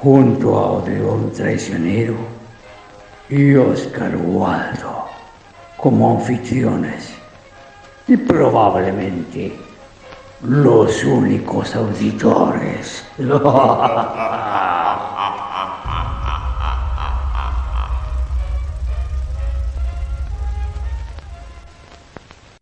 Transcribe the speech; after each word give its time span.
junto 0.00 0.56
a 0.56 0.72
Odeón 0.72 1.32
Traicionero 1.32 2.14
y 3.28 3.56
Oscar 3.56 4.16
Waldo 4.16 5.06
como 5.76 6.18
anfitriones 6.18 7.14
y 8.06 8.16
probablemente 8.16 9.58
los 10.42 11.04
únicos 11.04 11.74
auditores. 11.74 13.04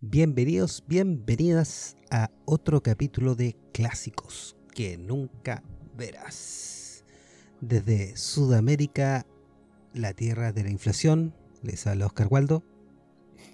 Bienvenidos, 0.00 0.82
bienvenidas 0.87 1.96
a 2.10 2.30
otro 2.46 2.82
capítulo 2.82 3.34
de 3.34 3.54
Clásicos 3.73 4.56
que 4.74 4.96
nunca 4.96 5.62
verás 5.95 6.75
desde 7.60 8.16
Sudamérica, 8.16 9.27
la 9.92 10.12
tierra 10.12 10.52
de 10.52 10.65
la 10.65 10.71
inflación. 10.71 11.35
Les 11.63 11.87
habla 11.87 12.07
Oscar 12.07 12.29
Waldo. 12.30 12.63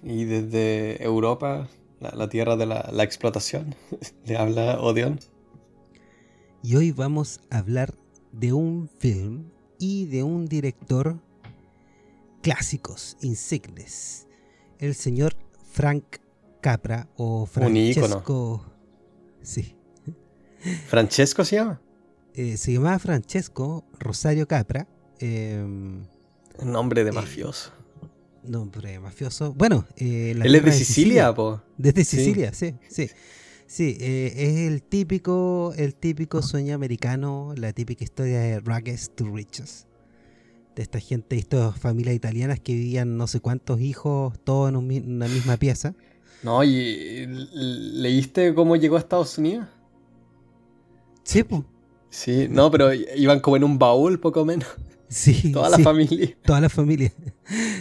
Y 0.03 0.25
desde 0.25 1.03
Europa, 1.03 1.69
la, 1.99 2.29
tierra 2.29 2.55
de 2.55 2.65
la, 2.65 3.03
explotación. 3.03 3.75
Le 4.25 4.37
habla 4.37 4.79
Odeon. 4.79 5.19
Y 6.61 6.75
hoy 6.75 6.91
vamos 6.91 7.41
a 7.49 7.59
hablar 7.59 7.93
de 8.31 8.53
un 8.53 8.89
film 8.99 9.51
y 9.79 10.05
de 10.05 10.23
un 10.23 10.45
director 10.45 11.19
clásicos, 12.41 13.17
insignes. 13.21 14.27
El 14.79 14.95
señor 14.95 15.33
Frank 15.71 16.17
Capra 16.61 17.09
o 17.15 17.45
Francesco. 17.45 18.65
Sí. 19.41 19.75
¿Francesco 20.87 21.43
se 21.43 21.57
llama? 21.57 21.81
Eh, 22.35 22.57
se 22.57 22.73
llamaba 22.73 22.97
Francesco 22.97 23.85
Rosario 23.99 24.47
Capra. 24.47 24.87
Eh, 25.19 25.63
nombre 26.63 27.03
de 27.03 27.11
eh, 27.11 27.13
mafioso. 27.13 27.71
Nombre 28.43 28.91
de 28.91 28.99
mafioso. 28.99 29.53
Bueno, 29.53 29.85
eh, 29.97 30.31
él 30.31 30.55
es 30.55 30.65
de 30.65 30.71
Sicilia, 30.71 31.33
po. 31.33 31.61
Desde 31.77 32.03
Sicilia, 32.03 32.53
sí, 32.53 32.73
sí. 32.89 33.09
Sí, 33.65 33.97
es 33.99 34.57
el 34.71 34.83
típico, 34.83 35.73
el 35.77 35.95
típico 35.95 36.41
sueño 36.43 36.75
americano, 36.75 37.53
la 37.57 37.71
típica 37.73 38.03
historia 38.03 38.39
de 38.39 38.59
rags 38.59 39.11
to 39.15 39.25
riches. 39.33 39.87
De 40.75 40.83
esta 40.83 40.99
gente, 40.99 41.37
estas 41.37 41.79
familias 41.79 42.13
italianas 42.13 42.59
que 42.59 42.73
vivían 42.73 43.17
no 43.17 43.25
sé 43.25 43.39
cuántos 43.39 43.79
hijos, 43.79 44.37
todos 44.43 44.69
en 44.69 44.75
una 44.75 45.27
misma 45.27 45.57
pieza. 45.57 45.95
No, 46.43 46.63
¿y 46.63 47.25
leíste 47.25 48.53
cómo 48.53 48.75
llegó 48.75 48.97
a 48.97 48.99
Estados 48.99 49.37
Unidos? 49.37 49.65
Sí, 51.23 51.43
pues. 51.43 51.63
Sí, 52.13 52.47
no, 52.47 52.69
pero 52.69 52.93
iban 52.93 53.39
como 53.39 53.57
en 53.57 53.63
un 53.63 53.79
baúl, 53.79 54.19
poco 54.19 54.45
menos. 54.45 54.67
Sí. 55.09 55.51
Toda 55.53 55.69
la 55.69 55.77
familia. 55.77 56.35
Toda 56.43 56.61
la 56.61 56.69
familia. 56.69 57.11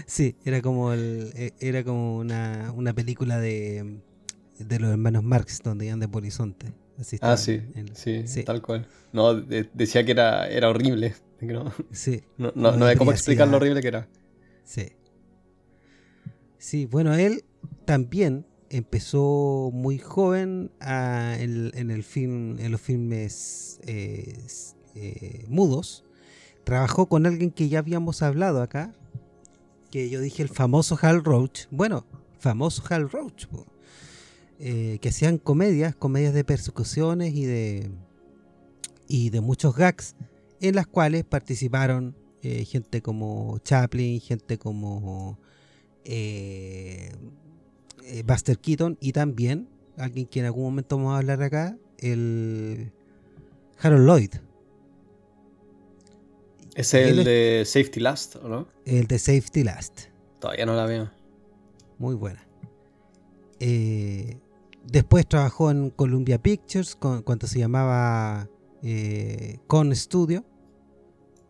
Sí, 0.07 0.37
era 0.45 0.61
como 0.61 0.93
el, 0.93 1.33
e, 1.35 1.55
era 1.61 1.83
como 1.83 2.19
una, 2.19 2.93
película 2.95 3.39
de, 3.39 4.01
de 4.59 4.79
los 4.79 4.91
hermanos 4.91 5.23
Marx 5.23 5.63
donde 5.63 5.87
iban 5.87 5.99
de 5.99 6.09
Polizonte. 6.09 6.75
ah, 7.23 7.39
sí, 7.39 7.63
sí, 7.95 8.45
tal 8.45 8.61
cual. 8.61 8.87
No, 9.13 9.35
decía 9.35 10.05
que 10.05 10.13
era, 10.13 10.47
era 10.47 10.69
horrible. 10.69 11.15
No, 11.41 11.73
sí. 11.91 12.23
No, 12.37 12.53
no, 12.55 12.73
no, 12.73 12.85
hay 12.85 12.97
cómo 12.97 13.13
explicar 13.13 13.49
lo 13.49 13.57
horrible 13.57 13.81
que 13.81 13.89
era. 13.89 14.09
Sí. 14.65 14.93
Sí, 16.59 16.85
bueno, 16.85 17.15
él 17.15 17.45
también 17.87 18.45
empezó 18.73 19.71
muy 19.73 19.99
joven 19.99 20.71
en, 20.81 21.91
el 21.91 22.03
film, 22.03 22.59
en 22.59 22.73
los 22.73 22.81
filmes 22.81 23.79
eh, 23.87 24.39
eh, 24.95 25.45
mudos. 25.49 26.05
Trabajó 26.65 27.07
con 27.07 27.27
alguien 27.27 27.51
que 27.51 27.69
ya 27.69 27.81
habíamos 27.81 28.23
hablado 28.23 28.63
acá, 28.63 28.95
que 29.91 30.09
yo 30.09 30.21
dije 30.21 30.43
el 30.43 30.49
famoso 30.49 30.99
Hal 31.01 31.23
Roach. 31.23 31.67
Bueno, 31.71 32.07
famoso 32.39 32.83
Hal 32.89 33.11
Roach, 33.11 33.45
eh, 34.59 34.99
que 35.03 35.11
hacían 35.11 35.37
comedias, 35.37 35.95
comedias 35.95 36.33
de 36.33 36.45
persecuciones 36.45 37.35
y 37.35 37.45
de, 37.45 37.91
y 39.07 39.29
de 39.29 39.43
muchos 39.43 39.77
gags, 39.77 40.17
en 40.61 40.77
las 40.77 40.87
cuales 40.87 41.25
participaron 41.25 42.17
gente 42.43 43.03
como 43.03 43.59
Chaplin, 43.59 44.21
gente 44.21 44.59
como... 44.59 45.39
Buster 48.25 48.59
Keaton 48.59 48.99
y 49.01 49.13
también 49.13 49.69
alguien 49.97 50.27
que 50.27 50.41
en 50.41 50.47
algún 50.47 50.65
momento 50.65 50.97
vamos 50.97 51.15
a 51.15 51.19
hablar 51.19 51.43
acá, 51.43 51.77
el 51.99 52.93
Harold 53.79 54.07
Lloyd. 54.07 54.35
Es 56.75 56.95
el 56.95 57.25
de 57.25 57.65
Safety 57.67 58.01
Last, 58.01 58.37
¿o 58.37 58.49
no? 58.49 58.69
El 58.85 59.07
de 59.07 59.19
Safety 59.19 59.63
Last. 59.63 60.03
Todavía 60.41 60.65
no 60.65 60.75
la 60.75 60.87
veo. 60.87 61.11
Muy 61.99 62.15
buena. 62.15 62.47
Eh, 63.61 64.39
después 64.85 65.29
trabajó 65.29 65.71
en 65.71 65.91
Columbia 65.91 66.41
Pictures 66.41 66.97
cuando 66.97 67.47
se 67.47 67.59
llamaba 67.59 68.49
eh, 68.83 69.59
Con 69.67 69.95
Studio 69.95 70.45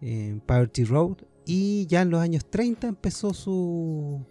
en 0.00 0.40
Poverty 0.40 0.84
Road 0.84 1.18
y 1.46 1.86
ya 1.86 2.02
en 2.02 2.10
los 2.10 2.20
años 2.20 2.44
30 2.50 2.88
empezó 2.88 3.32
su 3.32 4.26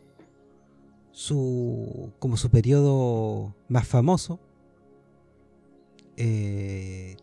su, 1.22 2.12
como 2.18 2.36
su 2.36 2.50
periodo 2.50 3.56
más 3.68 3.88
famoso. 3.88 4.40
Eh, 6.18 7.16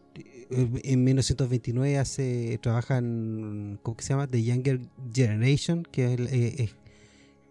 en 0.50 1.04
1929 1.04 1.98
hace, 1.98 2.58
trabaja 2.62 2.98
en, 2.98 3.80
¿cómo 3.82 3.96
que 3.96 4.04
se 4.04 4.10
llama? 4.10 4.28
The 4.28 4.42
Younger 4.42 4.80
Generation, 5.12 5.82
que 5.82 6.14
es, 6.14 6.70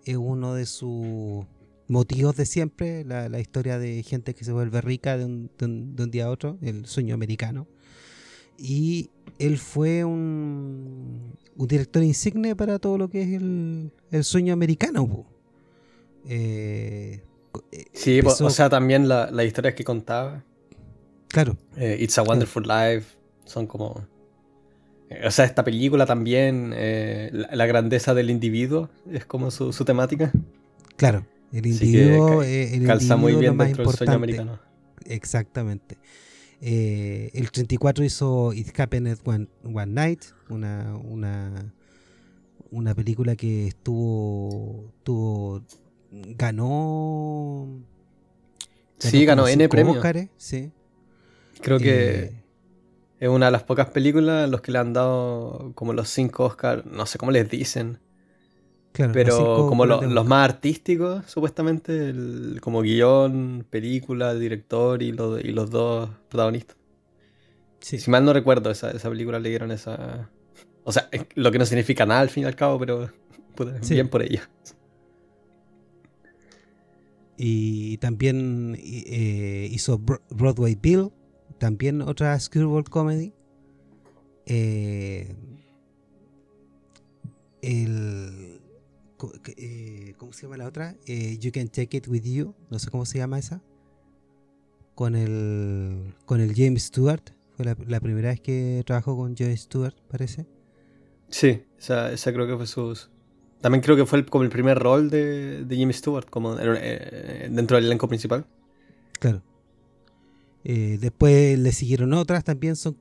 eh, 0.05 0.17
uno 0.17 0.53
de 0.53 0.65
sus 0.65 1.45
motivos 1.89 2.37
de 2.37 2.45
siempre, 2.45 3.03
la, 3.03 3.39
historia 3.41 3.77
de 3.77 4.01
gente 4.03 4.33
que 4.33 4.45
se 4.45 4.53
vuelve 4.53 4.79
rica 4.79 5.17
de 5.17 5.25
un, 5.25 6.11
día 6.11 6.25
a 6.25 6.29
otro, 6.29 6.57
el 6.61 6.85
sueño 6.85 7.13
americano. 7.13 7.67
Y 8.57 9.09
él 9.37 9.57
fue 9.57 10.05
un, 10.05 11.33
un 11.57 11.67
director 11.67 12.03
insigne 12.03 12.55
para 12.55 12.79
todo 12.79 12.97
lo 12.97 13.09
que 13.09 13.21
es 13.23 13.33
el, 13.33 13.91
el 14.11 14.23
sueño 14.23 14.53
americano. 14.53 15.36
Eh, 16.29 17.21
sí, 17.93 18.19
o 18.21 18.49
sea, 18.49 18.69
también 18.69 19.07
las 19.07 19.31
la 19.31 19.43
historias 19.43 19.73
que 19.73 19.83
contaba. 19.83 20.43
Claro. 21.29 21.57
Eh, 21.75 21.97
It's 21.99 22.17
a 22.17 22.23
Wonderful 22.23 22.63
Life. 22.63 23.17
Son 23.45 23.65
como. 23.67 24.05
Eh, 25.09 25.25
o 25.25 25.31
sea, 25.31 25.45
esta 25.45 25.63
película 25.63 26.05
también, 26.05 26.71
la, 26.71 27.65
grandeza 27.65 28.13
del 28.13 28.29
individuo 28.29 28.89
es 29.11 29.25
como 29.25 29.51
su, 29.51 29.71
temática. 29.85 30.31
Claro, 30.97 31.25
el 31.53 31.65
individuo, 31.65 32.43
el 32.43 32.85
calza 32.85 33.15
muy 33.15 33.33
bien 33.35 33.57
dentro 33.57 33.85
del 33.85 33.95
sueño 33.95 34.13
americano. 34.13 34.59
Exactamente. 35.05 35.97
el 36.59 37.51
34 37.51 38.03
hizo 38.03 38.51
It 38.53 38.77
Happened 38.77 39.17
One, 39.23 39.47
One 39.63 39.93
Night, 39.93 40.25
una, 40.49 40.97
una, 40.97 41.73
una 42.71 42.93
película 42.93 43.37
que 43.37 43.67
estuvo, 43.67 44.91
tuvo 45.03 45.63
ganó. 46.11 47.67
sí, 48.99 49.25
ganó 49.25 49.47
N 49.47 49.67
premios. 49.69 50.03
sí. 50.37 50.71
Creo 51.61 51.79
que 51.79 52.23
eh, 52.23 52.43
es 53.19 53.29
una 53.29 53.47
de 53.47 53.51
las 53.51 53.63
pocas 53.63 53.89
películas 53.89 54.45
en 54.45 54.51
los 54.51 54.61
que 54.61 54.71
le 54.71 54.77
han 54.77 54.93
dado 54.93 55.71
como 55.73 55.93
los 55.93 56.09
cinco 56.09 56.45
Oscars, 56.45 56.85
no 56.85 57.05
sé 57.05 57.17
cómo 57.17 57.31
les 57.31 57.49
dicen. 57.49 57.99
pero 58.93 59.67
como 59.67 59.85
los 59.85 60.25
más 60.25 60.49
artísticos, 60.49 61.23
supuestamente, 61.27 62.13
como 62.61 62.81
guion, 62.81 63.65
película, 63.69 64.33
director 64.35 65.01
y, 65.01 65.07
y 65.09 65.51
los 65.51 65.69
dos 65.69 66.09
protagonistas. 66.29 66.77
Si 67.79 68.09
mal 68.09 68.25
no 68.25 68.33
recuerdo, 68.33 68.69
esa, 68.71 68.91
película 68.91 69.39
le 69.39 69.49
dieron 69.49 69.71
esa. 69.71 70.29
O 70.83 70.91
sea, 70.91 71.09
lo 71.35 71.51
que 71.51 71.59
no 71.59 71.65
significa 71.65 72.05
nada 72.05 72.21
al 72.21 72.29
fin 72.29 72.43
y 72.43 72.45
al 72.45 72.55
cabo, 72.55 72.79
pero 72.79 73.09
bien 73.89 74.09
por 74.09 74.21
ella. 74.21 74.49
Y 77.37 77.97
también 77.97 78.75
eh, 78.79 79.69
hizo 79.71 79.99
Broadway 79.99 80.75
Bill, 80.75 81.11
también 81.59 82.01
otra 82.01 82.39
screwball 82.39 82.89
comedy. 82.89 83.33
Eh, 84.45 85.35
eh, 87.61 88.59
¿cómo 90.17 90.33
se 90.33 90.43
llama 90.43 90.57
la 90.57 90.67
otra? 90.67 90.95
Eh, 91.05 91.37
you 91.39 91.51
Can 91.51 91.67
Take 91.67 91.97
It 91.97 92.07
With 92.07 92.23
You, 92.23 92.53
no 92.69 92.79
sé 92.79 92.89
cómo 92.89 93.05
se 93.05 93.17
llama 93.17 93.39
esa. 93.39 93.61
Con 94.95 95.15
el, 95.15 96.15
con 96.25 96.41
el 96.41 96.53
James 96.55 96.83
Stewart. 96.83 97.23
Fue 97.55 97.65
la, 97.65 97.99
primera 97.99 98.29
vez 98.29 98.39
que 98.39 98.83
trabajó 98.85 99.17
con 99.17 99.35
James 99.35 99.61
Stewart, 99.61 99.95
parece. 100.07 100.45
Sí, 101.29 101.63
esa, 101.77 102.11
esa 102.11 102.33
creo 102.33 102.47
que 102.47 102.55
fue 102.55 102.67
su... 102.67 102.97
También 103.61 103.81
creo 103.81 103.95
que 103.95 104.05
fue 104.05 104.25
como 104.25 104.43
el 104.43 104.49
primer 104.49 104.77
rol 104.77 105.09
de, 105.09 105.65
de 105.65 105.77
James 105.77 105.97
Stewart, 105.97 106.29
como 106.29 106.57
eh, 106.59 107.47
dentro 107.51 107.77
del 107.77 107.85
elenco 107.85 108.07
principal. 108.07 108.45
Claro. 109.19 109.41
después 110.63 111.57
le 111.57 111.71
siguieron 111.71 112.13
otras, 112.13 112.43
también 112.43 112.75
son 112.75 112.97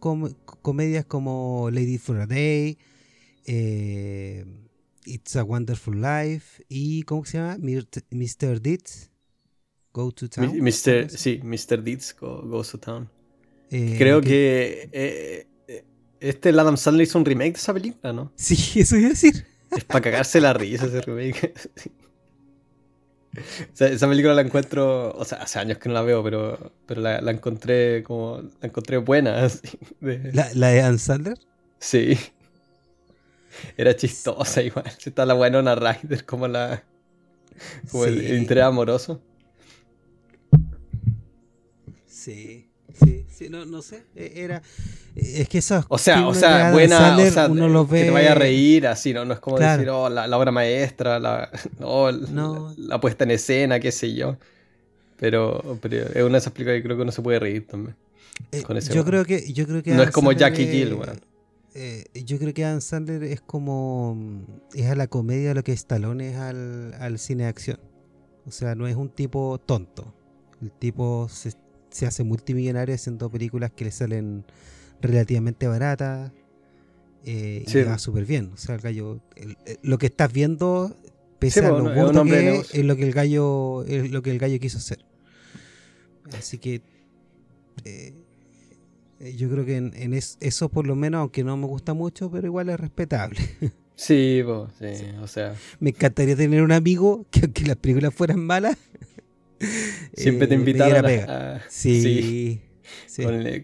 comedias 0.62 1.05
como 1.05 1.69
Lady 1.70 1.99
for 1.99 2.19
a 2.20 2.26
Day, 2.26 2.79
eh, 3.44 4.47
It's 5.05 5.37
a 5.37 5.44
Wonderful 5.44 6.00
Life 6.00 6.64
y 6.69 7.03
¿cómo 7.03 7.25
se 7.25 7.38
llama? 7.38 7.56
Mr. 7.58 8.61
Deeds 8.61 9.11
Go 9.97 10.12
to 10.12 10.29
Town. 10.29 10.53
Mr. 10.61 11.08
Sí, 11.08 11.41
Mr. 11.43 11.82
Deeds 11.82 12.14
Go, 12.19 12.43
Goes 12.43 12.70
to 12.70 12.79
Town. 12.79 13.08
Eh, 13.70 13.94
Creo 13.97 14.20
que, 14.20 14.91
eh, 14.93 15.47
eh, 15.67 15.85
este 16.20 16.50
Adam 16.50 16.76
Sandler 16.76 17.06
hizo 17.06 17.19
un 17.19 17.25
remake 17.25 17.53
de 17.53 17.58
esa 17.58 17.73
película, 17.73 18.12
¿no? 18.12 18.31
Sí, 18.37 18.56
eso 18.81 18.97
iba 18.97 19.06
a 19.06 19.11
decir. 19.11 19.47
Es 19.76 19.84
para 19.84 20.00
cagarse 20.00 20.40
la 20.40 20.52
risa 20.52 20.87
ese 20.87 21.00
remake. 21.02 21.55
esa 23.78 24.08
película 24.08 24.34
la 24.34 24.43
encuentro, 24.43 25.12
o 25.12 25.25
sea, 25.25 25.38
hace 25.38 25.58
años 25.58 25.78
que 25.78 25.88
no 25.88 25.94
la 25.94 26.02
veo, 26.02 26.23
pero, 26.23 26.73
pero 26.87 27.00
la, 27.00 27.19
encontré 27.31 28.02
como, 28.02 28.43
la 28.61 28.69
encontré 28.69 28.96
buena. 28.96 29.49
¿La, 30.00 30.49
¿La 30.55 30.69
de 30.69 30.81
Adam 30.81 30.99
Sandler? 30.99 31.38
Sí. 31.78 32.19
Era 33.76 33.94
chistosa 33.94 34.62
igual. 34.62 34.87
Está 35.05 35.26
la 35.26 35.34
buena 35.34 35.75
Ryder 35.75 36.25
como 36.25 36.49
la. 36.49 36.82
Como 37.90 38.05
el, 38.05 38.37
interés 38.37 38.64
amoroso. 38.64 39.20
Sí, 42.06 42.65
sí, 43.36 43.48
no, 43.48 43.64
no 43.64 43.82
sé. 43.82 44.02
E, 44.14 44.32
era. 44.36 44.62
Es 45.14 45.48
que 45.48 45.58
eso. 45.58 45.84
O 45.88 45.98
sea, 45.98 46.26
o 46.26 46.34
sea, 46.34 46.72
buena. 46.72 47.16
o 47.16 47.30
sea, 47.30 47.48
uno 47.48 47.68
lo 47.68 47.86
ve... 47.86 48.00
que 48.00 48.04
te 48.06 48.10
vaya 48.10 48.32
a 48.32 48.34
reír 48.34 48.86
así, 48.86 49.12
¿no? 49.12 49.24
No 49.24 49.34
es 49.34 49.40
como 49.40 49.58
decir, 49.58 49.88
oh, 49.90 50.08
la, 50.08 50.36
obra 50.36 50.50
maestra, 50.52 51.18
la, 51.18 51.50
oh, 51.80 52.10
la, 52.10 53.00
puesta 53.00 53.24
en 53.24 53.32
escena, 53.32 53.80
qué 53.80 53.92
sé 53.92 54.14
yo. 54.14 54.36
Pero, 55.18 55.78
pero 55.80 55.96
es 55.96 56.22
una 56.22 56.32
de 56.32 56.38
esas 56.38 56.52
películas 56.52 56.78
que 56.78 56.82
creo 56.82 56.96
que 56.96 57.02
uno 57.02 57.12
se 57.12 57.22
puede 57.22 57.38
reír 57.38 57.66
también. 57.66 57.96
Eh, 58.52 58.62
con 58.62 58.76
ese 58.76 58.92
yo, 58.92 59.04
creo 59.04 59.24
que, 59.24 59.52
yo 59.52 59.66
creo 59.66 59.82
que. 59.82 59.92
No 59.92 60.02
es 60.02 60.10
como 60.10 60.32
Jackie 60.32 60.66
Gill, 60.66 60.94
weón. 60.94 61.20
Eh, 61.74 62.04
yo 62.24 62.38
creo 62.38 62.54
que 62.54 62.64
Adam 62.64 62.80
Sandler 62.80 63.22
es 63.24 63.40
como. 63.40 64.16
Es 64.74 64.86
a 64.86 64.94
la 64.94 65.08
comedia 65.08 65.54
lo 65.54 65.62
que 65.62 65.72
Stallone 65.72 66.30
es 66.30 66.36
al, 66.36 67.18
cine 67.18 67.44
de 67.44 67.48
acción. 67.50 67.78
O 68.46 68.50
sea, 68.50 68.74
no 68.74 68.86
es 68.86 68.96
un 68.96 69.10
tipo 69.10 69.58
tonto. 69.58 70.14
El 70.62 70.72
tipo 70.72 71.28
se, 71.28 71.52
hace 72.06 72.24
multimillonario 72.24 72.94
haciendo 72.94 73.30
películas 73.30 73.70
que 73.72 73.84
le 73.84 73.90
salen 73.90 74.44
relativamente 75.00 75.66
baratas. 75.66 76.32
Eh, 77.24 77.64
y 77.66 77.82
va 77.82 77.98
súper 77.98 78.24
bien. 78.24 78.52
O 78.54 78.56
sea, 78.56 78.76
el 78.76 78.80
gallo. 78.80 79.20
lo 79.82 79.98
que 79.98 80.06
estás 80.06 80.32
viendo, 80.32 80.96
pese 81.38 81.60
a 81.60 81.70
lo 81.70 81.94
bueno 81.94 82.24
que 82.24 82.60
es, 82.72 82.84
lo 82.84 82.96
que 82.96 83.02
el 83.02 83.12
gallo. 83.12 83.84
Es 83.84 84.10
lo 84.10 84.22
que 84.22 84.30
el 84.30 84.38
gallo 84.38 84.58
quiso 84.60 84.78
hacer. 84.78 85.04
Así 86.36 86.58
que. 86.58 86.82
Eh, 87.84 88.14
yo 89.36 89.48
creo 89.48 89.64
que 89.64 89.76
en, 89.76 90.12
eso 90.12 90.68
por 90.68 90.86
lo 90.86 90.94
menos, 90.94 91.20
aunque 91.20 91.42
no 91.42 91.56
me 91.56 91.66
gusta 91.66 91.94
mucho, 91.94 92.30
pero 92.30 92.46
igual 92.46 92.68
es 92.68 92.78
respetable. 92.78 93.38
Sí, 93.96 94.42
sí, 94.78 95.06
o 95.22 95.26
sea. 95.26 95.54
Me 95.80 95.88
encantaría 95.88 96.36
tener 96.36 96.62
un 96.62 96.70
amigo 96.70 97.24
que 97.30 97.40
aunque 97.44 97.64
las 97.64 97.76
películas 97.76 98.12
fueran 98.12 98.44
malas, 98.44 98.76
siempre 100.14 100.47
te 100.47 100.55
eh, 100.55 100.58
invitara 100.58 101.00
a, 101.00 101.61
Sí. 101.69 102.61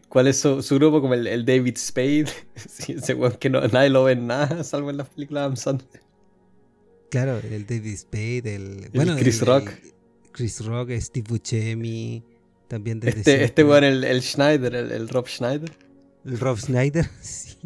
¿Cuál 0.08 0.28
es 0.28 0.38
su, 0.38 0.62
grupo? 0.76 1.00
Como 1.00 1.14
el, 1.14 1.44
David 1.44 1.76
Spade. 1.76 2.26
ese 2.54 3.16
que 3.38 3.50
no, 3.50 3.60
nadie 3.68 3.90
lo 3.90 4.04
ve 4.04 4.12
en 4.12 4.26
nada, 4.26 4.64
salvo 4.64 4.90
en 4.90 4.96
las 4.96 5.08
películas 5.08 5.64
de 5.64 5.78
Claro, 7.10 7.38
el 7.38 7.66
David 7.66 7.96
Spade, 7.96 8.54
el. 8.54 8.90
bueno, 8.94 9.16
Chris 9.16 9.42
Rock. 9.42 9.70
Chris 10.32 10.64
Rock, 10.64 10.92
Steve 10.98 11.26
Buscemi. 11.28 12.24
También 12.68 13.00
de 13.00 13.10
este, 13.10 13.44
este 13.44 13.64
bueno, 13.64 13.86
el, 13.86 14.02
el 14.02 14.22
Schneider, 14.22 14.74
el, 14.74 15.08
Rob 15.10 15.28
Schneider. 15.28 15.70
El 16.24 16.40
Rob 16.40 16.56
Schneider, 16.58 17.06
sí. 17.20 17.58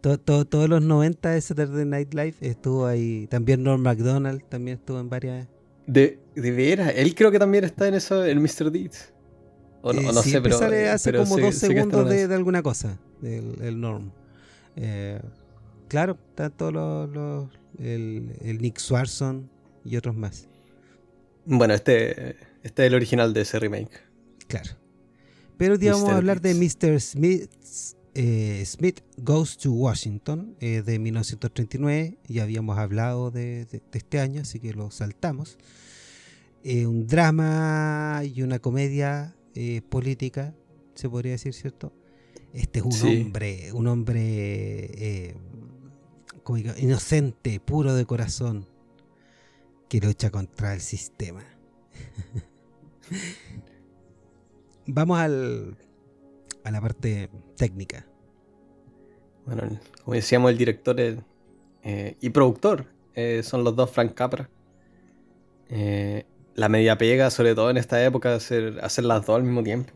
todos 0.00 0.68
los 0.68 0.82
90 0.82 1.30
de 1.30 1.40
Saturday 1.40 1.84
Night 1.84 2.14
Live 2.14 2.34
estuvo 2.42 2.86
ahí. 2.86 3.26
También 3.26 3.64
Norm 3.64 3.82
MacDonald 3.82 4.44
también 4.48 4.78
estuvo 4.78 5.00
en 5.00 5.08
varias. 5.08 5.48
De, 5.86 6.18
de 6.34 6.50
veras, 6.50 6.92
él 6.96 7.14
creo 7.14 7.30
que 7.30 7.38
también 7.38 7.64
está 7.64 7.86
en 7.88 7.94
eso, 7.94 8.24
en 8.24 8.40
Mr. 8.42 8.70
Deeds. 8.70 9.12
O 9.82 9.92
no, 9.92 10.02
no 10.12 10.22
sé, 10.22 10.40
pero. 10.40 10.58
Sale 10.58 10.88
hace 10.88 11.12
como 11.12 11.38
dos 11.38 11.54
segundos 11.54 12.08
de, 12.08 12.24
alguna 12.34 12.62
cosa, 12.62 12.98
el, 13.22 13.56
el 13.62 13.80
Norm. 13.80 14.10
Eh, 14.74 15.20
claro, 15.88 16.18
está 16.30 16.50
todos 16.50 16.72
los. 16.72 17.48
el, 17.78 18.36
el 18.42 18.58
Nick 18.58 18.78
Swarson 18.78 19.48
y 19.84 19.96
otros 19.96 20.16
más. 20.16 20.48
Bueno, 21.44 21.74
este 21.74 22.36
este 22.66 22.82
es 22.82 22.88
el 22.88 22.94
original 22.96 23.32
de 23.32 23.42
ese 23.42 23.60
remake. 23.60 24.02
Claro. 24.48 24.72
Pero 25.56 25.78
digamos 25.78 26.10
a 26.10 26.16
hablar 26.16 26.40
de 26.40 26.52
Mr. 26.52 27.00
Smith, 27.00 27.48
eh, 28.18 28.64
Smith 28.64 29.02
Goes 29.18 29.58
to 29.58 29.70
Washington 29.70 30.56
eh, 30.60 30.80
de 30.80 30.98
1939. 30.98 32.16
Ya 32.26 32.44
habíamos 32.44 32.78
hablado 32.78 33.30
de, 33.30 33.66
este 33.92 34.20
año, 34.20 34.40
así 34.40 34.58
que 34.58 34.72
lo 34.72 34.90
saltamos. 34.90 35.58
Eh, 36.64 36.86
un 36.86 37.06
drama 37.06 38.22
y 38.24 38.40
una 38.40 38.58
comedia 38.58 39.36
política, 39.88 40.54
se 40.94 41.08
podría 41.08 41.32
decir, 41.32 41.52
¿cierto? 41.54 41.92
Este 42.52 42.78
es 42.78 42.84
un 42.84 43.08
hombre, 43.08 43.72
un 43.72 43.86
hombre 43.86 45.34
inocente, 46.78 47.60
puro 47.60 47.94
de 47.94 48.06
corazón, 48.06 48.66
que 49.88 50.00
lucha 50.00 50.30
contra 50.30 50.72
el 50.72 50.80
sistema. 50.80 51.44
Vamos 54.86 55.18
al, 55.18 55.76
a 56.66 56.70
la 56.72 56.80
parte 56.80 57.30
técnica. 57.56 58.04
Bueno, 59.46 59.62
como 60.02 60.14
decíamos, 60.14 60.50
el 60.50 60.58
director 60.58 60.96
eh, 60.98 62.16
y 62.20 62.30
productor 62.30 62.86
eh, 63.14 63.42
son 63.44 63.62
los 63.62 63.76
dos 63.76 63.88
Frank 63.90 64.14
Capra. 64.14 64.50
Eh, 65.68 66.26
la 66.56 66.68
media 66.68 66.98
pega, 66.98 67.30
sobre 67.30 67.54
todo 67.54 67.70
en 67.70 67.76
esta 67.76 68.04
época, 68.04 68.34
hacer, 68.34 68.80
hacer 68.82 69.04
las 69.04 69.24
dos 69.24 69.36
al 69.36 69.44
mismo 69.44 69.62
tiempo. 69.62 69.92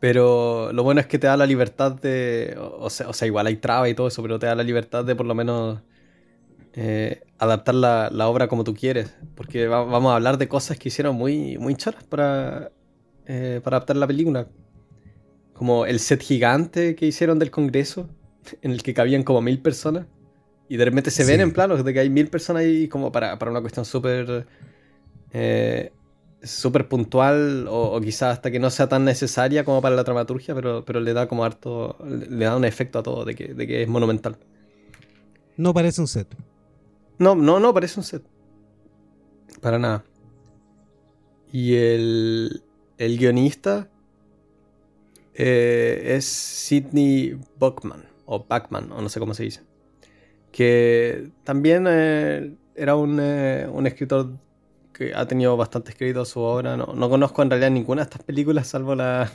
Pero 0.00 0.72
lo 0.72 0.82
bueno 0.82 1.00
es 1.02 1.06
que 1.06 1.18
te 1.18 1.26
da 1.26 1.36
la 1.36 1.46
libertad 1.46 1.92
de. 1.92 2.56
O 2.58 2.88
sea, 2.88 3.26
igual 3.26 3.46
hay 3.46 3.56
traba 3.56 3.88
y 3.90 3.94
todo 3.94 4.08
eso, 4.08 4.22
pero 4.22 4.38
te 4.38 4.46
da 4.46 4.54
la 4.54 4.62
libertad 4.62 5.04
de 5.04 5.14
por 5.14 5.26
lo 5.26 5.34
menos 5.34 5.80
eh, 6.72 7.22
adaptar 7.38 7.74
la, 7.74 8.28
obra 8.28 8.48
como 8.48 8.64
tú 8.64 8.74
quieres. 8.74 9.14
Porque 9.34 9.68
vamos 9.68 10.12
a 10.12 10.16
hablar 10.16 10.38
de 10.38 10.48
cosas 10.48 10.78
que 10.78 10.88
hicieron 10.88 11.14
muy, 11.14 11.58
muy 11.58 11.74
choras 11.74 12.04
para, 12.04 12.72
para 13.26 13.76
adaptar 13.76 13.96
la 13.96 14.06
película. 14.06 14.48
Como 15.54 15.86
el 15.86 16.00
set 16.00 16.22
gigante 16.22 16.94
que 16.94 17.06
hicieron 17.06 17.38
del 17.38 17.50
Congreso, 17.50 18.08
en 18.60 18.72
el 18.72 18.82
que 18.82 18.92
cabían 18.92 19.22
como 19.22 19.40
mil 19.40 19.60
personas. 19.60 20.06
Y 20.68 20.76
de 20.76 20.84
repente 20.84 21.10
se 21.10 21.24
ven 21.24 21.40
en 21.40 21.52
planos 21.52 21.84
de 21.84 21.94
que 21.94 22.00
hay 22.00 22.10
mil 22.10 22.28
personas 22.28 22.62
ahí 22.62 22.88
como 22.88 23.10
para, 23.10 23.38
una 23.40 23.60
cuestión 23.60 23.84
súper... 23.84 24.46
Eh, 25.32 25.92
súper 26.44 26.88
puntual 26.88 27.66
o, 27.68 27.98
quizás 28.00 28.34
hasta 28.34 28.50
que 28.50 28.58
no 28.58 28.70
sea 28.70 28.88
tan 28.88 29.04
necesaria 29.04 29.64
como 29.64 29.80
para 29.80 29.96
la 29.96 30.04
dramaturgia, 30.04 30.54
pero, 30.54 30.84
pero 30.84 31.00
le 31.00 31.12
da 31.14 31.26
como 31.26 31.44
harto, 31.44 31.96
le 32.04 32.44
da 32.44 32.56
un 32.56 32.64
efecto 32.64 32.98
a 32.98 33.02
todo 33.02 33.24
de 33.24 33.34
que, 33.34 33.54
de 33.54 33.66
que 33.66 33.82
es 33.82 33.88
monumental. 33.88 34.36
No 35.56 35.72
parece 35.72 36.00
un 36.00 36.08
set. 36.08 36.28
No, 37.18 37.34
no, 37.34 37.60
no, 37.60 37.72
parece 37.72 37.98
un 37.98 38.04
set. 38.04 38.22
Para 39.60 39.78
nada. 39.78 40.04
Y 41.52 41.74
el, 41.76 42.62
el 42.98 43.18
guionista 43.18 43.88
eh, 45.34 46.14
es 46.16 46.24
Sidney 46.24 47.38
Buckman, 47.58 48.04
o 48.26 48.40
Buckman, 48.40 48.92
o 48.92 49.00
no 49.00 49.08
sé 49.08 49.20
cómo 49.20 49.34
se 49.34 49.44
dice. 49.44 49.62
Que 50.52 51.30
también 51.44 51.86
eh, 51.88 52.56
era 52.74 52.96
un, 52.96 53.18
eh, 53.20 53.68
un, 53.70 53.86
escritor 53.86 54.38
que 54.92 55.12
ha 55.14 55.26
tenido 55.26 55.56
bastante 55.56 55.90
escrito 55.90 56.24
su 56.24 56.40
obra. 56.40 56.76
No, 56.76 56.86
no, 56.94 57.10
conozco 57.10 57.42
en 57.42 57.50
realidad 57.50 57.70
ninguna 57.70 58.02
de 58.02 58.10
estas 58.10 58.22
películas, 58.22 58.68
salvo 58.68 58.94
la. 58.94 59.30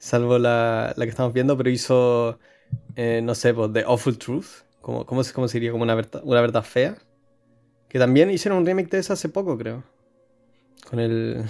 Salvo 0.00 0.38
la, 0.38 0.94
la 0.96 1.04
que 1.04 1.10
estamos 1.10 1.32
viendo, 1.32 1.56
pero 1.56 1.70
hizo. 1.70 2.38
no 2.96 3.34
sé, 3.34 3.52
pues, 3.52 3.72
The 3.72 3.82
Awful 3.84 4.16
Truth 4.16 4.68
como, 4.88 5.04
¿cómo, 5.04 5.22
¿Cómo 5.34 5.48
se 5.48 5.58
diría? 5.58 5.70
Como 5.70 5.82
una 5.82 5.94
verdad, 5.94 6.22
una 6.24 6.40
verdad 6.40 6.62
fea. 6.62 6.96
Que 7.90 7.98
también 7.98 8.30
hicieron 8.30 8.60
un 8.60 8.66
remake 8.66 8.88
de 8.88 8.98
esa 8.98 9.12
hace 9.12 9.28
poco, 9.28 9.58
creo. 9.58 9.84
Con 10.88 10.98
el. 10.98 11.44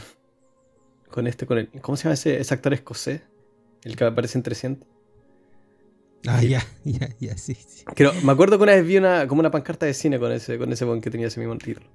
Con 1.11 1.27
este, 1.27 1.47
con 1.47 1.59
el. 1.59 1.69
¿Cómo 1.81 1.97
se 1.97 2.05
llama 2.05 2.15
ese, 2.15 2.41
ese 2.41 2.55
actor 2.55 2.73
escocés? 2.75 3.23
El 3.83 3.97
que 3.97 4.05
aparece 4.05 4.39
en 4.39 4.43
300. 4.43 4.89
Ah, 6.27 6.43
ya, 6.43 6.65
ya, 6.85 7.09
ya, 7.21 7.37
sí, 7.39 7.55
sí. 7.55 7.85
me 8.25 8.33
acuerdo 8.33 8.57
que 8.59 8.65
una 8.65 8.75
vez 8.75 8.87
vi 8.87 8.97
una, 8.97 9.27
como 9.29 9.41
una 9.41 9.51
pancarta 9.51 9.87
de 9.87 9.95
cine 9.95 10.19
con 10.19 10.33
ese, 10.33 10.59
con 10.59 10.73
ese 10.73 10.85
bon 10.85 11.01
que 11.01 11.11
tenía 11.11 11.29
ese 11.29 11.41
mismo 11.41 11.57
título. 11.59 11.87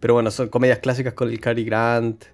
Pero 0.00 0.14
bueno, 0.14 0.30
son 0.30 0.48
comedias 0.48 0.80
clásicas 0.80 1.14
con 1.14 1.30
el 1.30 1.40
Cary 1.40 1.64
Grant. 1.64 2.24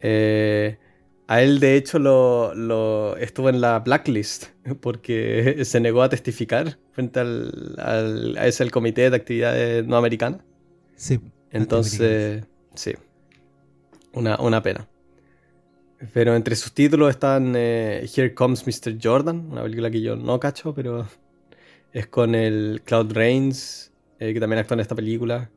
Eh, 0.00 0.78
a 1.26 1.42
él, 1.42 1.60
de 1.60 1.76
hecho, 1.76 1.98
lo, 1.98 2.54
lo, 2.54 3.16
estuvo 3.16 3.48
en 3.48 3.60
la 3.60 3.80
blacklist 3.80 4.46
porque 4.80 5.60
se 5.64 5.80
negó 5.80 6.02
a 6.02 6.08
testificar 6.08 6.78
frente 6.92 7.20
al, 7.20 7.76
al 7.78 8.36
a 8.38 8.46
ese 8.46 8.62
el 8.62 8.70
Comité 8.70 9.10
de 9.10 9.16
Actividades 9.16 9.86
No 9.86 9.96
Americanas. 9.96 10.42
Sí. 10.96 11.20
Entonces, 11.50 12.44
sí. 12.74 12.94
Una, 14.12 14.40
una 14.40 14.62
pena. 14.62 14.88
Pero 16.14 16.34
entre 16.34 16.56
sus 16.56 16.72
títulos 16.72 17.10
están 17.10 17.54
eh, 17.56 18.08
Here 18.14 18.32
Comes 18.32 18.66
Mr. 18.66 18.96
Jordan, 19.00 19.48
una 19.50 19.62
película 19.62 19.90
que 19.90 20.00
yo 20.00 20.16
no 20.16 20.40
cacho, 20.40 20.74
pero 20.74 21.06
es 21.92 22.06
con 22.06 22.34
el 22.34 22.80
Cloud 22.84 23.12
Rains, 23.12 23.92
eh, 24.18 24.32
que 24.32 24.40
también 24.40 24.60
actúa 24.60 24.76
en 24.76 24.80
esta 24.80 24.94
película. 24.94 25.50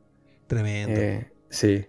Tremendo. 0.46 1.00
Eh, 1.00 1.30
sí. 1.48 1.86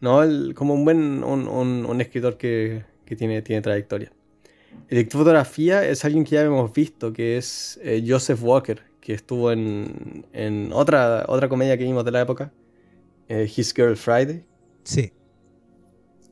No, 0.00 0.20
como 0.54 0.74
un 0.74 0.84
buen 0.84 1.24
un, 1.24 2.00
escritor 2.00 2.36
que, 2.36 2.84
tiene, 3.16 3.42
tiene 3.42 3.62
trayectoria. 3.62 4.12
El 4.88 4.98
director 4.98 5.18
de 5.18 5.24
fotografía 5.24 5.84
es 5.84 6.04
alguien 6.04 6.22
que 6.22 6.36
ya 6.36 6.42
hemos 6.42 6.72
visto, 6.72 7.12
que 7.12 7.36
es 7.36 7.80
Joseph 8.06 8.40
Walker, 8.40 8.80
que 9.00 9.14
estuvo 9.14 9.50
en, 9.50 10.24
en, 10.32 10.70
otra, 10.72 11.24
otra 11.26 11.48
comedia 11.48 11.76
que 11.76 11.82
vimos 11.82 12.04
de 12.04 12.12
la 12.12 12.20
época, 12.20 12.52
His 13.28 13.74
Girl 13.74 13.96
Friday. 13.96 14.44
Sí. 14.84 15.12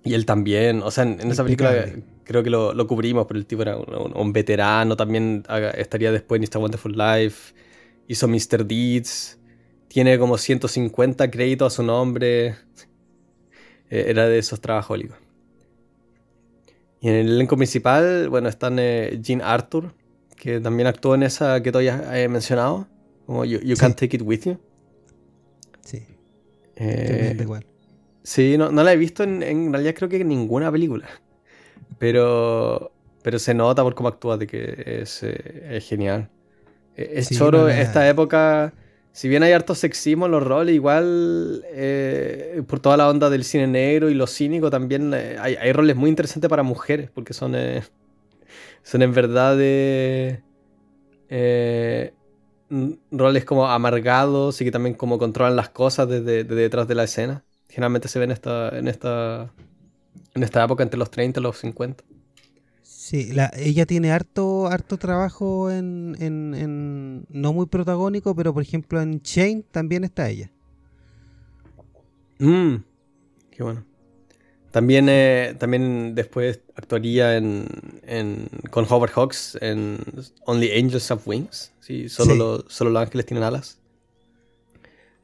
Y 0.06 0.14
él 0.14 0.24
también, 0.24 0.82
o 0.82 0.90
sea, 0.92 1.02
en, 1.02 1.30
esa 1.32 1.42
película 1.42 1.84
creo 2.22 2.44
que 2.44 2.50
lo, 2.50 2.86
cubrimos, 2.86 3.26
pero 3.26 3.40
el 3.40 3.46
tipo 3.46 3.62
era 3.62 3.76
un, 3.76 4.32
veterano, 4.32 4.96
también 4.96 5.42
estaría 5.74 6.12
después 6.12 6.38
en 6.38 6.44
Esta 6.44 6.60
Wonderful 6.60 6.96
Life, 6.96 7.54
hizo 8.06 8.28
Mr. 8.28 8.64
Deeds, 8.64 9.38
tiene 9.88 10.16
como 10.18 10.38
150 10.38 11.28
créditos 11.28 11.72
a 11.72 11.76
su 11.76 11.82
nombre, 11.82 12.54
eh, 13.90 14.04
era 14.06 14.28
de 14.28 14.38
esos 14.38 14.60
trabajólicos. 14.60 15.16
Y 17.00 17.08
en 17.08 17.14
el 17.16 17.28
elenco 17.28 17.56
principal, 17.56 18.28
bueno, 18.28 18.48
están 18.48 18.78
eh, 18.78 19.18
Jean 19.20 19.42
Arthur, 19.42 19.92
que 20.36 20.60
también 20.60 20.86
actuó 20.86 21.16
en 21.16 21.24
esa 21.24 21.60
que 21.62 21.72
todavía 21.72 22.22
he 22.22 22.28
mencionado, 22.28 22.86
como 23.26 23.44
You, 23.44 23.76
Can't 23.76 23.98
Take 23.98 24.18
It 24.18 24.22
With 24.22 24.42
You. 24.44 24.58
Sí. 25.80 26.04
Eh, 26.76 27.36
igual. 27.40 27.66
Sí, 28.26 28.58
no, 28.58 28.72
la 28.72 28.92
he 28.92 28.96
visto 28.96 29.22
en, 29.22 29.40
en, 29.40 29.72
realidad 29.72 29.94
creo 29.94 30.08
que 30.08 30.16
en 30.16 30.26
ninguna 30.26 30.72
película. 30.72 31.06
Pero, 31.96 32.90
pero 33.22 33.38
se 33.38 33.54
nota 33.54 33.84
por 33.84 33.94
cómo 33.94 34.08
actúa 34.08 34.36
de 34.36 34.48
que 34.48 35.00
es, 35.00 35.20
eh, 35.22 35.80
genial. 35.80 36.28
E, 36.96 37.20
es 37.20 37.30
choro 37.30 37.68
esta 37.68 38.08
época. 38.08 38.74
Si 39.12 39.28
bien 39.28 39.44
hay 39.44 39.52
harto 39.52 39.76
sexismo 39.76 40.26
en 40.26 40.32
los 40.32 40.42
roles, 40.42 40.74
igual 40.74 41.64
eh, 41.68 42.64
por 42.66 42.80
toda 42.80 42.96
la 42.96 43.08
onda 43.08 43.30
del 43.30 43.44
cine 43.44 43.68
negro 43.68 44.10
y 44.10 44.14
lo 44.14 44.26
cínico 44.26 44.70
también 44.70 45.14
eh, 45.14 45.36
hay, 45.38 45.72
roles 45.72 45.94
muy 45.94 46.10
interesantes 46.10 46.50
para 46.50 46.64
mujeres, 46.64 47.10
porque 47.14 47.32
son, 47.32 47.54
son 48.82 49.02
en 49.02 49.14
verdad 49.14 49.56
roles 53.12 53.44
como 53.44 53.68
amargados 53.68 54.60
y 54.60 54.64
que 54.64 54.72
también 54.72 54.96
como 54.96 55.16
controlan 55.16 55.54
las 55.54 55.68
cosas 55.68 56.08
desde 56.08 56.42
detrás 56.42 56.88
de 56.88 56.94
la 56.96 57.04
escena 57.04 57.45
generalmente 57.68 58.08
se 58.08 58.18
ve 58.18 58.24
en 58.24 58.30
esta, 58.30 58.68
en 58.76 58.88
esta, 58.88 59.52
en 60.34 60.42
esta 60.42 60.64
época 60.64 60.82
entre 60.82 60.98
los 60.98 61.10
30 61.10 61.40
y 61.40 61.42
los 61.42 61.58
50. 61.58 62.04
Sí, 62.82 63.32
ella 63.54 63.86
tiene 63.86 64.10
harto, 64.10 64.66
harto 64.66 64.98
trabajo 64.98 65.70
en, 65.70 66.16
en, 66.18 67.24
no 67.28 67.52
muy 67.52 67.66
protagónico, 67.66 68.34
pero 68.34 68.52
por 68.52 68.62
ejemplo 68.62 69.00
en 69.00 69.20
Chain 69.22 69.62
también 69.70 70.04
está 70.04 70.28
ella. 70.28 70.50
Mmm, 72.38 72.76
qué 73.50 73.62
bueno. 73.62 73.84
También, 74.72 75.06
eh, 75.08 75.54
también 75.58 76.14
después 76.14 76.60
actuaría 76.74 77.36
en, 77.36 77.66
en, 78.02 78.48
con 78.70 78.84
Howard 78.88 79.12
Hawks 79.12 79.56
en 79.60 79.98
Only 80.44 80.70
Angels 80.76 81.10
Have 81.10 81.22
Wings. 81.24 81.72
Sí, 81.80 82.08
solo, 82.08 82.34
Los, 82.34 82.64
solo 82.68 82.90
los 82.90 83.02
ángeles 83.02 83.24
tienen 83.24 83.44
alas. 83.44 83.78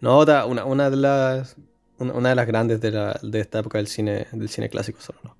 No, 0.00 0.22
una, 0.22 0.64
una 0.64 0.88
de 0.88 0.96
las 0.96 1.56
una, 2.10 2.28
de 2.30 2.34
las 2.34 2.46
grandes 2.46 2.80
de, 2.80 3.40
esta 3.40 3.60
época 3.60 3.78
del 3.78 3.86
cine, 3.86 4.26
del 4.32 4.48
cine 4.48 4.68
clásico 4.68 5.00
solo, 5.00 5.36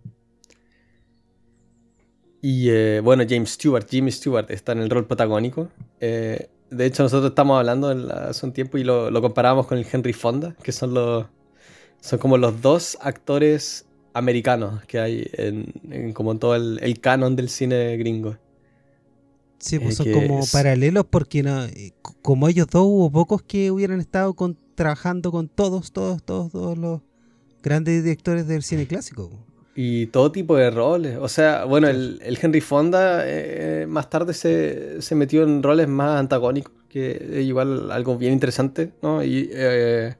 Y 2.40 2.70
eh, 2.70 3.00
bueno, 3.02 3.24
James 3.28 3.50
Stewart, 3.50 3.86
Jimmy 3.88 4.10
Stewart 4.10 4.50
está 4.50 4.72
en 4.72 4.78
el 4.78 4.90
rol 4.90 5.06
protagónico. 5.06 5.68
Eh, 6.00 6.48
de 6.70 6.86
hecho, 6.86 7.02
nosotros 7.02 7.30
estamos 7.30 7.58
hablando 7.58 7.88
hace 7.88 8.46
un 8.46 8.52
tiempo 8.52 8.78
y 8.78 8.84
lo, 8.84 9.10
lo 9.10 9.20
comparamos 9.20 9.66
con 9.66 9.78
el 9.78 9.86
Henry 9.90 10.12
Fonda, 10.12 10.56
que 10.62 10.72
son 10.72 10.94
los 10.94 11.26
son 12.02 12.18
como 12.18 12.36
los 12.36 12.60
dos 12.60 12.98
actores 13.00 13.86
americanos 14.12 14.84
que 14.86 14.98
hay 14.98 15.30
en, 15.34 16.12
como 16.12 16.36
todo 16.36 16.56
el, 16.56 17.00
canon 17.00 17.36
del 17.36 17.48
cine 17.48 17.96
gringo. 17.96 18.36
Sí, 19.62 19.78
pues 19.78 20.00
eh, 20.00 20.02
son 20.02 20.12
como 20.12 20.44
paralelos 20.52 21.06
porque 21.08 21.44
no, 21.44 21.64
como 22.20 22.48
ellos 22.48 22.66
dos 22.66 22.82
hubo 22.84 23.12
pocos 23.12 23.42
que 23.42 23.70
hubieran 23.70 24.00
estado 24.00 24.34
con 24.34 24.58
trabajando 24.74 25.30
con 25.30 25.48
todos, 25.48 25.92
todos, 25.92 26.24
todos, 26.24 26.50
todos 26.50 26.76
los 26.76 27.00
grandes 27.62 28.02
directores 28.02 28.48
del 28.48 28.64
cine 28.64 28.88
clásico. 28.88 29.30
Y 29.76 30.06
todo 30.06 30.32
tipo 30.32 30.56
de 30.56 30.68
roles. 30.72 31.16
O 31.20 31.28
sea, 31.28 31.64
bueno, 31.64 31.86
el, 31.86 32.20
Henry 32.42 32.60
Fonda 32.60 33.22
eh, 33.24 33.86
más 33.88 34.10
tarde 34.10 34.34
se, 34.34 35.14
metió 35.14 35.44
en 35.44 35.62
roles 35.62 35.86
más 35.86 36.18
antagónicos, 36.18 36.72
que 36.88 37.12
es 37.12 37.46
igual 37.46 37.92
algo 37.92 38.18
bien 38.18 38.32
interesante, 38.32 38.90
¿no? 39.00 39.22
Y 39.22 39.48
eh, 39.52 40.16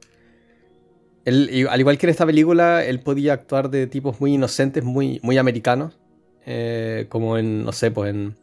al 1.25 1.79
igual 1.81 1.97
que 1.97 2.05
en 2.05 2.11
esta 2.11 2.25
película, 2.25 2.85
él 2.85 3.01
podía 3.01 3.33
actuar 3.33 3.69
de 3.69 3.87
tipos 3.87 4.21
muy 4.21 4.35
inocentes, 4.35 4.85
muy, 4.85 5.19
muy 5.21 5.37
americanos, 5.37 5.99
eh, 6.45 7.07
como 7.09 7.37
en, 7.37 7.65
no 7.65 7.73
sé, 7.73 7.91
pues 7.91 8.09
en, 8.09 8.35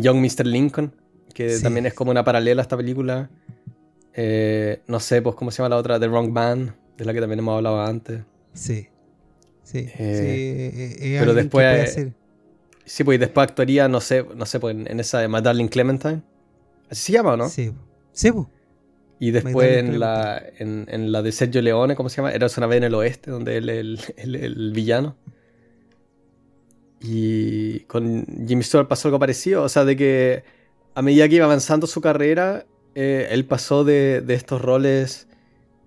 Young 0.00 0.20
Mr. 0.20 0.46
Lincoln, 0.46 0.94
que 1.34 1.58
también 1.58 1.86
es 1.86 1.94
como 1.94 2.10
una 2.10 2.24
paralela 2.24 2.62
a 2.62 2.64
esta 2.64 2.76
película. 2.76 3.28
Eh, 4.14 4.80
no 4.86 5.00
sé, 5.00 5.20
pues, 5.22 5.34
¿cómo 5.36 5.50
se 5.50 5.58
llama 5.58 5.70
la 5.70 5.76
otra? 5.76 5.98
The 5.98 6.08
Wrong 6.08 6.30
Man, 6.30 6.74
de 6.96 7.04
la 7.04 7.12
que 7.12 7.20
también 7.20 7.40
hemos 7.40 7.56
hablado 7.56 7.82
antes. 7.82 8.22
Sí. 8.54 8.88
Sí. 9.64 9.88
Eh, 9.98 10.96
sí 10.98 11.16
pero 11.18 11.34
después. 11.34 11.98
Sí, 12.84 13.04
pues, 13.04 13.16
y 13.16 13.18
después 13.18 13.48
actuaría, 13.48 13.88
no 13.88 14.00
sé, 14.00 14.24
no 14.34 14.46
sé, 14.46 14.60
pues, 14.60 14.74
en, 14.74 15.00
esa 15.00 15.20
de 15.20 15.28
My 15.28 15.40
Darling 15.40 15.68
Clementine. 15.68 16.22
¿Así 16.90 17.06
se 17.06 17.12
llama 17.12 17.32
o 17.32 17.36
no? 17.36 17.48
Sí. 17.48 17.72
Sí, 18.12 18.32
pues. 18.32 18.46
Y 19.18 19.30
después 19.30 19.76
en 19.76 20.00
la, 20.00 20.42
en, 20.58 21.12
la 21.12 21.22
de 21.22 21.30
Sergio 21.30 21.62
Leone, 21.62 21.94
¿cómo 21.94 22.08
se 22.08 22.16
llama? 22.16 22.32
Era 22.32 22.48
una 22.56 22.66
vez 22.66 22.78
en 22.78 22.82
el 22.84 22.94
oeste, 22.96 23.30
donde 23.30 23.56
él 23.56 23.68
es 23.68 24.12
el, 24.16 24.34
el, 24.34 24.72
villano. 24.72 25.14
Y 27.02 27.80
con 27.80 28.24
Jimmy 28.46 28.62
Stewart 28.62 28.86
pasó 28.86 29.08
algo 29.08 29.18
parecido, 29.18 29.62
o 29.62 29.68
sea, 29.68 29.84
de 29.84 29.96
que 29.96 30.44
a 30.94 31.02
medida 31.02 31.28
que 31.28 31.36
iba 31.36 31.46
avanzando 31.46 31.86
su 31.86 32.00
carrera, 32.00 32.64
eh, 32.94 33.28
él 33.30 33.44
pasó 33.44 33.84
de, 33.84 34.24
estos 34.28 34.62
roles 34.62 35.26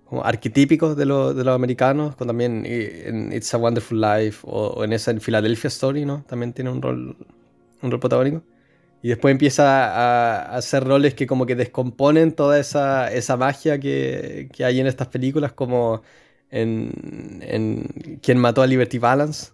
como 0.04 0.24
arquetípicos 0.24 0.96
de, 0.96 1.06
los 1.06 1.48
americanos, 1.48 2.16
también 2.16 2.64
en 2.66 3.32
It's 3.32 3.52
a 3.54 3.58
Wonderful 3.58 4.00
Life 4.00 4.40
o, 4.44 4.84
en 4.84 4.92
esa 4.92 5.10
en 5.10 5.20
Philadelphia 5.20 5.68
Story, 5.68 6.04
¿no? 6.04 6.24
También 6.28 6.52
tiene 6.52 6.70
un 6.70 6.82
rol, 6.82 7.16
un 7.82 7.90
rol 7.90 8.00
protagónico. 8.00 8.42
Y 9.02 9.08
después 9.08 9.32
empieza 9.32 10.44
a, 10.44 10.56
hacer 10.56 10.84
roles 10.84 11.14
que 11.14 11.26
como 11.26 11.46
que 11.46 11.54
descomponen 11.54 12.32
toda 12.32 12.58
esa, 12.58 13.12
esa 13.12 13.36
magia 13.36 13.78
que, 13.80 14.48
hay 14.64 14.80
en 14.80 14.86
estas 14.86 15.08
películas, 15.08 15.52
como 15.52 16.02
en, 16.50 17.40
en 17.42 18.18
Quien 18.22 18.38
mató 18.38 18.62
a 18.62 18.66
Liberty 18.66 18.98
Balance, 18.98 19.52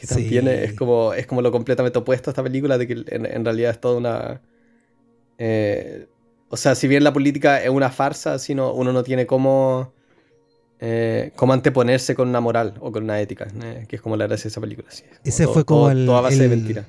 que 0.00 0.06
también 0.06 0.48
es, 0.48 0.72
como, 0.74 1.12
es 1.12 1.26
como 1.26 1.42
lo 1.42 1.52
completamente 1.52 1.98
opuesto 1.98 2.30
a 2.30 2.32
esta 2.32 2.42
película, 2.42 2.78
de 2.78 2.86
que 2.86 3.04
en, 3.06 3.44
realidad 3.44 3.72
es 3.72 3.80
toda 3.80 3.98
una... 3.98 4.40
Eh, 5.38 6.06
o 6.48 6.56
sea, 6.56 6.74
si 6.74 6.88
bien 6.88 7.04
la 7.04 7.12
política 7.12 7.62
es 7.62 7.70
una 7.70 7.90
farsa, 7.90 8.38
sino 8.38 8.72
uno 8.72 8.92
no 8.92 9.04
tiene 9.04 9.26
cómo, 9.26 9.92
eh, 10.80 11.32
cómo 11.36 11.52
anteponerse 11.52 12.14
con 12.14 12.28
una 12.28 12.40
moral 12.40 12.74
o 12.80 12.90
con 12.90 13.04
una 13.04 13.20
ética, 13.20 13.46
eh, 13.62 13.84
que 13.88 13.96
es 13.96 14.02
como 14.02 14.16
la 14.16 14.26
gracia 14.26 14.44
de 14.44 14.48
esa 14.48 14.60
película. 14.60 14.88
ese 15.22 15.46
fue 15.46 15.64
como 15.64 15.90
el. 15.90 16.06
Toda 16.06 16.22
base 16.22 16.42
de 16.42 16.48
mentira. 16.48 16.86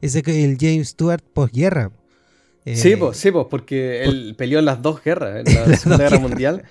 Ese 0.00 0.22
que 0.22 0.44
el 0.44 0.56
James 0.58 0.88
Stewart 0.88 1.22
posguerra. 1.22 1.92
Eh, 2.64 2.76
sí, 2.76 2.96
pues, 2.96 3.16
sí, 3.16 3.30
pues, 3.30 3.46
porque 3.50 4.02
él 4.02 4.34
peleó 4.36 4.58
en 4.58 4.64
las 4.64 4.82
dos 4.82 5.02
guerras, 5.02 5.44
en 5.46 5.54
la 5.54 5.76
Segunda 5.76 6.04
Guerra 6.04 6.18
Mundial. 6.18 6.62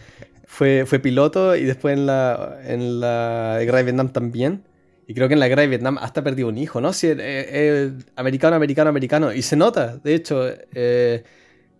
Fue, 0.45 0.85
fue 0.85 0.99
piloto 0.99 1.55
y 1.55 1.63
después 1.63 1.95
en 1.95 2.05
la, 2.05 2.59
en 2.65 2.99
la 2.99 3.59
guerra 3.61 3.77
de 3.77 3.83
Vietnam 3.83 4.09
también. 4.09 4.63
Y 5.09 5.15
creo 5.15 5.27
que 5.27 5.33
en 5.33 5.39
la 5.39 5.47
guerra 5.47 5.63
de 5.63 5.69
Vietnam 5.69 5.97
hasta 5.99 6.23
perdió 6.23 6.47
un 6.47 6.59
hijo, 6.59 6.81
¿no? 6.81 6.93
Sí, 6.93 7.07
es 7.17 7.91
americano, 8.15 8.55
americano, 8.55 8.91
americano. 8.91 9.33
Y 9.33 9.41
se 9.41 9.55
nota, 9.55 9.97
de 9.97 10.13
hecho, 10.13 10.45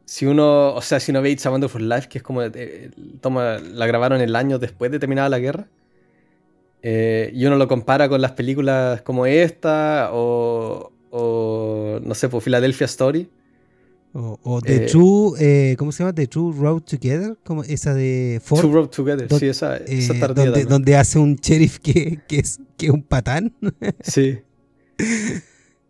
si 0.10 0.26
uno, 0.26 0.74
o 0.74 0.82
sea, 0.82 1.00
si 1.00 1.12
uno 1.12 1.22
ve 1.22 1.30
It's 1.30 1.46
a 1.46 1.52
Wonderful 1.52 1.88
Life, 1.88 2.10
que 2.10 2.18
es 2.18 2.24
como, 2.24 2.42
eh, 2.42 2.90
toma, 3.22 3.60
la 3.60 3.86
grabaron 3.86 4.20
el 4.22 4.36
año 4.36 4.58
después 4.58 4.90
de 4.90 4.98
terminada 4.98 5.30
la 5.30 5.38
guerra, 5.38 5.68
eh, 6.82 7.30
y 7.32 7.46
uno 7.46 7.58
lo 7.58 7.68
compara 7.68 8.10
con 8.10 8.20
las 8.20 8.32
películas 8.32 9.04
como 9.04 9.28
esta, 9.28 10.10
o, 10.12 10.92
o 11.12 12.00
no 12.02 12.16
sé, 12.16 12.28
pues 12.28 12.44
Philadelphia 12.44 12.86
Story, 12.86 13.30
O, 14.12 14.60
The 14.62 14.86
eh, 14.86 14.88
True, 14.88 15.34
eh, 15.40 15.76
¿cómo 15.78 15.92
se 15.92 16.02
llama? 16.02 16.14
The 16.14 16.26
True 16.26 16.56
Road 16.58 16.82
Together, 16.82 17.38
como 17.44 17.64
esa 17.64 17.94
de 17.94 18.42
Ford. 18.44 18.66
Road 18.66 18.88
Together, 18.88 19.28
sí, 19.32 19.48
esa, 19.48 19.78
esa 19.78 20.14
eh, 20.14 20.34
donde, 20.34 20.66
donde, 20.66 20.96
hace 20.96 21.20
un 21.20 21.36
sheriff 21.36 21.78
que, 21.78 22.20
que, 22.28 22.40
es, 22.40 22.60
que 22.76 22.88
es 22.88 22.92
un 22.92 23.04
patán. 23.04 23.54
sí. 24.02 24.40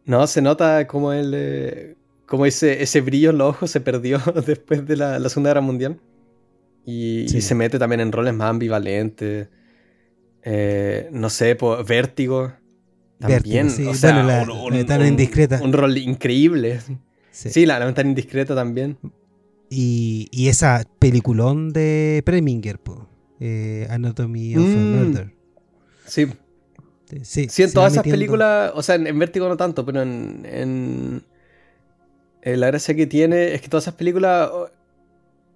No, 0.06 0.28
se 0.28 0.42
nota 0.42 0.86
como 0.86 1.14
él, 1.14 1.96
como 2.26 2.46
ese, 2.46 2.84
ese 2.84 3.00
brillo 3.00 3.30
en 3.30 3.38
los 3.38 3.50
ojos 3.52 3.72
se 3.72 3.80
perdió 3.80 4.20
después 4.46 4.86
de 4.86 4.98
la, 4.98 5.18
la 5.18 5.30
Segunda 5.30 5.52
Guerra 5.52 5.62
Mundial. 5.62 6.00
Y, 6.86 7.28
se 7.30 7.56
mete 7.56 7.80
también 7.80 8.02
en 8.02 8.12
roles 8.12 8.34
más 8.34 8.50
ambivalentes. 8.50 9.48
no 11.12 11.30
sé, 11.30 11.56
pues, 11.56 11.86
vértigo. 11.88 12.52
También, 13.20 13.68
o 13.88 13.94
sea, 13.94 14.24
la, 14.24 15.08
indiscreta. 15.08 15.62
Un 15.62 15.72
rol 15.72 15.98
increíble. 15.98 16.80
Sí, 17.48 17.66
la, 17.66 17.80
la 17.80 18.02
indiscreta 18.02 18.54
también. 18.56 18.98
Y, 19.70 20.28
y, 20.32 20.50
esa 20.50 20.84
peliculón 21.00 21.72
de 21.72 22.22
Preminger, 22.26 22.80
eh, 23.40 23.88
Anatomy 23.90 24.56
of 24.58 24.64
a 24.64 24.68
mm. 24.68 24.96
Murder. 24.96 25.34
Sí. 26.06 26.28
Sí, 27.24 27.48
sí, 27.50 27.64
en 27.64 27.74
todas 27.74 27.94
esas 27.94 28.04
películas, 28.04 28.72
o 28.76 28.84
sea, 28.84 28.96
en, 28.96 29.18
Vértigo 29.18 29.48
no 29.48 29.58
tanto, 29.58 29.84
pero 29.84 30.02
en, 30.04 30.46
en 30.46 31.24
eh, 32.44 32.56
la 32.56 32.68
gracia 32.68 32.94
que 32.94 33.08
tiene 33.08 33.56
es 33.56 33.62
que 33.62 33.68
todas 33.68 33.86
esas 33.86 33.96
películas 33.96 34.52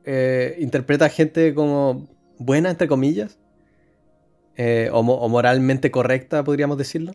eh, 0.06 0.56
interpreta 0.60 1.06
a 1.06 1.10
gente 1.10 1.54
como 1.54 2.08
buena, 2.40 2.72
entre 2.72 2.88
comillas, 2.88 3.38
eh, 4.56 4.90
o, 4.92 5.00
o, 5.00 5.30
moralmente 5.30 5.92
correcta, 5.92 6.44
podríamos 6.44 6.78
decirlo 6.78 7.14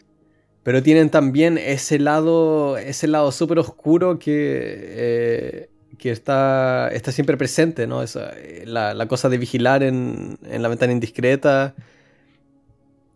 pero 0.62 0.82
tienen 0.82 1.10
también 1.10 1.58
ese 1.58 1.98
lado, 1.98 2.76
ese 2.78 3.06
lado 3.06 3.32
súper 3.32 3.58
oscuro 3.58 4.18
que, 4.18 4.32
eh, 4.36 5.70
que 5.98 6.10
está, 6.10 6.88
está 6.92 7.12
siempre 7.12 7.36
presente, 7.36 7.86
¿no? 7.86 8.02
Esa, 8.02 8.32
la, 8.64 8.94
la, 8.94 9.08
cosa 9.08 9.28
de 9.28 9.38
vigilar 9.38 9.82
en, 9.82 10.38
en, 10.44 10.62
la 10.62 10.68
ventana 10.68 10.92
indiscreta. 10.92 11.74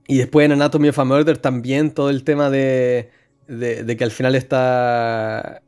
Y 0.07 0.19
después 0.19 0.45
en 0.45 0.53
Anatomy 0.53 0.89
of 0.89 0.99
a 0.99 1.05
Murder 1.05 1.39
también 1.39 1.93
todo 1.93 2.11
el 2.11 2.25
tema 2.25 2.51
de, 2.51 3.11
de, 3.47 3.85
de 3.85 3.97
que 3.97 4.05
al 4.05 4.11
final 4.11 4.35
está... 4.35 5.63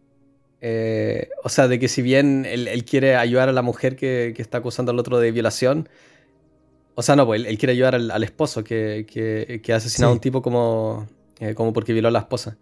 Eh, 0.67 1.29
o 1.43 1.51
sea, 1.51 1.69
de 1.69 1.79
que 1.79 1.89
si 1.89 2.01
bien 2.01 2.47
él, 2.47 2.69
él, 2.69 2.85
quiere 2.87 3.17
ayudar 3.17 3.51
a 3.51 3.53
la 3.53 3.61
mujer 3.61 3.97
que, 3.97 4.33
que, 4.35 4.41
está 4.41 4.59
acusando 4.59 4.93
al 4.93 4.99
otro 4.99 5.19
de 5.19 5.31
violación, 5.31 5.91
o 6.95 7.03
sea, 7.03 7.17
no, 7.17 7.27
pues 7.27 7.45
él, 7.45 7.59
quiere 7.59 7.73
ayudar 7.73 7.95
al, 7.95 8.11
al 8.11 8.25
esposo 8.25 8.65
que, 8.65 9.05
que, 9.07 9.61
que, 9.63 9.73
ha 9.75 9.77
asesinado 9.77 10.13
a 10.13 10.15
un 10.15 10.21
tipo 10.21 10.41
como, 10.41 11.07
eh, 11.41 11.55
como 11.55 11.73
porque 11.73 11.93
violó 11.93 12.09
a 12.09 12.11
la 12.13 12.21
esposa. 12.21 12.57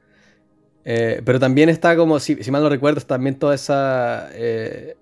Eh, 0.84 1.22
pero 1.24 1.38
también 1.38 1.68
está 1.68 1.96
como, 1.96 2.18
si, 2.18 2.36
mal 2.50 2.62
no 2.62 2.68
recuerdo, 2.68 3.00
también 3.02 3.38
toda 3.38 3.54
esa, 3.54 4.30
eh, 4.32 4.96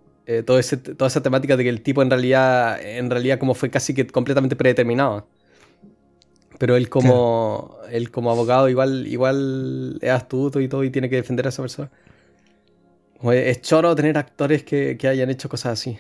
toda 0.44 0.60
esa 0.60 1.22
temática 1.22 1.56
de 1.56 1.64
que 1.64 1.70
el 1.70 1.82
tipo 1.82 2.02
en 2.02 2.10
realidad, 2.10 2.80
en 2.82 3.10
realidad 3.10 3.38
como 3.38 3.54
fue 3.54 3.70
casi 3.70 3.94
que 3.94 4.06
completamente 4.06 4.56
predeterminado. 4.56 5.26
Pero 6.58 6.76
él 6.76 6.90
como, 6.90 7.78
él 7.90 8.10
como 8.10 8.30
abogado 8.30 8.68
igual, 8.68 9.06
igual 9.06 9.98
es 10.02 10.10
astuto 10.10 10.60
y 10.60 10.68
todo 10.68 10.84
y 10.84 10.90
tiene 10.90 11.08
que 11.08 11.16
defender 11.16 11.46
a 11.46 11.48
esa 11.48 11.62
persona. 11.62 11.90
Es 13.32 13.62
choro 13.62 13.94
tener 13.94 14.18
actores 14.18 14.62
que, 14.62 14.96
que 14.98 15.08
hayan 15.08 15.30
hecho 15.30 15.48
cosas 15.48 15.72
así. 15.72 15.98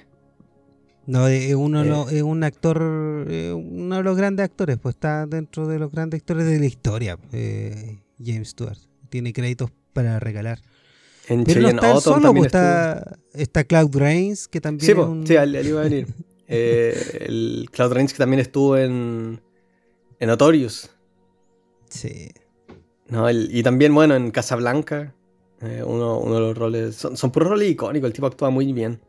No, 1.06 1.26
es, 1.28 1.54
uno 1.54 2.08
es 2.08 2.22
un 2.22 2.44
actor, 2.44 2.80
uno 2.80 3.96
de 3.96 4.02
los 4.02 4.16
grandes 4.16 4.44
actores, 4.44 4.78
pues 4.78 4.94
está 4.94 5.26
dentro 5.26 5.66
de 5.66 5.78
los 5.78 5.90
grandes 5.90 6.20
actores 6.20 6.46
de 6.46 6.58
la 6.58 6.66
historia, 6.66 7.18
eh, 7.32 7.98
James 8.22 8.50
Stewart. 8.50 8.78
Tiene 9.08 9.32
créditos 9.32 9.70
para 9.92 10.20
regalar. 10.20 10.60
En 11.28 11.44
Pero 11.44 11.62
no 11.62 11.68
está 11.68 12.00
solo, 12.00 12.32
pues 12.32 12.46
está, 12.46 13.18
está 13.34 13.64
Cloud 13.64 13.96
Rains, 13.96 14.48
que 14.48 14.60
también 14.60 14.86
sí, 14.86 14.92
es 14.92 14.98
un... 14.98 15.26
sí, 15.26 15.34
él, 15.34 15.66
iba 15.66 15.80
a 15.80 15.84
venir. 15.84 16.06
eh, 16.48 17.26
el 17.28 17.68
Cloud 17.72 17.92
Rains 17.92 18.12
que 18.12 18.18
también 18.18 18.40
estuvo 18.40 18.76
en, 18.76 19.40
en 20.18 20.28
Notorious. 20.28 20.90
Sí. 21.88 22.30
No, 23.08 23.28
y 23.30 23.62
también, 23.64 23.92
bueno, 23.92 24.14
en 24.14 24.30
Casablanca, 24.30 25.14
eh, 25.60 25.82
uno, 25.84 26.18
uno 26.18 26.34
de 26.34 26.40
los 26.40 26.56
roles... 26.56 26.94
Son, 26.94 27.16
son 27.16 27.32
puros 27.32 27.48
roles 27.48 27.68
icónicos, 27.68 28.06
el 28.06 28.12
tipo 28.12 28.26
actúa 28.26 28.50
muy 28.50 28.72
bien. 28.72 29.00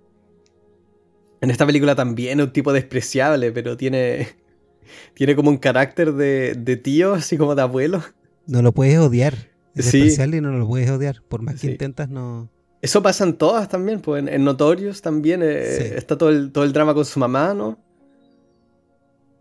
En 1.42 1.50
esta 1.50 1.66
película 1.66 1.96
también 1.96 2.40
es 2.40 2.46
un 2.46 2.54
tipo 2.54 2.72
despreciable, 2.72 3.52
pero 3.52 3.76
tiene, 3.76 4.30
tiene 5.16 5.36
como 5.36 5.50
un 5.50 5.58
carácter 5.58 6.14
de, 6.14 6.54
de 6.54 6.78
tío, 6.78 7.14
así 7.14 7.38
como 7.38 7.56
de 7.56 7.64
abuelo. 7.64 8.04
No 8.48 8.62
lo 8.62 8.72
puedes 8.72 8.98
odiar. 9.00 9.50
Es 9.76 9.86
sí. 9.86 10.00
especial 10.00 10.36
y 10.36 10.42
no 10.42 10.52
lo 10.52 10.68
puedes 10.68 10.90
odiar. 10.90 11.22
Por 11.28 11.42
más 11.42 11.60
que 11.60 11.72
intentas, 11.72 12.10
no. 12.10 12.50
Eso 12.82 13.02
pasa 13.04 13.24
en 13.24 13.36
todas 13.36 13.70
también, 13.70 14.02
pues 14.02 14.26
en, 14.26 14.44
Notorious 14.44 15.02
también 15.02 15.42
eh, 15.44 15.96
está 15.96 16.18
todo 16.18 16.30
el, 16.30 16.52
todo 16.52 16.64
el 16.64 16.74
drama 16.74 16.96
con 16.96 17.06
su 17.06 17.20
mamá, 17.20 17.54
¿no? 17.54 17.78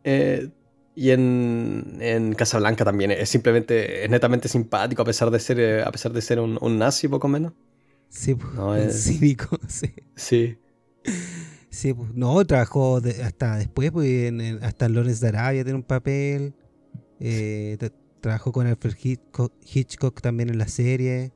Eh, 0.04 0.50
y 0.94 1.10
en, 1.10 1.96
en 2.00 2.34
Casablanca 2.34 2.84
también 2.84 3.10
es 3.10 3.28
simplemente, 3.30 4.04
es 4.04 4.10
netamente 4.10 4.48
simpático 4.48 5.00
a 5.00 5.04
pesar 5.06 5.30
de 5.30 5.40
ser, 5.40 5.58
eh, 5.58 5.82
a 5.82 5.90
pesar 5.90 6.12
de 6.12 6.20
ser 6.20 6.38
un, 6.38 6.58
un 6.60 6.78
nazi, 6.78 7.08
poco 7.08 7.28
menos. 7.28 7.54
Sí, 8.10 8.36
no, 8.54 8.76
es... 8.76 9.04
cívico, 9.04 9.58
sí. 9.68 9.90
Sí. 10.14 10.58
Sí, 11.70 11.94
pues, 11.94 12.12
no, 12.14 12.44
trabajó 12.44 13.00
hasta 13.24 13.56
después, 13.56 13.92
pues, 13.92 14.32
hasta 14.60 14.86
en 14.86 14.94
Lawrence 14.94 15.20
de 15.20 15.28
Arabia 15.28 15.64
tiene 15.64 15.76
un 15.76 15.84
papel. 15.84 16.52
Eh, 17.20 17.78
trabajó 18.20 18.52
con 18.52 18.66
Alfred 18.66 18.94
Hitchcock, 19.64 20.20
también 20.20 20.50
en 20.50 20.58
la 20.58 20.68
serie. 20.68 21.32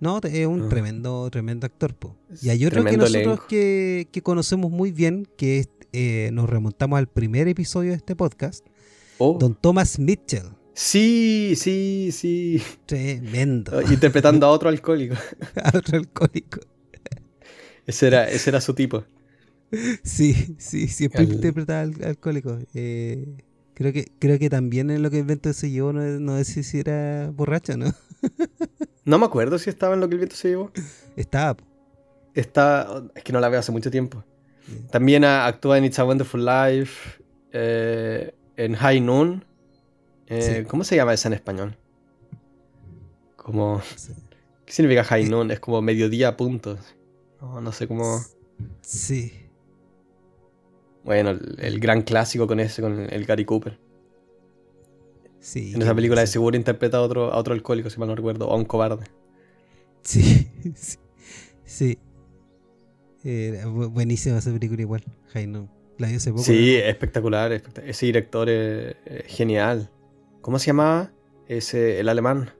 No, 0.00 0.20
es 0.22 0.46
un 0.46 0.64
ah. 0.64 0.68
tremendo, 0.68 1.30
tremendo 1.30 1.66
actor. 1.66 1.94
pues. 1.94 2.14
Y 2.42 2.50
hay 2.50 2.66
otro 2.66 2.84
que 2.84 2.96
nosotros 2.96 3.40
que, 3.48 4.20
conocemos 4.22 4.70
muy 4.70 4.92
bien, 4.92 5.26
que 5.36 5.66
eh, 5.92 6.30
nos 6.32 6.48
remontamos 6.48 6.98
al 6.98 7.08
primer 7.08 7.48
episodio 7.48 7.90
de 7.90 7.96
este 7.96 8.14
podcast, 8.14 8.66
oh. 9.18 9.38
Don 9.40 9.54
Thomas 9.54 9.98
Mitchell. 9.98 10.50
Sí, 10.74 11.54
sí, 11.56 12.10
sí. 12.12 12.60
Tremendo. 12.84 13.80
Interpretando 13.80 14.46
a 14.46 14.50
otro 14.50 14.68
alcohólico. 14.68 15.14
a 15.62 15.78
otro 15.78 15.98
alcohólico. 15.98 16.60
ese, 17.86 18.08
era, 18.08 18.28
ese 18.28 18.50
era 18.50 18.60
su 18.60 18.74
tipo. 18.74 19.04
Sí, 20.02 20.56
sí, 20.58 20.88
siempre 20.88 21.22
al... 21.22 21.32
interpretaba 21.32 21.80
al, 21.80 21.94
alcohólico. 22.04 22.58
Eh, 22.74 23.36
creo 23.74 23.92
que 23.92 24.10
creo 24.18 24.38
que 24.38 24.50
también 24.50 24.90
en 24.90 25.02
lo 25.02 25.10
que 25.10 25.20
el 25.20 25.24
viento 25.24 25.52
se 25.52 25.70
llevó, 25.70 25.92
no, 25.92 26.02
no 26.02 26.42
sé 26.44 26.62
si 26.62 26.80
era 26.80 27.30
borracho, 27.30 27.76
¿no? 27.76 27.86
no 29.04 29.18
me 29.18 29.26
acuerdo 29.26 29.58
si 29.58 29.70
estaba 29.70 29.94
en 29.94 30.00
lo 30.00 30.08
que 30.08 30.14
el 30.14 30.18
viento 30.20 30.36
se 30.36 30.48
llevó. 30.48 30.70
Estaba. 31.16 31.56
Está, 32.34 33.04
es 33.14 33.22
que 33.22 33.32
no 33.32 33.40
la 33.40 33.48
veo 33.48 33.60
hace 33.60 33.72
mucho 33.72 33.90
tiempo. 33.90 34.24
También 34.90 35.24
actúa 35.24 35.78
en 35.78 35.84
It's 35.84 35.98
a 35.98 36.04
Wonderful 36.04 36.44
Life, 36.44 37.20
eh, 37.52 38.34
en 38.56 38.74
High 38.74 39.00
Noon. 39.00 39.44
Eh, 40.26 40.64
¿Cómo 40.68 40.84
se 40.84 40.96
llama 40.96 41.12
esa 41.14 41.28
en 41.28 41.34
español? 41.34 41.76
Como... 43.36 43.82
¿Qué 44.64 44.72
significa 44.72 45.04
High 45.04 45.28
Noon? 45.28 45.50
Es 45.50 45.60
como 45.60 45.82
mediodía 45.82 46.36
puntos. 46.36 46.80
No, 47.40 47.60
no 47.60 47.72
sé 47.72 47.86
cómo... 47.86 48.20
Sí. 48.80 49.43
Bueno, 51.04 51.38
el, 51.58 51.80
gran 51.80 52.02
clásico 52.02 52.46
con 52.46 52.60
ese, 52.60 52.80
con 52.80 52.98
el 52.98 53.24
Gary 53.26 53.44
Cooper. 53.44 53.78
Sí. 55.38 55.72
En 55.74 55.82
esa 55.82 55.94
película 55.94 56.22
de 56.22 56.26
seguro 56.26 56.56
interpreta 56.56 56.96
a 56.96 57.02
otro, 57.02 57.30
a 57.30 57.36
otro 57.36 57.52
alcohólico, 57.52 57.90
si 57.90 57.98
mal 57.98 58.08
no 58.08 58.14
recuerdo, 58.14 58.48
o 58.48 58.54
a 58.54 58.56
un 58.56 58.64
cobarde. 58.64 59.04
Sí, 60.02 60.48
sí. 60.74 60.98
sí. 61.64 61.98
Eh, 63.22 63.62
buenísima 63.66 64.38
esa 64.38 64.52
película 64.52 64.80
igual, 64.80 65.04
Jaino. 65.32 65.70
La 65.98 66.08
vi 66.08 66.14
hace 66.14 66.30
poco. 66.30 66.42
Sí, 66.42 66.74
espectacular, 66.76 67.52
Ese 67.52 68.06
director 68.06 68.48
es, 68.48 68.96
genial. 69.26 69.90
¿Cómo 70.40 70.58
se 70.58 70.66
llamaba? 70.66 71.12
Ese, 71.46 72.00
el 72.00 72.08
alemán. 72.08 72.50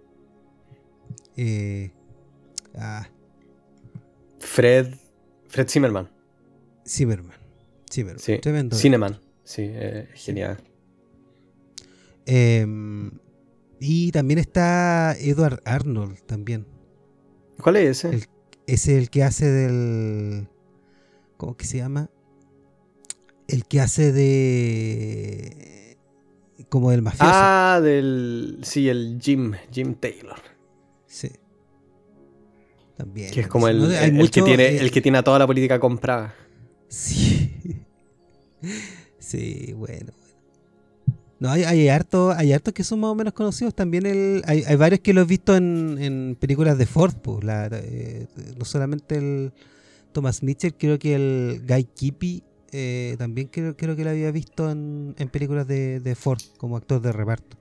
Eh, 1.37 1.90
ah. 2.76 3.09
Fred. 4.38 4.94
Fred 5.48 5.68
Zimmerman. 5.68 6.11
Zimmerman. 6.87 7.43
Sí, 8.18 8.40
Cineman. 8.72 9.20
Sí, 9.44 9.62
eh, 9.64 10.09
genial. 10.14 10.59
Em, 12.26 13.11
y 13.78 14.11
también 14.11 14.38
está 14.38 15.14
Edward 15.18 15.61
Arnold 15.64 16.18
también. 16.26 16.66
¿Cuál 17.61 17.76
es 17.76 18.04
ese? 18.04 18.28
es 18.66 18.88
el 18.88 19.11
que 19.11 19.22
hace 19.22 19.46
del... 19.46 20.48
¿Cómo 21.37 21.57
que 21.57 21.66
se 21.66 21.78
llama? 21.78 22.11
El 23.46 23.66
que 23.66 23.80
hace 23.80 24.12
de... 24.12 25.98
Como 26.68 26.90
del 26.90 27.02
mafioso. 27.02 27.30
Ah, 27.33 27.80
del... 27.83 28.59
Sí, 28.62 28.88
el 28.88 29.18
Jim. 29.20 29.52
Jim 29.70 29.94
Taylor. 29.94 30.38
Sí. 31.07 31.30
También. 32.96 33.30
Que 33.30 33.40
es 33.40 33.48
como 33.48 33.68
el, 33.68 34.30
que 34.30 34.42
tiene, 34.42 34.78
el 34.78 34.90
que 34.90 35.00
tiene 35.00 35.18
a 35.18 35.22
toda 35.22 35.38
la 35.38 35.46
política 35.46 35.78
comprada. 35.78 36.35
Sí. 36.88 37.43
Sí, 39.18 39.72
bueno, 39.74 40.12
No, 41.38 41.50
hay, 41.50 41.64
hay 41.64 41.88
hartos 41.88 42.37
hay 42.37 42.53
hartos 42.53 42.74
que 42.74 42.85
son 42.85 43.00
más 43.00 43.11
o 43.11 43.14
menos 43.14 43.33
conocidos. 43.33 43.74
También 43.74 44.05
el, 44.05 44.42
hay, 44.46 44.77
varios 44.77 45.00
que 45.00 45.14
lo 45.14 45.22
he 45.22 45.24
visto 45.24 45.57
en, 45.57 46.37
películas 46.38 46.77
de 46.77 46.85
Ford. 46.85 47.14
Pues, 47.22 47.42
no 47.44 48.64
solamente 48.64 49.16
el 49.16 49.53
Thomas 50.12 50.42
Mitchell, 50.42 50.74
creo 50.74 50.98
que 50.98 51.14
el 51.14 51.64
Guy 51.66 51.85
Kippy 51.85 52.42
eh, 52.72 53.14
también 53.18 53.48
creo, 53.48 53.77
que 53.77 53.87
lo 53.87 54.11
había 54.11 54.31
visto 54.31 54.70
en, 54.70 55.14
películas 55.31 55.66
de, 55.66 56.00
de 56.00 56.14
Ford 56.14 56.40
como 56.59 56.77
actor 56.77 57.00
de 57.00 57.12
reparto. 57.12 57.57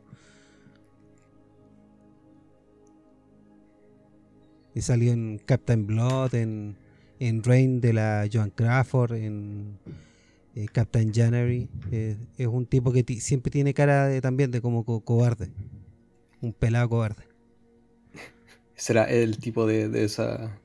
Y 4.75 4.81
salió 4.81 5.11
en 5.11 5.39
Captain 5.45 5.85
Blood, 5.85 6.33
en, 6.35 6.77
en 7.19 7.43
Rain 7.43 7.79
de 7.79 7.93
la 7.93 8.27
Joan 8.31 8.49
Crawford, 8.49 9.13
en 9.13 9.77
eh, 10.55 10.67
Captain 10.71 11.11
January. 11.13 11.69
Eh, 11.91 12.17
es 12.37 12.47
un 12.47 12.65
tipo 12.65 12.91
que 12.91 13.03
siempre 13.19 13.51
tiene 13.51 13.73
cara 13.73 14.07
de, 14.07 14.21
también 14.21 14.51
de 14.51 14.61
como 14.61 14.83
cobarde. 14.83 15.49
Un 16.41 16.53
pelado 16.53 16.89
cobarde. 16.89 17.23
Será 18.75 19.05
el 19.05 19.37
tipo 19.37 19.65
de, 19.65 20.03
esa. 20.03 20.59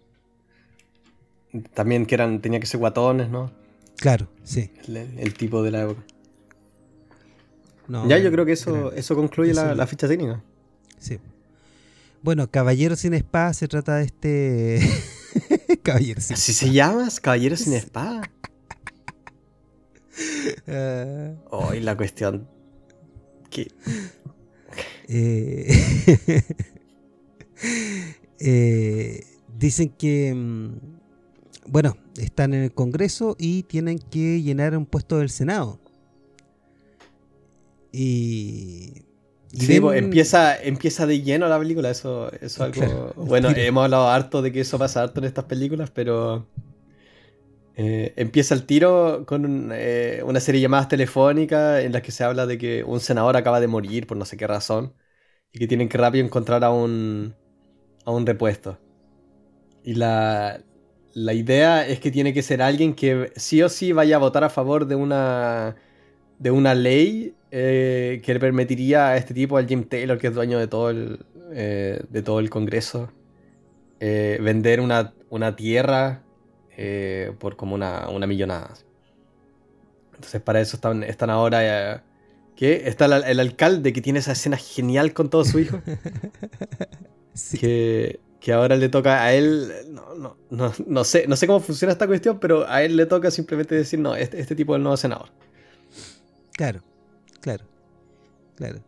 También 1.74 2.04
que 2.04 2.14
eran, 2.14 2.40
tenía 2.40 2.60
que 2.60 2.66
ser 2.66 2.80
guatones, 2.80 3.30
¿no? 3.30 3.50
Claro, 3.96 4.28
sí. 4.44 4.70
El, 5.16 5.34
tipo 5.34 5.62
de 5.62 5.70
la 5.70 5.82
época. 5.82 6.02
ya, 8.06 8.18
yo 8.18 8.30
creo 8.30 8.44
que 8.44 8.52
eso, 8.52 8.92
eso 8.92 9.14
concluye 9.14 9.54
la, 9.54 9.86
ficha 9.86 10.08
técnica. 10.08 10.42
Sí. 10.98 11.18
Bueno, 12.22 12.50
Caballero 12.50 12.96
sin 12.96 13.14
Espada 13.14 13.54
se 13.54 13.68
trata 13.68 13.96
de 13.96 14.04
este. 14.04 14.80
Caballero 15.82 16.20
sin 16.20 16.34
¿Así 16.34 16.52
se 16.52 16.72
llama? 16.72 17.08
Caballero 17.22 17.56
sin 17.56 17.72
Espada. 17.74 18.22
Hoy 21.50 21.80
la 21.80 21.96
cuestión. 21.96 22.48
Eh, 25.08 25.68
eh, 28.40 29.24
dicen 29.56 29.90
que. 29.90 30.34
Mm, 30.34 30.76
bueno, 31.66 31.96
están 32.16 32.54
en 32.54 32.64
el 32.64 32.72
Congreso 32.72 33.36
y 33.38 33.62
tienen 33.64 33.98
que 33.98 34.42
llenar 34.42 34.76
un 34.76 34.86
puesto 34.86 35.18
del 35.18 35.30
Senado. 35.30 35.80
Y 37.92 39.04
Sí, 39.52 39.80
pues, 39.80 39.98
empieza, 39.98 40.60
empieza 40.60 41.06
de 41.06 41.22
lleno 41.22 41.48
la 41.48 41.58
película, 41.58 41.90
eso, 41.90 42.30
es 42.40 42.60
algo... 42.60 43.12
bueno, 43.16 43.48
hemos 43.56 43.84
hablado 43.84 44.08
harto 44.08 44.42
de 44.42 44.52
que 44.52 44.60
eso 44.60 44.78
pasa 44.78 45.02
harto 45.02 45.20
en 45.20 45.26
estas 45.26 45.44
películas, 45.46 45.90
pero... 45.90 46.46
Eh, 47.80 48.12
empieza 48.16 48.56
el 48.56 48.66
tiro 48.66 49.24
con 49.24 49.70
eh, 49.72 50.20
una 50.26 50.40
serie 50.40 50.58
de 50.58 50.62
llamadas 50.62 50.88
telefónicas 50.88 51.84
en 51.84 51.92
las 51.92 52.02
que 52.02 52.10
se 52.10 52.24
habla 52.24 52.44
de 52.44 52.58
que 52.58 52.82
un 52.82 52.98
senador 52.98 53.36
acaba 53.36 53.60
de 53.60 53.68
morir 53.68 54.08
por 54.08 54.16
no 54.16 54.24
sé 54.24 54.36
qué 54.36 54.48
razón 54.48 54.94
y 55.52 55.60
que 55.60 55.68
tienen 55.68 55.88
que 55.88 55.96
rápido 55.96 56.24
encontrar 56.24 56.64
a 56.64 56.72
un, 56.72 57.36
a 58.04 58.10
un 58.10 58.26
repuesto. 58.26 58.78
Y 59.84 59.94
la, 59.94 60.60
la 61.14 61.34
idea 61.34 61.86
es 61.86 62.00
que 62.00 62.10
tiene 62.10 62.34
que 62.34 62.42
ser 62.42 62.62
alguien 62.62 62.94
que 62.94 63.32
sí 63.36 63.62
o 63.62 63.68
sí 63.68 63.92
vaya 63.92 64.16
a 64.16 64.18
votar 64.18 64.42
a 64.42 64.50
favor 64.50 64.86
de 64.86 64.96
una, 64.96 65.76
de 66.40 66.50
una 66.50 66.74
ley 66.74 67.34
eh, 67.52 68.20
que 68.24 68.34
le 68.34 68.40
permitiría 68.40 69.10
a 69.10 69.16
este 69.16 69.34
tipo, 69.34 69.56
al 69.56 69.68
Jim 69.68 69.84
Taylor, 69.84 70.18
que 70.18 70.26
es 70.28 70.34
dueño 70.34 70.58
de 70.58 70.66
todo 70.66 70.90
el, 70.90 71.24
de 71.50 72.22
todo 72.24 72.40
el 72.40 72.50
Congreso, 72.50 73.12
vender 74.00 74.80
una, 74.80 75.14
tierra 75.56 76.24
por 77.38 77.56
como 77.56 77.74
una, 77.74 78.08
una, 78.08 78.26
millonada. 78.26 78.74
Entonces 80.14 80.40
para 80.40 80.60
eso 80.60 80.76
están, 80.76 81.02
están 81.02 81.30
ahora... 81.30 82.04
que 82.56 82.88
Está 82.88 83.06
el, 83.06 83.40
alcalde 83.40 83.92
que 83.92 84.00
tiene 84.00 84.18
esa 84.18 84.32
escena 84.32 84.56
genial 84.56 85.12
con 85.12 85.30
todo 85.30 85.44
su 85.44 85.58
hijo. 85.58 85.80
que, 87.60 88.20
que, 88.40 88.52
ahora 88.52 88.76
le 88.76 88.88
toca 88.88 89.22
a 89.24 89.32
él... 89.32 89.72
No, 89.90 90.36
no, 90.50 90.72
no, 90.86 91.04
sé, 91.04 91.26
no 91.28 91.36
sé 91.36 91.46
cómo 91.46 91.60
funciona 91.60 91.92
esta 91.92 92.06
cuestión, 92.06 92.38
pero 92.40 92.68
a 92.68 92.82
él 92.82 92.96
le 92.96 93.06
toca 93.06 93.30
simplemente 93.30 93.74
decir, 93.74 93.98
no, 93.98 94.16
este, 94.16 94.40
este 94.40 94.54
tipo 94.54 94.74
es 94.74 94.78
el 94.78 94.82
nuevo 94.82 94.96
senador. 94.96 95.30
Claro. 96.52 96.82
Claro, 97.40 97.64
claro. 98.56 98.80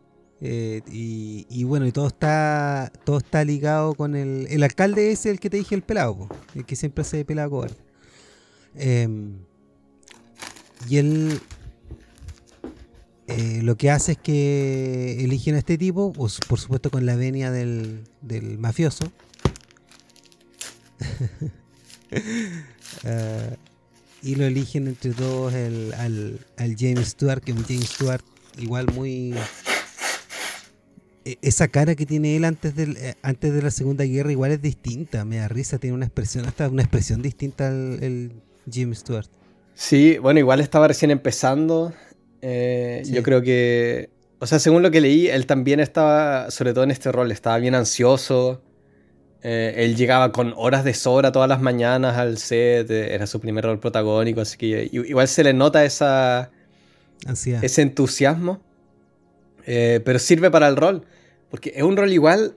Eh, 0.43 0.81
y, 0.87 1.63
bueno, 1.65 1.85
y 1.85 1.91
todo 1.91 2.07
está 2.07 2.91
todo 3.05 3.19
está 3.19 3.45
ligado 3.45 3.93
con 3.93 4.15
el... 4.15 4.47
El 4.49 4.63
alcalde 4.63 5.11
es 5.11 5.25
el 5.27 5.39
que 5.39 5.49
te 5.49 5.57
dije, 5.57 5.75
el 5.75 5.83
pelado, 5.83 6.27
el 6.55 6.65
que 6.65 6.75
siempre 6.75 7.03
se 7.03 7.23
pelado 7.25 7.51
cobarde. 7.51 7.75
Em, 8.75 9.35
y 10.89 10.97
él 10.97 11.39
eh, 13.27 13.61
lo 13.61 13.77
que 13.77 13.91
hace 13.91 14.13
es 14.13 14.17
que 14.17 15.23
eligen 15.23 15.55
a 15.55 15.59
este 15.59 15.77
tipo, 15.77 16.11
pues, 16.11 16.39
por 16.47 16.59
supuesto 16.59 16.89
con 16.89 17.05
la 17.05 17.15
venia 17.15 17.51
del, 17.51 18.03
del 18.21 18.57
mafioso. 18.57 19.11
Ah, 23.05 23.55
y 24.23 24.35
lo 24.35 24.45
eligen 24.45 24.87
entre 24.87 25.11
todos 25.11 25.53
el, 25.53 25.93
al, 25.93 26.45
al 26.57 26.75
James 26.77 27.09
Stewart, 27.09 27.41
que 27.41 27.51
es 27.51 27.57
un 27.57 27.63
James 27.63 27.89
Stewart 27.89 28.23
igual 28.57 28.87
muy 28.93 29.33
esa 31.41 31.67
cara 31.67 31.95
que 31.95 32.05
tiene 32.05 32.35
él 32.35 32.45
antes 32.45 32.75
de, 32.75 32.83
eh, 32.83 33.15
antes 33.21 33.53
de 33.53 33.61
la 33.61 33.71
Segunda 33.71 34.03
Guerra 34.05 34.31
igual 34.31 34.51
es 34.51 34.61
distinta, 34.61 35.25
me 35.25 35.37
da 35.37 35.47
risa, 35.47 35.77
tiene 35.77 35.95
una 35.95 36.05
expresión, 36.05 36.45
hasta 36.45 36.67
una 36.67 36.81
expresión 36.81 37.21
distinta 37.21 37.67
al 37.67 37.99
el 38.01 38.31
Jim 38.69 38.93
Stewart. 38.93 39.27
Sí, 39.73 40.17
bueno, 40.17 40.39
igual 40.39 40.59
estaba 40.59 40.87
recién 40.87 41.11
empezando. 41.11 41.93
Eh, 42.41 43.03
yo 43.05 43.23
creo 43.23 43.41
que, 43.41 44.09
o 44.39 44.47
sea, 44.47 44.59
según 44.59 44.81
lo 44.81 44.91
que 44.91 45.01
leí, 45.01 45.27
él 45.27 45.45
también 45.45 45.79
estaba, 45.79 46.49
sobre 46.51 46.73
todo 46.73 46.83
en 46.83 46.91
este 46.91 47.11
rol, 47.11 47.31
estaba 47.31 47.57
bien 47.57 47.75
ansioso. 47.75 48.61
Eh, 49.43 49.73
él 49.77 49.95
llegaba 49.95 50.31
con 50.31 50.53
horas 50.55 50.83
de 50.83 50.93
sobra 50.93 51.31
todas 51.31 51.49
las 51.49 51.61
mañanas 51.61 52.17
al 52.17 52.37
set, 52.37 52.89
era 52.91 53.25
su 53.25 53.39
primer 53.39 53.63
rol 53.65 53.79
protagónico, 53.79 54.41
así 54.41 54.57
que 54.57 54.89
igual 54.91 55.27
se 55.27 55.43
le 55.43 55.53
nota 55.53 55.83
esa 55.83 56.51
ese 57.61 57.81
entusiasmo. 57.81 58.61
Eh, 59.65 60.01
pero 60.03 60.19
sirve 60.19 60.49
para 60.51 60.67
el 60.67 60.75
rol. 60.75 61.05
Porque 61.49 61.73
es 61.75 61.83
un 61.83 61.97
rol 61.97 62.11
igual. 62.11 62.55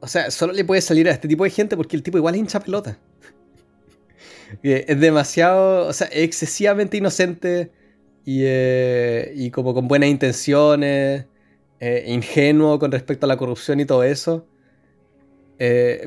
O 0.00 0.08
sea, 0.08 0.30
solo 0.30 0.52
le 0.52 0.64
puede 0.64 0.80
salir 0.80 1.08
a 1.08 1.12
este 1.12 1.28
tipo 1.28 1.44
de 1.44 1.50
gente 1.50 1.76
porque 1.76 1.96
el 1.96 2.02
tipo 2.02 2.18
igual 2.18 2.34
es 2.34 2.40
hincha 2.40 2.60
pelota. 2.60 2.98
es 4.62 5.00
demasiado. 5.00 5.86
O 5.86 5.92
sea, 5.92 6.08
excesivamente 6.12 6.96
inocente. 6.96 7.70
Y, 8.24 8.42
eh, 8.44 9.32
y 9.36 9.50
como 9.50 9.74
con 9.74 9.88
buenas 9.88 10.08
intenciones. 10.08 11.26
Eh, 11.78 12.04
ingenuo 12.08 12.78
con 12.78 12.90
respecto 12.90 13.26
a 13.26 13.28
la 13.28 13.36
corrupción 13.36 13.80
y 13.80 13.84
todo 13.84 14.02
eso. 14.02 14.46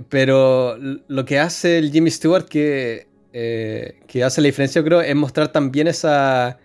pero 0.10 0.78
lo 0.78 1.26
que 1.26 1.40
hace 1.40 1.78
el 1.78 1.92
Jimmy 1.92 2.10
Stewart 2.12 2.46
que, 2.46 3.08
que 3.32 4.24
hace 4.24 4.42
la 4.42 4.46
diferencia, 4.48 4.84
creo, 4.84 5.02
es 5.02 5.16
mostrar 5.16 5.52
también 5.52 5.88
esa 5.88 6.58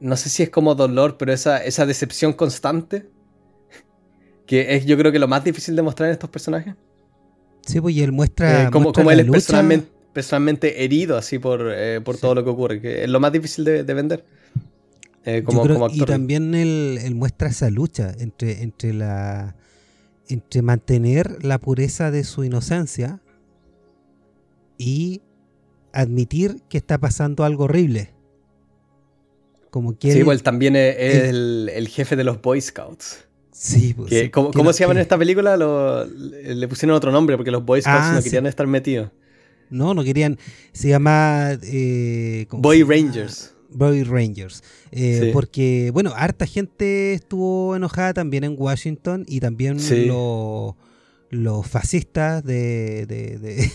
no 0.00 0.16
sé 0.16 0.28
si 0.28 0.42
es 0.42 0.50
como 0.50 0.74
dolor, 0.74 1.16
pero 1.18 1.32
esa, 1.32 1.62
esa 1.62 1.86
decepción 1.86 2.32
constante, 2.32 3.06
que 4.46 4.76
es 4.76 4.86
yo 4.86 4.96
creo 4.96 5.12
que 5.12 5.18
lo 5.18 5.28
más 5.28 5.44
difícil 5.44 5.76
de 5.76 5.82
mostrar 5.82 6.08
en 6.08 6.14
estos 6.14 6.30
personajes. 6.30 6.74
Sí, 7.66 7.80
pues 7.80 7.94
y 7.94 8.02
él 8.02 8.12
muestra... 8.12 8.64
Eh, 8.64 8.70
como, 8.70 8.92
como 8.92 9.10
él 9.10 9.20
es 9.20 9.30
personalmente, 9.30 9.88
personalmente, 10.12 10.84
herido 10.84 11.16
así 11.16 11.38
por, 11.38 11.72
eh, 11.72 12.00
por 12.00 12.18
todo 12.18 12.34
lo 12.34 12.44
que 12.44 12.50
ocurre, 12.50 12.80
que 12.80 13.04
es 13.04 13.10
lo 13.10 13.20
más 13.20 13.32
difícil 13.32 13.64
de, 13.64 13.82
vender. 13.82 14.24
Eh, 15.24 15.42
como, 15.44 15.62
como 15.62 15.86
actor. 15.86 16.02
Y 16.02 16.04
también 16.04 16.54
él, 16.54 16.98
él, 17.02 17.14
muestra 17.14 17.48
esa 17.48 17.70
lucha 17.70 18.12
entre, 18.18 18.62
entre, 18.62 18.92
la, 18.92 19.54
entre 20.28 20.62
mantener 20.62 21.44
la 21.44 21.58
pureza 21.58 22.10
de 22.10 22.24
su 22.24 22.42
inocencia 22.42 23.20
y 24.76 25.22
admitir 25.92 26.62
que 26.68 26.78
está 26.78 26.98
pasando 26.98 27.44
algo 27.44 27.64
horrible. 27.64 28.11
Como 29.72 29.96
sí, 29.98 30.22
pues 30.22 30.42
también 30.42 30.76
es, 30.76 31.30
el, 31.30 31.88
jefe 31.88 32.14
de 32.14 32.24
los 32.24 32.42
Boy 32.42 32.60
Scouts. 32.60 33.24
Sí, 33.52 33.94
pues. 33.94 34.30
¿Cómo, 34.30 34.70
se 34.74 34.80
llaman 34.80 34.98
en 34.98 35.00
esta 35.00 35.16
película? 35.16 35.56
le 35.56 36.68
pusieron 36.68 36.94
otro 36.94 37.10
nombre 37.10 37.38
porque 37.38 37.50
los 37.50 37.64
Boy 37.64 37.80
Scouts 37.80 37.98
ah, 38.02 38.12
no 38.16 38.22
querían 38.22 38.46
estar 38.46 38.66
metidos. 38.66 39.08
No, 39.70 39.94
no 39.94 40.04
querían. 40.04 40.38
Se 40.74 40.90
llama. 40.90 41.52
Eh, 41.62 42.48
Boy 42.50 42.82
Rangers. 42.82 43.54
Boy 43.70 44.02
Rangers. 44.02 44.62
Eh, 44.90 45.30
porque, 45.32 45.90
bueno, 45.90 46.12
harta 46.14 46.44
gente 46.44 47.14
estuvo 47.14 47.74
enojada 47.74 48.12
también 48.12 48.44
en 48.44 48.54
Washington 48.58 49.24
y 49.26 49.40
también 49.40 49.78
los, 51.30 51.66
fascistas 51.66 52.44
de 52.44 53.06
de, 53.06 53.72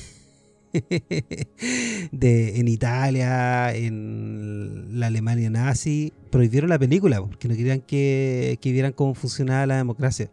en 2.21 2.67
Italia, 2.67 3.73
en 3.73 4.99
la 4.99 5.07
Alemania 5.07 5.49
nazi, 5.49 6.13
prohibieron 6.29 6.69
la 6.69 6.79
película 6.79 7.21
porque 7.21 7.47
no 7.47 7.55
querían 7.55 7.81
que, 7.81 8.57
vieran 8.63 8.93
cómo 8.93 9.13
funcionaba 9.13 9.65
la 9.65 9.77
democracia. 9.77 10.29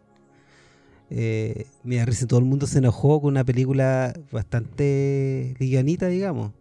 Eh, 1.09 1.67
mira, 1.83 2.05
recién 2.05 2.27
todo 2.27 2.39
el 2.39 2.45
mundo 2.45 2.67
se 2.67 2.79
enojó 2.79 3.21
con 3.21 3.31
una 3.31 3.43
película 3.43 4.13
bastante 4.31 5.55
liganita, 5.59 6.07
digamos. 6.07 6.51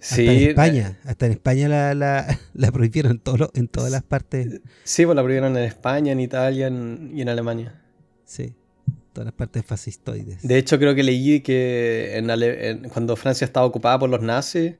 Sí, 0.00 0.28
hasta 0.28 0.32
en 0.32 0.38
eh, 0.38 0.50
España, 0.50 0.98
hasta 1.04 1.26
en 1.26 1.32
España 1.32 1.68
la, 1.68 2.38
la, 2.54 2.72
prohibieron 2.72 3.12
en, 3.12 3.18
todo, 3.18 3.50
en 3.54 3.66
todas 3.68 3.90
las 3.90 4.02
partes. 4.02 4.60
Sí, 4.84 5.04
pues 5.04 5.16
la 5.16 5.22
prohibieron 5.22 5.56
en 5.56 5.64
España, 5.64 6.12
en 6.12 6.20
Italia 6.20 6.68
y 6.68 7.20
en 7.20 7.28
Alemania. 7.28 7.82
Sí, 8.24 8.54
todas 9.18 9.26
las 9.26 9.34
partes 9.34 9.64
fascistoides. 9.66 10.46
De 10.46 10.58
hecho, 10.58 10.78
creo 10.78 10.94
que 10.94 11.02
leí 11.02 11.40
que 11.40 12.16
en 12.16 12.88
cuando 12.88 13.16
Francia 13.16 13.44
estaba 13.44 13.66
ocupada 13.66 13.98
por 13.98 14.08
los 14.08 14.22
nazis, 14.22 14.76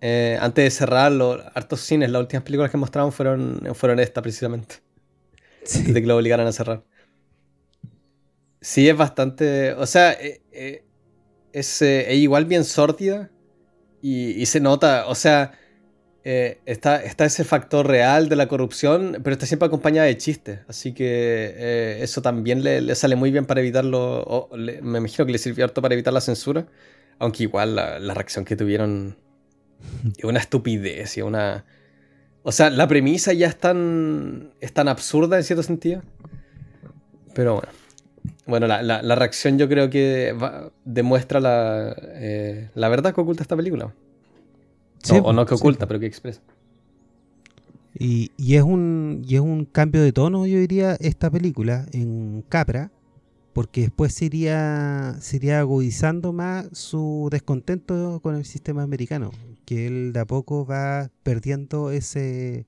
eh, 0.00 0.38
antes 0.40 0.64
de 0.64 0.70
cerrar 0.70 1.12
los 1.12 1.38
hartos 1.54 1.80
cines, 1.80 2.10
las 2.10 2.20
últimas 2.20 2.44
películas 2.44 2.70
que 2.70 2.78
mostraron 2.78 3.12
fueron, 3.12 3.60
fueron 3.74 4.00
estas 4.00 4.22
precisamente. 4.22 4.76
De 5.86 6.00
que 6.00 6.06
lo 6.06 6.16
obligaran 6.16 6.46
a 6.46 6.52
cerrar. 6.52 6.82
Sí, 8.62 8.88
es 8.88 8.96
bastante. 8.96 9.74
O 9.74 9.84
sea, 9.84 10.12
eh, 10.12 10.40
eh, 10.52 10.84
es, 11.52 11.82
igual 11.82 12.46
bien 12.46 12.64
sórdida. 12.64 13.30
Y, 14.00 14.46
se 14.46 14.60
nota, 14.60 15.08
o 15.08 15.14
sea, 15.14 15.52
está, 16.64 17.02
está 17.02 17.24
ese 17.24 17.44
factor 17.44 17.86
real 17.86 18.28
de 18.28 18.36
la 18.36 18.48
corrupción, 18.48 19.18
pero 19.22 19.34
está 19.34 19.46
siempre 19.46 19.66
acompañada 19.66 20.06
de 20.06 20.16
chistes. 20.16 20.60
Así 20.68 20.92
que 20.92 21.98
eso 22.00 22.22
también 22.22 22.62
le, 22.62 22.94
sale 22.94 23.16
muy 23.16 23.30
bien 23.30 23.46
para 23.46 23.60
evitarlo. 23.60 24.48
me 24.56 24.98
imagino 24.98 25.26
que 25.26 25.32
le 25.32 25.38
sirvió 25.38 25.64
harto 25.64 25.82
para 25.82 25.94
evitar 25.94 26.12
la 26.12 26.20
censura. 26.20 26.66
Aunque 27.18 27.44
igual 27.44 27.76
la, 27.76 27.98
la 27.98 28.14
reacción 28.14 28.44
que 28.44 28.56
tuvieron 28.56 29.16
es 30.16 30.24
una 30.24 30.38
estupidez 30.38 31.16
y 31.16 31.22
una... 31.22 31.64
O 32.42 32.52
sea, 32.52 32.70
la 32.70 32.86
premisa 32.86 33.32
ya 33.32 33.48
es 33.48 33.56
tan, 33.56 34.52
es 34.60 34.72
tan 34.72 34.88
absurda 34.88 35.36
en 35.36 35.42
cierto 35.42 35.62
sentido. 35.62 36.02
Pero 37.34 37.54
bueno. 37.54 37.68
Bueno, 38.46 38.68
la, 38.68 39.14
reacción 39.16 39.58
yo 39.58 39.68
creo 39.68 39.90
que 39.90 40.34
demuestra 40.84 41.40
la, 41.40 41.96
eh, 41.98 42.70
la 42.74 42.88
verdad 42.88 43.12
que 43.12 43.20
oculta 43.20 43.42
esta 43.42 43.56
película. 43.56 43.92
O, 45.10 45.32
no 45.32 45.46
que 45.46 45.54
oculta, 45.54 45.86
pero 45.86 46.00
que 46.00 46.06
expresa. 46.06 46.40
Y, 47.98 48.32
y, 48.36 48.56
es 48.56 48.62
un, 48.62 49.22
y 49.26 49.36
es 49.36 49.40
un 49.40 49.64
cambio 49.64 50.02
de 50.02 50.12
tono, 50.12 50.46
yo 50.46 50.58
diría, 50.58 50.96
esta 51.00 51.30
película 51.30 51.86
en 51.92 52.44
Capra, 52.48 52.90
porque 53.54 53.82
después 53.82 54.12
se 54.12 54.26
iría, 54.26 55.16
se 55.20 55.36
iría 55.36 55.60
agudizando 55.60 56.32
más 56.34 56.68
su 56.72 57.28
descontento 57.30 58.20
con 58.20 58.36
el 58.36 58.44
sistema 58.44 58.82
americano 58.82 59.30
que 59.66 59.86
él 59.86 60.12
de 60.14 60.20
a 60.20 60.24
poco 60.24 60.64
va 60.64 61.10
perdiendo 61.22 61.90
ese... 61.90 62.66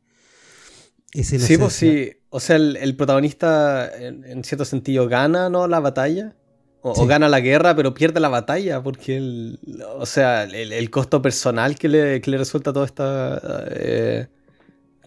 ese 1.13 1.39
sí, 1.39 1.57
pues 1.57 1.73
sí. 1.73 2.13
O 2.29 2.41
sea, 2.41 2.57
el, 2.57 2.97
protagonista 2.97 3.91
en, 3.97 4.45
cierto 4.45 4.67
sentido 4.67 5.09
gana, 5.09 5.49
¿no? 5.49 5.67
La 5.67 5.81
batalla. 5.81 6.37
O, 6.81 7.07
gana 7.07 7.29
la 7.29 7.41
guerra, 7.41 7.75
pero 7.75 7.93
pierde 7.93 8.21
la 8.21 8.29
batalla, 8.29 8.81
porque 8.83 9.17
el, 9.17 9.59
o 9.97 10.07
sea, 10.07 10.45
el, 10.45 10.91
costo 10.91 11.21
personal 11.21 11.77
que 11.77 11.89
le, 11.89 12.21
que 12.21 12.31
le, 12.31 12.39
resulta 12.39 12.73
toda 12.73 12.87
esta, 12.87 13.41
eh, 13.71 14.29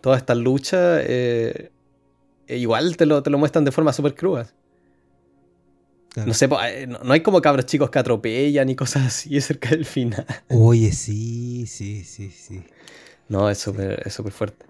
toda 0.02 0.18
esta 0.18 0.36
lucha, 0.36 1.00
eh, 1.02 1.72
igual 2.48 2.98
te 2.98 3.06
lo, 3.06 3.24
te 3.24 3.30
lo 3.30 3.38
muestran 3.38 3.64
de 3.64 3.72
forma 3.72 3.94
súper 3.94 4.16
cruda. 4.16 4.48
No 6.16 6.34
sé, 6.34 6.50
eh, 6.66 6.88
no 6.88 7.14
hay 7.14 7.22
como 7.22 7.42
cabros 7.42 7.66
chicos 7.66 7.90
que 7.90 8.00
atropellan 8.00 8.70
y 8.70 8.76
cosas 8.76 9.08
así 9.08 9.40
cerca 9.42 9.70
del 9.70 9.86
final. 9.86 10.26
Oye, 10.50 10.92
sí, 10.92 11.66
sí, 11.68 12.04
sí, 12.04 12.30
sí. 12.30 12.64
No, 13.30 13.50
es 13.50 13.60
súper 13.60 14.04
es 14.06 14.18
fuerte. 14.34 14.66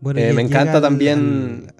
Bueno, 0.00 0.20
eh, 0.20 0.32
me 0.32 0.42
encanta 0.42 0.80
también... 0.80 1.72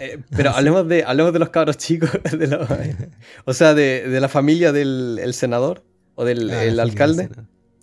Eh, 0.00 0.20
pero 0.30 0.50
hablemos, 0.56 0.88
de, 0.88 1.04
hablemos 1.04 1.32
de 1.32 1.38
los 1.38 1.50
cabros 1.50 1.76
chicos. 1.76 2.10
o 3.44 3.54
sea, 3.54 3.74
de, 3.74 4.20
la 4.20 4.28
familia 4.28 4.72
del 4.72 5.32
senador 5.34 5.84
o 6.14 6.24
del 6.24 6.50
ah, 6.50 6.82
alcalde. 6.82 7.28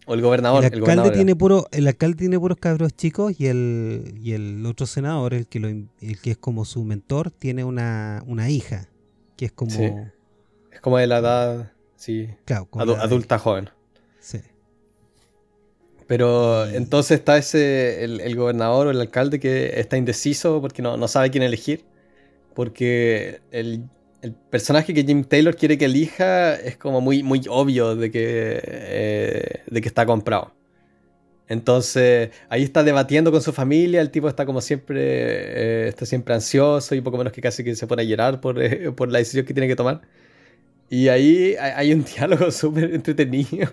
o 0.05 0.13
el 0.13 0.21
gobernador. 0.21 0.65
El 0.65 0.73
alcalde, 0.73 1.11
tiene 1.11 1.35
puro, 1.35 1.67
el 1.71 1.87
alcalde 1.87 2.17
tiene 2.17 2.39
puros 2.39 2.57
cabros 2.59 2.95
chicos 2.95 3.33
y 3.39 3.47
el, 3.47 4.15
y 4.21 4.33
el 4.33 4.65
otro 4.65 4.85
senador, 4.85 5.33
el 5.33 5.47
que, 5.47 5.59
lo, 5.59 5.67
el 5.67 6.19
que 6.21 6.31
es 6.31 6.37
como 6.37 6.65
su 6.65 6.83
mentor, 6.83 7.31
tiene 7.31 7.63
una, 7.63 8.23
una 8.27 8.49
hija 8.49 8.87
que 9.35 9.45
es 9.45 9.51
como... 9.51 9.71
Es 10.71 10.81
como 10.81 10.97
de 10.97 11.07
la 11.07 11.17
edad, 11.17 11.71
sí, 11.97 12.29
adulta 12.77 13.37
joven. 13.37 13.69
Sí. 14.19 14.39
Pero 16.09 16.67
entonces 16.67 17.19
está 17.19 17.37
ese, 17.37 18.03
el, 18.03 18.35
gobernador 18.35 18.87
o 18.87 18.89
el 18.89 18.99
alcalde 18.99 19.39
que 19.39 19.79
está 19.79 19.95
indeciso 19.95 20.59
porque 20.59 20.81
no, 20.81 21.07
sabe 21.07 21.29
quién 21.29 21.43
elegir. 21.43 21.85
Porque 22.55 23.41
el, 23.51 23.83
personaje 24.49 24.95
que 24.95 25.03
Jim 25.03 25.23
Taylor 25.23 25.55
quiere 25.55 25.77
que 25.77 25.85
elija 25.85 26.55
es 26.55 26.77
como 26.77 26.99
muy, 26.99 27.21
muy 27.21 27.43
obvio 27.47 27.95
de 27.95 28.09
que, 28.09 28.59
eh, 28.63 29.61
de 29.67 29.81
que 29.81 29.87
está 29.87 30.07
comprado. 30.07 30.51
Entonces, 31.47 32.31
ahí 32.49 32.63
está 32.63 32.83
debatiendo 32.83 33.31
con 33.31 33.43
su 33.43 33.53
familia, 33.53 34.01
el 34.01 34.09
tipo 34.09 34.27
está 34.29 34.47
como 34.47 34.61
siempre, 34.61 35.01
eh, 35.03 35.87
está 35.89 36.07
siempre 36.07 36.33
ansioso 36.33 36.95
y 36.95 37.01
poco 37.01 37.19
menos 37.19 37.33
que 37.33 37.41
casi 37.41 37.63
que 37.63 37.75
se 37.75 37.85
pone 37.85 38.01
a 38.01 38.05
llorar 38.05 38.41
por, 38.41 38.59
eh, 38.59 38.91
por 38.93 39.11
la 39.11 39.19
decisión 39.19 39.45
que 39.45 39.53
tiene 39.53 39.67
que 39.67 39.75
tomar. 39.75 40.01
Y 40.89 41.09
ahí 41.09 41.55
hay 41.59 41.93
un 41.93 42.03
diálogo 42.17 42.49
súper 42.49 42.95
entretenido 42.95 43.69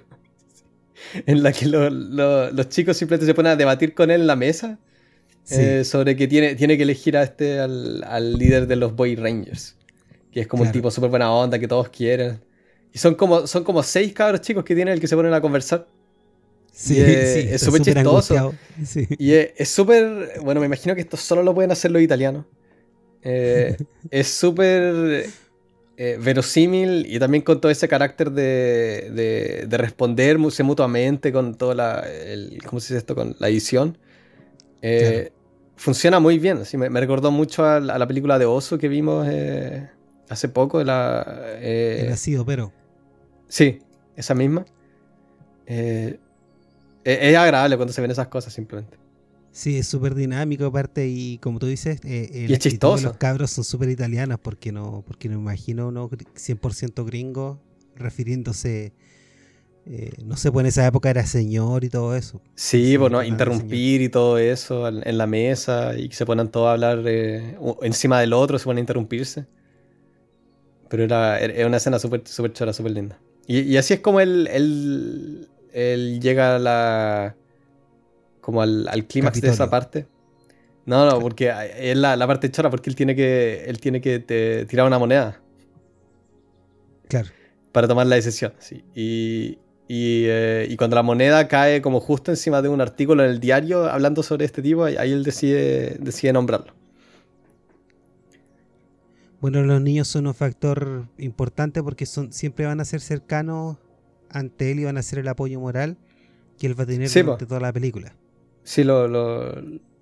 en 1.27 1.43
la 1.43 1.53
que 1.53 1.67
los 1.67 2.69
chicos 2.69 2.97
simplemente 2.97 3.27
se 3.27 3.35
ponen 3.35 3.53
a 3.53 3.57
debatir 3.57 3.95
con 3.95 4.11
él 4.11 4.23
en 4.23 4.27
la 4.27 4.37
mesa 4.37 4.79
eh, 5.51 5.85
sobre 5.85 6.17
que 6.17 6.27
tiene, 6.27 6.55
tiene 6.57 6.77
que 6.77 6.83
elegir 6.83 7.17
a 7.17 7.23
este, 7.23 7.61
al, 7.61 8.03
al 8.05 8.35
líder 8.35 8.67
de 8.67 8.77
los 8.77 8.95
Boy 8.97 9.15
Rangers, 9.15 9.77
que 10.33 10.41
es 10.41 10.47
como 10.47 10.65
un 10.65 10.73
tipo 10.73 10.91
súper 10.91 11.11
buena 11.11 11.33
onda 11.33 11.59
que 11.59 11.69
todos 11.69 11.89
quieren. 11.89 12.41
Y 12.93 12.99
son 12.99 13.15
como, 13.15 13.47
son 13.47 13.63
como 13.63 13.83
seis 13.83 14.13
cabros 14.13 14.41
chicos 14.41 14.65
que 14.65 14.75
tiene 14.75 14.93
el 14.93 15.01
que 15.01 15.07
se 15.07 15.15
ponen 15.15 15.33
a 15.35 15.41
conversar. 15.41 15.87
Sí, 16.73 16.99
es 17.01 17.61
súper 17.61 17.83
chistoso. 17.83 18.55
Y 19.19 19.33
es 19.33 19.69
súper. 19.69 20.41
Bueno, 20.43 20.61
me 20.61 20.67
imagino 20.67 20.95
que 20.95 21.03
esto 21.03 21.17
solo 21.17 21.43
lo 21.43 21.55
pueden 21.55 21.71
hacer 21.71 21.91
los 21.91 22.03
italianos. 22.03 22.45
Eh, 23.23 23.77
es 24.11 24.29
súper 24.29 25.27
eh, 25.99 26.19
verosímil 26.21 27.07
y 27.09 27.19
también 27.19 27.43
con 27.43 27.59
todo 27.59 27.73
ese 27.73 27.89
carácter 27.89 28.31
de, 28.31 29.65
de, 29.67 29.79
responderse 29.79 30.63
mutuamente 30.63 31.33
con 31.33 31.55
toda 31.55 31.75
la. 31.75 32.05
¿Cómo 32.67 32.81
se 32.81 32.93
dice 32.93 32.99
esto? 32.99 33.15
Con 33.15 33.35
la 33.39 33.49
edición. 33.49 33.97
Eh, 34.83 35.33
funciona 35.77 36.21
muy 36.21 36.39
bien. 36.39 36.61
me, 36.75 37.01
recordó 37.01 37.31
mucho 37.31 37.65
a, 37.65 37.81
la 37.81 38.07
película 38.07 38.39
de 38.39 38.45
Oso 38.45 38.77
que 38.77 38.89
vimos 38.89 39.27
hace 40.29 40.49
poco. 40.51 40.85
La, 40.85 41.57
El 41.63 42.11
nacido, 42.11 42.45
pero. 42.45 42.73
Sí, 43.49 43.79
esa 44.17 44.35
misma. 44.35 44.67
Es, 45.67 46.19
agradable 47.37 47.77
cuando 47.77 47.95
se 47.95 48.03
ven 48.03 48.11
esas 48.11 48.29
cosas 48.29 48.53
simplemente. 48.53 48.99
Sí, 49.57 49.79
es 49.79 49.89
súper 49.89 50.15
dinámico 50.15 50.67
aparte 50.67 51.09
y 51.09 51.39
como 51.39 51.59
tú 51.59 51.65
dices, 51.65 51.99
eh, 52.05 52.47
y 52.47 52.53
es 52.53 52.59
chistoso. 52.59 53.05
Los 53.05 53.17
cabros 53.17 53.53
son 53.53 53.65
súper 53.65 53.89
italianos 53.89 54.39
porque 54.39 54.71
no, 54.71 55.03
porque 55.07 55.31
no 55.31 55.37
imagino 55.37 55.89
uno 55.89 56.11
100% 56.11 57.07
gringo 57.07 57.59
refiriéndose, 57.95 58.93
eh, 59.87 60.11
no 60.23 60.37
sé, 60.37 60.53
pues 60.53 60.65
en 60.65 60.67
esa 60.67 60.87
época 60.87 61.09
era 61.09 61.25
señor 61.25 61.85
y 61.85 61.89
todo 61.89 62.15
eso. 62.15 62.43
Sí, 62.55 62.99
bueno, 62.99 63.17
pues, 63.17 63.29
interrumpir 63.29 64.03
y 64.03 64.11
todo 64.11 64.37
eso 64.37 64.89
en 64.89 65.17
la 65.17 65.27
mesa 65.27 65.97
y 65.97 66.11
que 66.11 66.17
se 66.17 66.27
ponen 66.27 66.49
todos 66.49 66.69
a 66.69 66.73
hablar 66.73 67.03
eh, 67.07 67.57
encima 67.81 68.21
del 68.21 68.35
otro, 68.35 68.59
se 68.59 68.67
ponen 68.67 68.77
a 68.77 68.81
interrumpirse. 68.81 69.47
Pero 70.91 71.03
era, 71.03 71.41
era 71.41 71.67
una 71.67 71.79
escena 71.79 71.99
súper 71.99 72.29
super 72.29 72.53
chora, 72.53 72.75
súper 72.75 72.93
linda. 72.93 73.19
Y, 73.47 73.75
así 73.79 73.95
es 73.95 74.01
como 74.01 74.21
el, 74.21 74.49
el, 74.49 75.49
él 75.73 76.21
llega 76.21 76.57
a 76.57 76.59
la. 76.59 77.37
Como 78.47 78.63
al, 78.63 78.87
al 78.87 79.07
clímax 79.09 79.41
de 79.41 79.49
esa 79.49 79.69
parte. 79.69 80.07
No, 80.85 81.05
no, 81.05 81.19
porque 81.19 81.53
es 81.79 81.97
la, 81.97 82.15
la, 82.15 82.29
parte 82.29 82.49
chora, 82.49 82.71
porque 82.71 82.89
él 82.89 82.95
tiene 82.95 83.17
que. 83.17 83.65
Él 83.67 83.81
tiene 83.81 84.01
que 84.01 84.21
tirar 84.69 84.87
una 84.87 85.01
moneda. 85.01 85.41
Claro. 87.09 87.29
Para 87.73 87.89
tomar 87.89 88.07
la 88.07 88.15
decisión. 88.15 88.53
Sí. 88.61 88.85
Y, 88.95 89.59
y, 89.89 90.27
eh, 90.29 90.69
y, 90.71 90.77
cuando 90.77 90.95
la 90.95 91.03
moneda 91.03 91.49
cae 91.49 91.83
como 91.83 91.99
justo 91.99 92.31
encima 92.31 92.63
de 92.63 92.69
un 92.69 92.81
artículo 92.81 93.25
en 93.25 93.31
el 93.31 93.41
diario 93.41 93.91
hablando 93.91 94.23
sobre 94.23 94.45
este 94.45 94.63
tipo, 94.63 94.85
ahí 94.85 95.11
él 95.11 95.25
decide, 95.25 95.97
decide 95.99 96.33
nombrarlo. 96.33 96.73
Bueno, 99.41 99.61
los 99.63 99.83
niños 99.83 100.07
son 100.07 100.29
un 100.29 100.35
factor 100.35 101.09
importante 101.19 101.83
porque 101.83 102.07
son, 102.07 102.33
siempre 102.33 102.65
van 102.65 102.79
a 102.79 102.85
ser 102.85 103.01
cercanos 103.01 103.79
ante 104.31 104.71
él 104.71 104.79
iban 104.79 104.99
a 104.99 105.03
ser 105.03 105.19
el 105.19 105.27
apoyo 105.27 105.59
moral 105.59 105.97
que 106.61 106.69
él 106.69 106.79
va 106.79 106.85
a 106.85 106.87
tener 106.87 107.11
durante 107.11 107.45
toda 107.45 107.59
la 107.59 107.73
película. 107.73 108.15
Sí, 108.67 108.83
lo, 108.83 109.07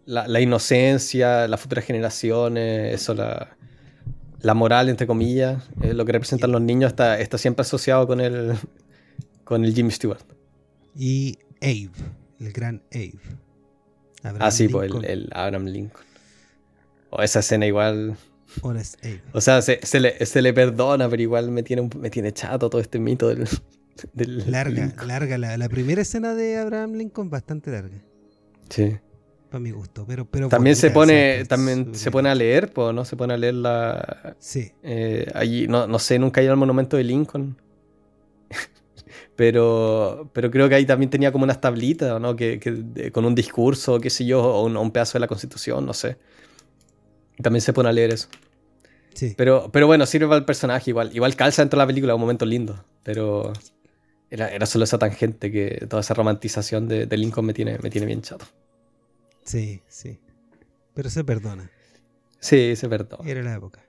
la, 0.06 0.40
inocencia, 0.40 1.46
las 1.46 1.60
futuras 1.60 1.84
generaciones, 1.84 2.94
eso, 2.94 3.12
la, 3.12 3.58
la 4.40 4.54
moral, 4.54 4.88
entre 4.88 5.06
comillas, 5.06 5.62
lo 5.82 6.06
que 6.06 6.12
representan 6.12 6.50
los 6.50 6.62
niños 6.62 6.92
está, 6.92 7.20
está 7.20 7.36
siempre 7.36 7.60
asociado 7.60 8.06
con 8.06 8.22
el, 8.22 8.54
con 9.44 9.66
el 9.66 9.74
Jimmy 9.74 9.90
Stewart. 9.90 10.24
Y 10.96 11.38
Abe, 11.60 11.90
el 12.40 12.52
gran 12.52 12.82
Abe. 12.90 13.18
ah, 14.40 14.50
sí, 14.50 14.68
pues 14.68 14.90
el, 15.02 15.28
Abraham 15.34 15.66
Lincoln. 15.66 16.06
O 17.10 17.20
esa 17.20 17.40
escena 17.40 17.66
igual. 17.66 18.16
O 19.32 19.40
sea, 19.42 19.60
se, 19.60 19.78
le, 20.00 20.24
se, 20.24 20.40
le, 20.40 20.54
perdona, 20.54 21.06
pero 21.10 21.20
igual 21.20 21.50
me 21.50 21.62
tiene, 21.62 21.90
me 21.98 22.08
tiene 22.08 22.32
chato 22.32 22.70
todo 22.70 22.80
este 22.80 22.98
mito 22.98 23.28
del, 23.28 23.46
larga, 24.50 24.94
larga. 25.06 25.36
La, 25.36 25.68
primera 25.68 26.00
escena 26.00 26.34
de 26.34 26.56
Abraham 26.56 26.94
Lincoln 26.94 27.28
bastante 27.28 27.70
larga. 27.70 27.98
Sí. 28.68 28.96
Para 29.50 29.60
mi 29.60 29.70
gusto. 29.70 30.04
Pero, 30.06 30.24
pero 30.24 30.48
también 30.48 30.74
se 30.74 30.90
pone, 30.90 31.44
también 31.44 31.94
se 31.94 32.10
pone 32.10 32.28
a 32.28 32.34
leer, 32.34 32.72
¿no? 32.76 33.04
Se 33.04 33.16
pone 33.16 33.34
a 33.34 33.36
leer 33.36 33.54
la. 33.54 34.36
Sí. 34.38 34.72
Eh, 34.82 35.30
allí, 35.34 35.68
no, 35.68 35.86
no 35.86 35.98
sé, 35.98 36.18
nunca 36.18 36.40
he 36.40 36.44
ido 36.44 36.52
al 36.52 36.58
monumento 36.58 36.96
de 36.96 37.04
Lincoln. 37.04 37.56
pero, 39.36 40.28
pero 40.32 40.50
creo 40.50 40.68
que 40.68 40.74
ahí 40.74 40.86
también 40.86 41.10
tenía 41.10 41.30
como 41.30 41.44
unas 41.44 41.60
tablitas, 41.60 42.20
¿no? 42.20 42.34
Que, 42.34 43.10
con 43.12 43.24
un 43.24 43.34
discurso, 43.34 44.00
qué 44.00 44.10
sé 44.10 44.24
yo, 44.24 44.42
o 44.42 44.64
un, 44.64 44.90
pedazo 44.90 45.14
de 45.14 45.20
la 45.20 45.28
constitución, 45.28 45.86
no 45.86 45.92
sé. 45.92 46.16
También 47.40 47.60
se 47.60 47.72
pone 47.72 47.88
a 47.88 47.92
leer 47.92 48.12
eso. 48.12 48.28
Sí. 49.14 49.34
Pero, 49.36 49.70
pero 49.72 49.86
bueno, 49.86 50.04
sirve 50.06 50.26
para 50.26 50.38
el 50.38 50.44
personaje 50.44 50.90
igual. 50.90 51.10
Igual 51.14 51.36
calza 51.36 51.62
dentro 51.62 51.78
de 51.78 51.82
la 51.82 51.86
película, 51.86 52.14
un 52.14 52.20
momento 52.20 52.44
lindo. 52.44 52.84
Pero 53.04 53.52
era, 54.34 54.48
era 54.48 54.66
solo 54.66 54.84
esa 54.84 54.98
tangente 54.98 55.52
que 55.52 55.86
toda 55.88 56.00
esa 56.00 56.12
romantización 56.12 56.88
de, 56.88 57.06
Lincoln 57.16 57.46
me 57.46 57.54
tiene, 57.54 57.78
me 57.78 57.88
tiene 57.88 58.06
bien 58.06 58.20
chato. 58.20 58.44
Sí, 59.44 59.80
sí. 59.86 60.18
Pero 60.92 61.08
se 61.08 61.22
perdona. 61.22 61.70
Sí, 62.40 62.74
se 62.74 62.88
perdona. 62.88 63.30
Era 63.30 63.42
la 63.42 63.54
época. 63.54 63.84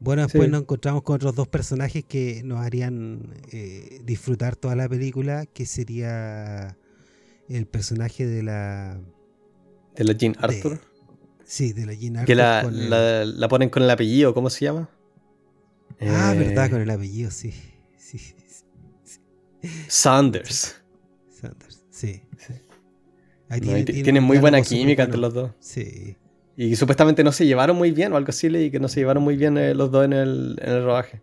Bueno, 0.00 0.22
después 0.22 0.50
nos 0.50 0.62
encontramos 0.62 1.04
con 1.04 1.14
otros 1.14 1.36
dos 1.36 1.46
personajes 1.46 2.04
que 2.04 2.42
nos 2.44 2.58
harían 2.58 3.34
eh, 3.52 4.00
disfrutar 4.02 4.56
toda 4.56 4.74
la 4.74 4.88
película, 4.88 5.46
que 5.46 5.64
sería 5.64 6.76
el 7.48 7.66
personaje 7.66 8.26
de 8.26 8.42
la... 8.42 9.00
De 9.94 10.02
la 10.02 10.12
Jean 10.12 10.34
Arthur. 10.40 10.80
sí, 11.44 11.72
de 11.72 11.86
la 11.86 11.94
Jean 11.94 12.16
Arthur. 12.16 12.26
Que 12.26 12.34
la, 12.34 13.24
la, 13.24 13.48
ponen 13.48 13.70
con 13.70 13.84
el 13.84 13.90
apellido, 13.90 14.34
¿cómo 14.34 14.50
se 14.50 14.64
llama? 14.64 14.90
Ah, 16.00 16.34
verdad, 16.36 16.66
eh, 16.66 16.70
con 16.70 16.80
el 16.80 16.90
apellido, 16.90 17.30
sí. 17.30 17.54
sí, 17.96 18.18
Sanders. 19.88 20.80
Sanders, 21.40 21.84
sí. 21.90 22.22
tienen, 24.02 24.22
muy 24.22 24.38
buena 24.38 24.60
química 24.62 25.04
entre 25.04 25.18
los 25.18 25.34
dos. 25.34 25.50
Sí. 25.60 26.16
Y 26.56 26.76
supuestamente 26.76 27.24
no 27.24 27.32
se 27.32 27.46
llevaron 27.46 27.76
muy 27.76 27.90
bien 27.90 28.12
o 28.12 28.16
algo 28.16 28.28
así, 28.28 28.46
y 28.46 28.70
que 28.70 28.78
no 28.78 28.88
se 28.88 29.00
llevaron 29.00 29.22
muy 29.22 29.36
bien 29.36 29.58
eh, 29.58 29.74
los 29.74 29.90
dos 29.90 30.04
en 30.04 30.12
el, 30.12 30.58
en 30.62 30.72
el 30.72 30.84
rodaje. 30.84 31.20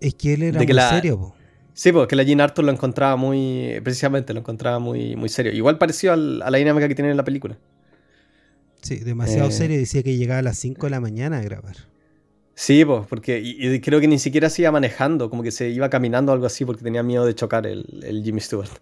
Es 0.00 0.14
que 0.14 0.34
él 0.34 0.42
era 0.42 0.58
muy 0.58 0.66
serio, 0.66 1.18
po. 1.18 1.34
Sí, 1.74 1.90
porque 1.90 2.14
la 2.14 2.22
Jean 2.22 2.40
Arthur 2.40 2.64
lo 2.64 2.72
encontraba 2.72 3.16
muy. 3.16 3.80
Precisamente 3.82 4.32
lo 4.32 4.40
encontraba 4.40 4.78
muy, 4.78 5.16
muy 5.16 5.28
serio. 5.28 5.52
Igual 5.52 5.76
parecido 5.76 6.12
a 6.12 6.16
la 6.16 6.56
dinámica 6.56 6.86
que 6.88 6.94
tiene 6.94 7.10
en 7.10 7.16
la 7.16 7.24
película. 7.24 7.58
Sí, 8.80 8.98
demasiado 8.98 9.48
eh. 9.48 9.52
serio. 9.52 9.76
Decía 9.76 10.02
que 10.02 10.16
llegaba 10.16 10.38
a 10.38 10.42
las 10.42 10.58
5 10.58 10.86
de 10.86 10.90
la 10.90 11.00
mañana 11.00 11.38
a 11.38 11.42
grabar. 11.42 11.76
Sí, 12.54 12.84
pues, 12.84 13.06
porque 13.08 13.40
y, 13.42 13.80
creo 13.80 14.00
que 14.00 14.06
ni 14.06 14.18
siquiera 14.18 14.48
se 14.48 14.62
iba 14.62 14.70
manejando, 14.70 15.28
como 15.28 15.42
que 15.42 15.50
se 15.50 15.70
iba 15.70 15.90
caminando 15.90 16.32
o 16.32 16.34
algo 16.34 16.46
así, 16.46 16.64
porque 16.64 16.82
tenía 16.82 17.02
miedo 17.02 17.26
de 17.26 17.34
chocar 17.34 17.66
el, 17.66 18.02
el 18.04 18.22
Jimmy 18.22 18.40
Stewart. 18.40 18.70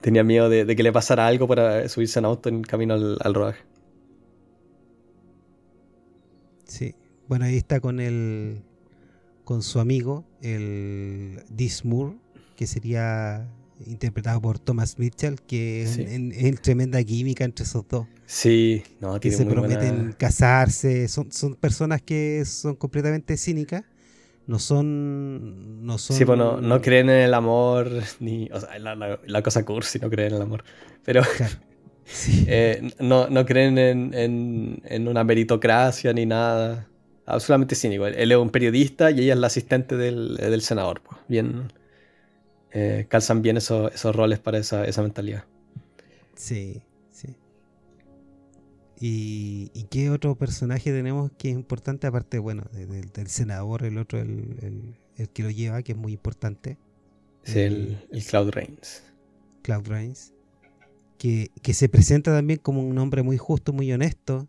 Tenía 0.00 0.24
miedo 0.24 0.48
de, 0.48 0.64
que 0.76 0.82
le 0.82 0.92
pasara 0.92 1.26
algo 1.26 1.46
para 1.46 1.86
subirse 1.88 2.18
en 2.18 2.24
auto 2.24 2.48
en 2.48 2.62
camino 2.62 2.94
al, 2.94 3.18
al 3.20 3.34
rodaje. 3.34 3.62
Sí. 6.64 6.94
Bueno, 7.28 7.44
ahí 7.44 7.56
está 7.56 7.80
con 7.80 8.00
el 8.00 8.62
con 9.44 9.62
su 9.62 9.80
amigo, 9.80 10.24
el 10.42 11.42
Dismoor, 11.50 12.14
que 12.56 12.68
sería 12.68 13.48
interpretado 13.86 14.40
por 14.40 14.58
Thomas 14.58 14.98
Mitchell, 14.98 15.40
que 15.40 15.82
es, 15.82 16.62
tremenda 16.62 17.02
química 17.02 17.44
entre 17.44 17.64
esos 17.64 17.86
dos. 17.88 18.06
Sí, 18.26 18.82
no, 19.00 19.18
que 19.18 19.30
se 19.30 19.44
prometen 19.46 20.14
casarse, 20.16 21.08
son, 21.08 21.32
son 21.32 21.54
personas 21.56 22.02
que 22.02 22.44
son 22.44 22.76
completamente 22.76 23.36
cínicas, 23.36 23.84
no 24.46 24.58
son, 24.58 25.84
no 25.84 25.98
son... 25.98 26.16
Sí, 26.16 26.24
pues 26.24 26.38
no, 26.38 26.80
creen 26.80 27.10
en 27.10 27.22
el 27.24 27.34
amor, 27.34 27.90
ni, 28.20 28.48
o 28.52 28.60
sea, 28.60 28.78
la, 28.78 29.42
cosa 29.42 29.64
cursi, 29.64 29.98
no 29.98 30.10
creen 30.10 30.28
en 30.28 30.36
el 30.36 30.42
amor, 30.42 30.64
pero... 31.04 31.22
Eh, 32.48 32.90
no, 32.98 33.28
no, 33.28 33.46
creen 33.46 33.78
en, 33.78 34.82
en, 34.84 35.06
una 35.06 35.22
meritocracia 35.22 36.12
ni 36.12 36.26
nada. 36.26 36.88
Absolutamente 37.24 37.76
cínico. 37.76 38.04
Él 38.04 38.32
es 38.32 38.36
un 38.36 38.50
periodista 38.50 39.12
y 39.12 39.20
ella 39.20 39.34
es 39.34 39.38
la 39.38 39.46
asistente 39.46 39.96
del, 39.96 40.34
del 40.34 40.60
senador. 40.60 41.02
Pues. 41.02 41.20
Bien, 41.28 41.70
eh, 42.72 43.06
calzan 43.08 43.42
bien 43.42 43.56
esos, 43.56 43.92
esos 43.94 44.14
roles 44.14 44.38
para 44.38 44.58
esa, 44.58 44.84
esa, 44.84 45.02
mentalidad. 45.02 45.44
Sí, 46.34 46.82
sí. 47.10 47.36
¿Y, 48.98 49.70
¿Y, 49.74 49.84
qué 49.84 50.10
otro 50.10 50.36
personaje 50.36 50.92
tenemos 50.92 51.30
que 51.38 51.48
es 51.48 51.54
importante? 51.54 52.06
Aparte, 52.06 52.38
bueno, 52.38 52.64
del, 52.72 53.26
senador, 53.28 53.84
el 53.84 53.98
otro, 53.98 54.18
el, 54.20 54.96
el, 55.16 55.28
que 55.30 55.42
lo 55.42 55.50
lleva, 55.50 55.82
que 55.82 55.92
es 55.92 55.98
muy 55.98 56.12
importante. 56.12 56.78
Sí, 57.42 57.60
el, 57.60 58.06
el 58.10 58.24
Cloud 58.24 58.50
Reigns. 58.50 59.02
Cloud 59.62 59.86
Reigns 59.86 60.32
que, 61.20 61.74
se 61.74 61.88
presenta 61.88 62.34
también 62.34 62.58
como 62.60 62.82
un 62.82 62.96
hombre 62.98 63.22
muy 63.22 63.36
justo, 63.36 63.72
muy 63.72 63.92
honesto. 63.92 64.48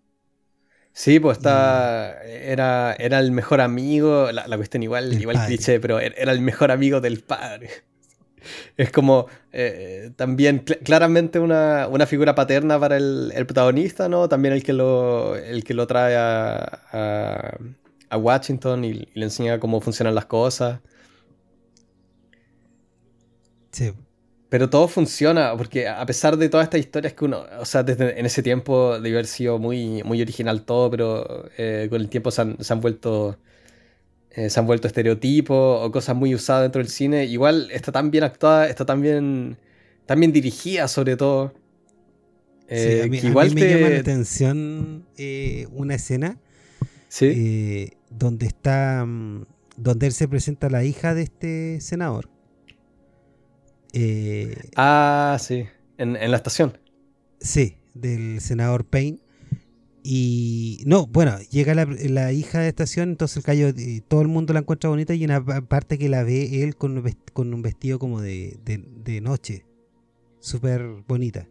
Sí, 0.93 1.19
pues 1.19 1.37
está. 1.37 2.21
Era, 2.23 2.95
era 2.97 3.19
el 3.19 3.31
mejor 3.31 3.61
amigo. 3.61 4.31
La, 4.31 4.55
cuestión 4.55 4.83
igual, 4.83 5.19
igual 5.21 5.45
cliché, 5.45 5.79
pero 5.79 5.99
er, 5.99 6.15
era 6.17 6.31
el 6.31 6.41
mejor 6.41 6.71
amigo 6.71 7.01
del 7.01 7.21
padre. 7.21 7.69
Es 8.77 8.91
como 8.91 9.27
eh, 9.51 10.11
también 10.15 10.59
claramente 10.59 11.39
una, 11.39 11.87
figura 12.07 12.35
paterna 12.35 12.79
para 12.79 12.97
el, 12.97 13.31
protagonista, 13.45 14.09
¿no? 14.09 14.29
También 14.29 14.53
el 14.53 14.63
que 14.63 14.73
lo, 14.73 15.35
el 15.35 15.63
que 15.63 15.73
lo 15.73 15.87
trae 15.87 16.15
a, 16.15 17.57
a, 18.09 18.17
Washington 18.17 18.85
y, 18.85 18.93
le 19.13 19.23
enseña 19.25 19.59
cómo 19.59 19.81
funcionan 19.81 20.15
las 20.15 20.25
cosas. 20.25 20.79
Sí. 23.71 23.93
Pero 24.51 24.69
todo 24.69 24.89
funciona, 24.89 25.55
porque 25.55 25.87
a 25.87 26.05
pesar 26.05 26.35
de 26.35 26.49
todas 26.49 26.65
estas 26.65 26.81
historias 26.81 27.13
que 27.13 27.23
uno, 27.23 27.45
o 27.59 27.63
sea, 27.63 27.83
desde 27.83 28.19
en 28.19 28.25
ese 28.25 28.43
tiempo 28.43 28.99
debe 28.99 29.15
haber 29.15 29.25
sido 29.25 29.59
muy, 29.59 30.03
muy 30.03 30.21
original 30.21 30.63
todo, 30.65 30.91
pero 30.91 31.49
eh, 31.57 31.87
con 31.89 32.01
el 32.01 32.09
tiempo 32.09 32.31
se 32.31 32.41
han, 32.41 32.81
vuelto 32.81 33.37
eh, 34.33 34.49
se 34.49 34.59
han 34.59 34.65
vuelto 34.65 34.87
estereotipos 34.87 35.85
o 35.85 35.91
cosas 35.91 36.15
muy 36.15 36.33
usadas 36.33 36.63
dentro 36.63 36.79
del 36.79 36.89
cine. 36.89 37.25
Igual 37.25 37.69
está 37.71 37.91
tan 37.91 38.11
bien 38.11 38.23
actuada, 38.23 38.67
está 38.67 38.85
tan 38.85 39.01
bien, 39.01 39.57
dirigida 40.31 40.87
sobre 40.87 41.17
todo. 41.17 41.53
Eh, 42.67 43.09
igual 43.23 43.53
me 43.53 43.61
llama 43.61 43.89
la 43.89 43.99
atención 43.99 45.05
una 45.71 45.95
escena 45.95 46.39
donde 48.09 48.45
está 48.45 49.03
mm, 49.05 49.43
donde 49.75 50.07
él 50.07 50.13
se 50.13 50.29
presenta 50.29 50.67
a 50.67 50.69
la 50.69 50.85
hija 50.85 51.13
de 51.13 51.23
este 51.23 51.81
senador 51.81 52.29
eh, 53.93 54.55
ah, 54.75 55.37
sí, 55.39 55.65
en, 55.97 56.13
la 56.13 56.37
estación. 56.37 56.77
Sí, 57.39 57.77
del 57.93 58.39
senador 58.39 58.85
Payne. 58.85 59.19
Y 60.03 60.81
no, 60.85 61.05
bueno, 61.05 61.37
llega 61.51 61.75
la, 61.75 62.33
hija 62.33 62.59
de 62.59 62.69
estación, 62.69 63.09
entonces 63.09 63.37
el 63.37 63.43
callo, 63.43 63.67
eh, 63.69 64.01
todo 64.07 64.21
el 64.21 64.27
mundo 64.27 64.53
la 64.53 64.59
encuentra 64.59 64.89
bonita 64.89 65.13
y 65.13 65.23
una 65.23 65.43
parte 65.43 65.99
que 65.99 66.09
la 66.09 66.23
ve 66.23 66.63
él 66.63 66.75
con, 66.75 66.97
un 66.97 67.61
vestido 67.61 67.99
como 67.99 68.19
de, 68.21 69.19
noche, 69.21 69.65
súper 70.39 70.83
bonita. 71.07 71.47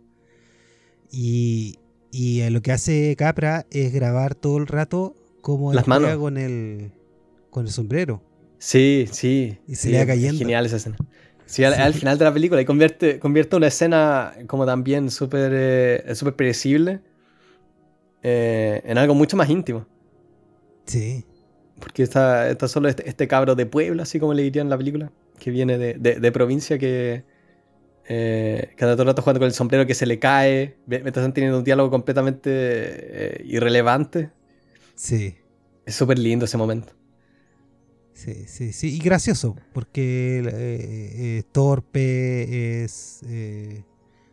Y, 1.13 1.79
y 2.11 2.49
lo 2.51 2.61
que 2.61 2.73
hace 2.73 3.15
Capra 3.17 3.67
es 3.71 3.93
grabar 3.93 4.35
todo 4.35 4.59
el 4.59 4.67
rato 4.67 5.15
como 5.43 5.73
Las 5.73 5.87
manos. 5.87 6.17
con 6.19 6.37
el, 6.37 6.93
con 7.51 7.67
el 7.67 7.73
sombrero. 7.73 8.23
Sí, 8.59 9.07
sí. 9.13 9.59
Y 9.67 9.77
se 9.77 9.91
le 9.91 9.99
va 9.99 10.07
cayendo. 10.07 10.39
Genial 10.39 10.67
esa 10.67 10.77
escena. 10.77 10.97
Sí, 11.47 11.65
al, 11.65 11.95
final 11.95 12.17
de 12.17 12.25
la 12.25 12.33
película 12.33 12.61
y 12.61 12.65
convierte, 12.65 13.19
convierte 13.19 13.57
una 13.57 13.67
escena 13.67 14.35
como 14.47 14.67
también 14.67 15.11
súper 15.11 15.51
eh, 15.53 16.15
super 16.15 16.37
predecible 16.37 17.01
eh, 18.23 18.83
en 18.85 18.99
algo 18.99 19.15
mucho 19.15 19.37
más 19.37 19.49
íntimo. 19.49 19.87
Sí. 20.87 21.25
Porque 21.79 22.03
está, 22.03 22.51
está 22.51 22.69
solo 22.69 22.89
este, 22.89 23.09
este, 23.09 23.27
cabro 23.27 23.55
de 23.55 23.67
pueblo, 23.67 24.03
así 24.03 24.21
como 24.21 24.35
le 24.35 24.43
dirían 24.43 24.67
en 24.67 24.71
la 24.71 24.79
película, 24.79 25.11
que 25.39 25.51
viene 25.51 25.79
de, 25.79 25.95
de, 25.95 26.33
provincia, 26.33 26.79
que 26.79 27.25
eh, 28.07 28.71
cada 28.77 28.95
todo 28.95 29.05
el 29.05 29.09
rato 29.09 29.23
jugando 29.23 29.41
con 29.41 29.47
el 29.47 29.55
sombrero 29.55 29.87
que 29.87 29.95
se 29.95 30.05
le 30.05 30.19
cae, 30.19 30.77
mientras 30.87 31.19
están 31.19 31.33
teniendo 31.33 31.59
un 31.59 31.65
diálogo 31.65 31.91
completamente 31.91 32.51
eh, 32.53 33.43
irrelevante. 33.47 34.31
Sí. 34.95 35.37
Es 35.87 35.95
súper 35.95 36.19
lindo 36.19 36.45
ese 36.45 36.59
momento. 36.59 36.93
Sí, 38.13 38.45
sí, 38.47 38.75
sí. 38.75 38.97
Y 38.97 38.99
gracioso, 38.99 39.57
porque 39.73 40.43
eh, 40.45 41.39
eh 41.39 41.43
torpe, 41.51 42.85
es 42.85 43.23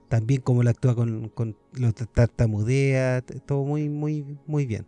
también 0.08 0.41
como 0.41 0.62
él 0.62 0.68
actúa 0.68 0.95
con, 0.95 1.30
con 1.30 1.58
los 1.74 1.93
tartamudea, 1.95 3.22
todo 3.45 3.64
muy, 3.64 3.89
muy, 3.89 4.38
muy 4.45 4.66
bien. 4.66 4.86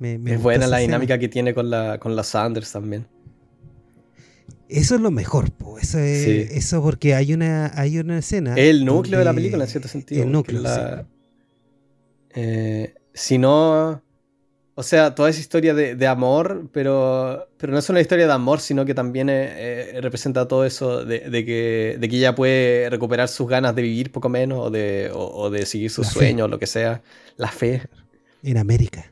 es 0.00 0.42
buena 0.42 0.66
la 0.66 0.78
dinámica 0.78 1.18
que 1.18 1.28
tiene 1.28 1.54
con 1.54 1.70
la, 1.70 1.98
con 1.98 2.14
la 2.16 2.22
Sanders 2.22 2.72
también. 2.72 3.06
Eso 4.68 4.94
es 4.94 5.00
lo 5.00 5.10
mejor, 5.10 5.50
po. 5.52 5.78
Eso, 5.78 5.98
eso 5.98 6.82
porque 6.82 7.14
hay 7.14 7.34
una, 7.34 7.72
hay 7.74 7.98
una 7.98 8.18
escena. 8.18 8.54
El 8.54 8.84
núcleo 8.84 9.18
de 9.18 9.24
la 9.24 9.34
película, 9.34 9.64
en 9.64 9.70
cierto 9.70 9.88
sentido. 9.88 10.22
El 10.22 10.32
núcleo. 10.32 10.62
Eh, 12.34 12.94
si 13.12 13.36
no 13.36 14.02
o 14.74 14.82
sea, 14.82 15.14
toda 15.14 15.28
esa 15.28 15.40
historia 15.40 15.74
de, 15.74 16.06
amor, 16.06 16.68
pero, 16.72 17.46
pero 17.58 17.74
no 17.74 17.78
es 17.78 17.90
una 17.90 18.00
historia 18.00 18.26
de 18.26 18.32
amor, 18.32 18.60
sino 18.60 18.86
que 18.86 18.94
también 18.94 19.28
eh, 19.30 19.98
representa 20.00 20.48
todo 20.48 20.64
eso 20.64 21.04
de, 21.04 21.20
que, 21.44 21.98
de 22.00 22.08
que 22.08 22.16
ella 22.16 22.34
puede 22.34 22.88
recuperar 22.88 23.28
sus 23.28 23.46
ganas 23.48 23.74
de 23.74 23.82
vivir 23.82 24.10
poco 24.10 24.30
menos 24.30 24.66
o 24.66 24.70
de, 24.70 25.10
o, 25.12 25.50
de 25.50 25.66
seguir 25.66 25.90
sus 25.90 26.06
sueños, 26.06 26.48
lo 26.48 26.58
que 26.58 26.66
sea. 26.66 27.02
La 27.36 27.48
fe. 27.48 27.82
En 28.42 28.56
América. 28.56 29.04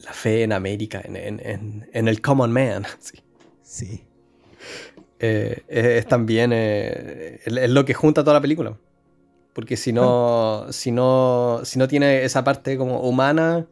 La 0.00 0.12
fe 0.12 0.42
en 0.42 0.52
América, 0.52 1.00
en, 1.02 1.16
en, 1.16 1.88
en, 1.90 2.08
el 2.08 2.20
common 2.20 2.52
man. 2.52 2.84
Sí. 3.00 3.22
sí. 3.62 4.04
Eh, 5.18 5.62
es, 5.66 6.06
también 6.06 6.50
eh, 6.52 7.40
es, 7.46 7.70
lo 7.70 7.86
que 7.86 7.94
junta 7.94 8.22
toda 8.22 8.34
la 8.34 8.42
película. 8.42 8.76
Porque 9.54 9.78
si 9.78 9.94
no, 9.94 10.66
si 10.70 10.92
no, 10.92 11.62
si 11.64 11.78
no 11.78 11.88
tiene 11.88 12.24
esa 12.24 12.44
parte 12.44 12.76
como 12.76 13.00
humana 13.00 13.66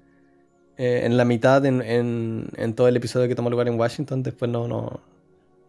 eh, 0.77 1.03
en 1.05 1.17
la 1.17 1.25
mitad, 1.25 1.65
en, 1.67 1.83
en, 2.57 2.75
todo 2.75 2.89
el 2.89 2.97
episodio 2.97 3.29
que 3.29 3.35
tomó 3.35 3.49
lugar 3.49 3.69
en 3.69 3.79
Washington, 3.79 4.23
después 4.23 4.51
no, 4.51 4.67
no, 4.67 5.01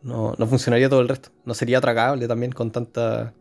no, 0.02 0.48
funcionaría 0.48 0.90
todo 0.90 1.02
el 1.02 1.08
resto. 1.08 1.30
No 1.46 1.54
sería 1.54 1.80
tragable 1.80 2.28
también 2.28 2.52
con 2.52 2.72
tanta... 2.72 3.34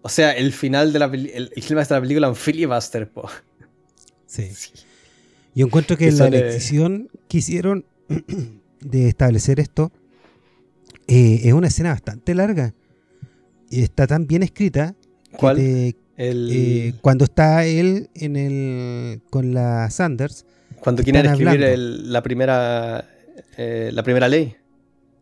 O 0.00 0.08
sea, 0.08 0.32
el 0.32 0.52
final 0.52 0.92
de 0.92 0.98
la 0.98 1.06
el, 1.06 1.26
el 1.26 1.50
de 1.54 1.74
la 1.74 2.00
película 2.00 2.28
un 2.28 2.36
filibuster, 2.36 3.08
po. 3.08 3.28
Sí. 4.26 4.50
Yo 5.54 5.66
encuentro 5.66 5.96
que, 5.96 6.12
la 6.12 6.28
decisión 6.28 7.08
que 7.28 7.38
hicieron 7.38 7.86
de 8.80 9.08
establecer 9.08 9.58
esto 9.58 9.90
eh, 11.06 11.40
es 11.44 11.52
una 11.54 11.68
escena 11.68 11.90
bastante 11.90 12.34
larga. 12.34 12.74
Y 13.70 13.82
está 13.82 14.06
tan 14.06 14.26
bien 14.26 14.42
escrita. 14.42 14.94
¿Cuál? 15.32 15.58
Eh, 15.60 16.94
cuando 17.00 17.24
está 17.24 17.64
él 17.64 18.10
en 18.14 18.36
el 18.36 19.20
con 19.30 19.54
la 19.54 19.88
Sanders 19.88 20.44
cuando 20.80 21.02
quieren 21.02 21.26
escribir 21.26 21.78
la, 21.78 22.22
primera, 22.22 23.08
eh, 23.56 23.90
la 23.92 24.02
primera 24.02 24.28
ley. 24.28 24.56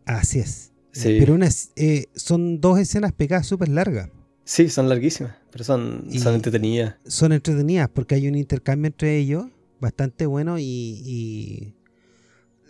Así 0.04 0.38
es. 0.38 0.72
Pero 1.02 1.38
eh, 1.76 2.07
son 2.14 2.61
dos 2.61 2.78
escenas 2.78 3.12
pegadas 3.12 3.46
súper 3.46 3.68
largas. 3.68 4.11
Sí, 4.44 4.68
son 4.68 4.88
larguísimas, 4.88 5.34
pero 5.50 5.64
son, 5.64 6.07
son 6.18 6.34
entretenidas. 6.34 6.94
Son 7.04 7.32
entretenidas 7.32 7.88
porque 7.92 8.14
hay 8.14 8.28
un 8.28 8.36
intercambio 8.36 8.86
entre 8.86 9.18
ellos 9.18 9.46
bastante 9.80 10.24
bueno 10.24 10.59
y, 10.59 11.74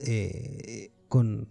eh, 0.00 0.90
con, 1.08 1.48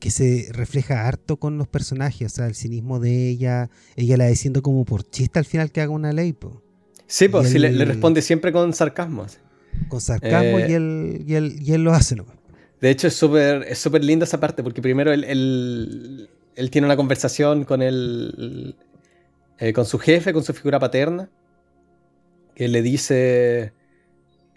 que 0.00 0.10
se 0.10 0.48
refleja 0.52 1.06
harto 1.06 1.36
con 1.36 1.56
los 1.56 1.68
personajes, 1.68 2.32
o 2.32 2.34
sea, 2.34 2.46
el 2.46 2.54
cinismo 2.54 2.98
de 2.98 3.28
ella, 3.28 3.70
ella 3.96 4.16
la 4.16 4.26
diciendo 4.26 4.60
como 4.62 4.84
por 4.84 5.08
chiste 5.08 5.38
al 5.38 5.44
final 5.44 5.70
que 5.70 5.80
haga 5.80 5.92
una 5.92 6.12
ley. 6.12 6.36
Sí, 7.06 7.28
pues 7.28 7.50
sí, 7.50 7.58
le, 7.58 7.70
le, 7.70 7.84
responde 7.84 8.20
siempre 8.22 8.52
con 8.52 8.74
sarcasmo 8.74 9.24
con 9.88 10.00
sarcasmo 10.00 10.58
y, 10.58 10.62
eh, 10.62 10.74
él, 10.74 11.24
y, 11.26 11.34
él, 11.34 11.56
y 11.60 11.72
él 11.72 11.82
lo 11.82 11.92
hace. 11.92 12.16
De 12.80 12.90
hecho, 12.90 13.08
es 13.08 13.14
súper 13.14 13.64
es 13.68 13.78
super 13.78 14.04
linda 14.04 14.24
esa 14.24 14.40
parte, 14.40 14.62
porque 14.62 14.82
primero 14.82 15.12
él, 15.12 15.24
él, 16.54 16.70
tiene 16.70 16.86
una 16.86 16.96
conversación 16.96 17.64
con, 17.64 17.82
el, 17.82 18.76
eh, 19.58 19.72
con 19.72 19.84
su 19.84 19.98
jefe, 19.98 20.32
con 20.32 20.44
su 20.44 20.52
figura 20.52 20.78
paterna, 20.78 21.28
que 22.54 22.68
le 22.68 22.82
dice... 22.82 23.72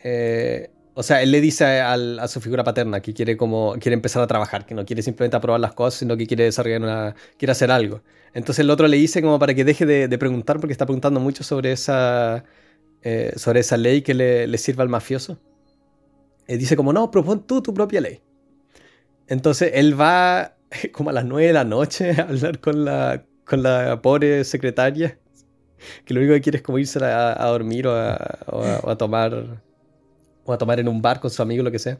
Eh, 0.03 0.69
o 0.93 1.03
sea, 1.03 1.21
él 1.21 1.31
le 1.31 1.39
dice 1.39 1.63
a, 1.79 2.27
su 2.27 2.41
figura 2.41 2.63
paterna 2.63 2.99
que 2.99 3.13
quiere 3.13 3.37
como 3.37 3.75
quiere 3.79 3.93
empezar 3.93 4.21
a 4.21 4.27
trabajar, 4.27 4.65
que 4.65 4.75
no 4.75 4.85
quiere 4.85 5.01
simplemente 5.01 5.37
aprobar 5.37 5.59
las 5.59 5.73
cosas, 5.73 5.99
sino 5.99 6.17
que 6.17 6.27
quiere 6.27 6.43
desarrollar 6.43 6.81
una, 6.81 7.15
quiere 7.37 7.53
hacer 7.53 7.71
algo. 7.71 8.01
Entonces 8.33 8.59
el 8.59 8.69
otro 8.69 8.87
le 8.87 8.97
dice 8.97 9.21
como 9.21 9.39
para 9.39 9.53
que 9.53 9.63
deje 9.63 9.85
de, 9.85 10.09
de 10.09 10.17
preguntar, 10.17 10.59
porque 10.59 10.73
está 10.73 10.85
preguntando 10.85 11.19
mucho 11.21 11.43
sobre 11.43 11.71
esa 11.71 12.43
eh, 13.03 13.33
sobre 13.35 13.61
esa 13.61 13.77
ley 13.77 14.01
que 14.01 14.13
le, 14.13 14.57
sirva 14.57 14.83
al 14.83 14.89
mafioso. 14.89 15.39
Y 16.47 16.57
dice 16.57 16.75
como, 16.75 16.93
no, 16.93 17.09
propon 17.11 17.45
tú 17.45 17.61
tu 17.61 17.73
propia 17.73 18.01
ley. 18.01 18.21
Entonces 19.27 19.71
él 19.73 19.99
va 19.99 20.55
como 20.91 21.09
a 21.09 21.13
las 21.13 21.25
9 21.25 21.47
de 21.47 21.53
la 21.53 21.63
noche 21.63 22.11
a 22.11 22.23
hablar 22.23 22.59
con 22.59 22.85
la, 22.85 23.25
con 23.45 23.63
la 23.63 24.01
pobre 24.01 24.43
secretaria, 24.43 25.17
que 26.05 26.13
lo 26.13 26.19
único 26.19 26.33
que 26.35 26.41
quiere 26.41 26.57
es 26.57 26.63
como 26.63 26.77
irse 26.77 27.03
a, 27.03 27.45
dormir 27.47 27.87
o 27.87 27.95
a, 27.95 28.95
tomar 28.97 29.61
o 30.45 30.53
a 30.53 30.57
tomar 30.57 30.79
en 30.79 30.87
un 30.87 31.01
bar 31.01 31.19
con 31.19 31.31
su 31.31 31.41
amigo, 31.41 31.63
lo 31.63 31.71
que 31.71 31.79
sea. 31.79 31.97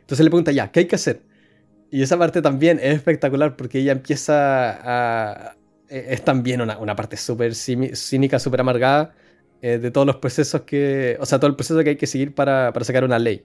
Entonces 0.00 0.24
le 0.24 0.30
pregunta, 0.30 0.52
ya, 0.52 0.70
¿qué 0.70 0.80
hay 0.80 0.86
que 0.86 0.96
hacer? 0.96 1.20
Y 1.90 2.02
esa 2.02 2.18
parte 2.18 2.40
también 2.40 2.78
es 2.78 2.94
espectacular 2.94 3.56
porque 3.56 3.80
ella 3.80 3.92
empieza 3.92 4.70
a... 4.82 5.56
E, 5.88 6.06
es 6.14 6.24
también 6.24 6.60
una, 6.60 6.78
una 6.78 6.96
parte 6.96 7.16
súper 7.16 7.54
cínica, 7.54 8.38
súper 8.38 8.60
amargada, 8.60 9.14
eh, 9.62 9.78
de 9.78 9.90
todos 9.90 10.06
los 10.06 10.16
procesos 10.16 10.62
que, 10.62 11.16
o 11.20 11.26
sea, 11.26 11.38
todo 11.38 11.48
el 11.48 11.56
proceso 11.56 11.82
que 11.82 11.90
hay 11.90 11.96
que 11.96 12.06
seguir 12.06 12.34
para, 12.34 12.72
para 12.72 12.84
sacar 12.84 13.04
una 13.04 13.18
ley. 13.18 13.42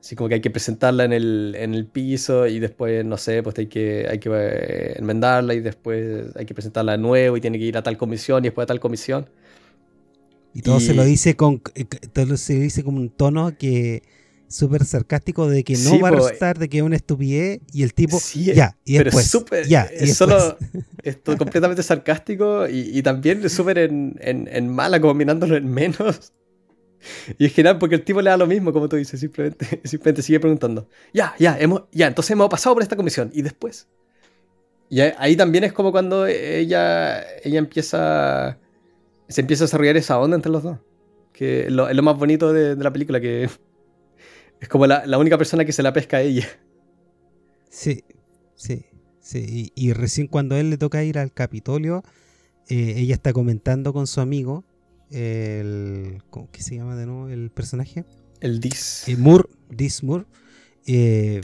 Así 0.00 0.14
como 0.14 0.28
que 0.28 0.36
hay 0.36 0.40
que 0.40 0.50
presentarla 0.50 1.04
en 1.04 1.12
el, 1.12 1.56
en 1.58 1.74
el 1.74 1.86
piso 1.86 2.46
y 2.46 2.60
después, 2.60 3.04
no 3.04 3.16
sé, 3.16 3.42
pues 3.42 3.58
hay 3.58 3.66
que, 3.66 4.06
hay 4.08 4.18
que 4.18 4.30
eh, 4.32 4.98
enmendarla 4.98 5.54
y 5.54 5.60
después 5.60 6.36
hay 6.36 6.46
que 6.46 6.54
presentarla 6.54 6.92
de 6.92 6.98
nuevo 6.98 7.36
y 7.36 7.40
tiene 7.40 7.58
que 7.58 7.64
ir 7.64 7.76
a 7.76 7.82
tal 7.82 7.96
comisión 7.96 8.44
y 8.44 8.48
después 8.48 8.64
a 8.64 8.66
tal 8.66 8.78
comisión. 8.78 9.28
Y 10.54 10.62
todo 10.62 10.80
se 10.80 10.94
lo 10.94 11.04
dice 11.04 11.36
con 11.36 11.62
eh, 11.74 11.84
todo 11.84 12.36
se 12.36 12.54
dice 12.54 12.84
con 12.84 12.96
un 12.96 13.10
tono 13.10 13.56
que 13.58 14.02
súper 14.48 14.84
sarcástico 14.84 15.48
de 15.48 15.62
que 15.62 15.76
no 15.76 16.00
va 16.00 16.08
a 16.08 16.12
resultar, 16.12 16.58
de 16.58 16.68
que 16.68 16.78
es 16.78 16.82
una 16.82 16.96
estupidez 16.96 17.60
y 17.72 17.82
el 17.82 17.94
tipo 17.94 18.18
ya 18.34 18.76
y 18.84 18.96
pero 18.96 19.04
después 19.04 19.26
super, 19.26 19.66
ya 19.66 19.82
es 19.82 20.16
solo 20.16 20.56
esto 21.02 21.36
completamente 21.36 21.82
sarcástico 21.82 22.66
y, 22.68 23.02
también 23.02 23.48
súper 23.48 23.78
en, 23.78 24.18
en, 24.20 24.68
mala 24.68 25.00
como 25.00 25.14
mirándolo 25.14 25.56
en 25.56 25.68
menos. 25.68 26.32
Y 27.38 27.46
es 27.46 27.54
genial 27.54 27.78
porque 27.78 27.94
el 27.94 28.02
tipo 28.02 28.20
le 28.20 28.30
da 28.30 28.36
lo 28.36 28.46
mismo 28.46 28.72
como 28.72 28.88
tú 28.88 28.96
dices 28.96 29.20
simplemente 29.20 29.80
simplemente 29.84 30.22
sigue 30.22 30.40
preguntando. 30.40 30.88
Ya 31.12 31.34
ya 31.38 31.56
hemos 31.58 31.84
ya 31.92 32.08
entonces 32.08 32.32
hemos 32.32 32.48
pasado 32.48 32.74
por 32.74 32.82
esta 32.82 32.96
comisión 32.96 33.30
y 33.32 33.42
después. 33.42 33.86
Y 34.90 35.00
ahí 35.00 35.36
también 35.36 35.64
es 35.64 35.72
como 35.72 35.92
cuando 35.92 36.26
ella 36.26 37.22
ella 37.44 37.58
empieza 37.58 38.58
se 39.28 39.40
empieza 39.42 39.64
a 39.64 39.66
desarrollar 39.66 39.96
esa 39.96 40.18
onda 40.18 40.34
entre 40.34 40.50
los 40.50 40.62
dos 40.62 40.78
que 41.38 41.66
es 41.66 41.70
lo, 41.70 42.02
más 42.02 42.18
bonito 42.18 42.52
de 42.52 42.74
la 42.74 42.92
película 42.92 43.20
que 43.20 43.48
es 44.60 44.68
como 44.68 44.86
la, 44.86 45.18
única 45.18 45.38
persona 45.38 45.64
que 45.64 45.72
se 45.72 45.82
la 45.82 45.92
pesca 45.92 46.18
a 46.18 46.22
ella. 46.22 46.46
Sí, 47.70 48.04
sí, 48.54 48.86
sí. 49.20 49.72
Y, 49.74 49.92
recién 49.92 50.26
cuando 50.26 50.54
a 50.54 50.60
él 50.60 50.70
le 50.70 50.78
toca 50.78 51.04
ir 51.04 51.18
al 51.18 51.32
Capitolio, 51.32 52.02
eh, 52.68 52.94
ella 52.96 53.14
está 53.14 53.32
comentando 53.32 53.92
con 53.92 54.06
su 54.06 54.20
amigo, 54.20 54.64
el, 55.10 56.22
¿cómo 56.30 56.50
que 56.50 56.62
se 56.62 56.76
llama 56.76 56.96
de 56.96 57.06
nuevo 57.06 57.28
el 57.28 57.50
personaje? 57.50 58.04
El 58.40 58.60
Dis. 58.60 59.08
Eh, 59.08 59.16
Moore, 59.16 59.48
Dis 59.70 60.02
Moore. 60.02 60.24
Eh, 60.86 61.40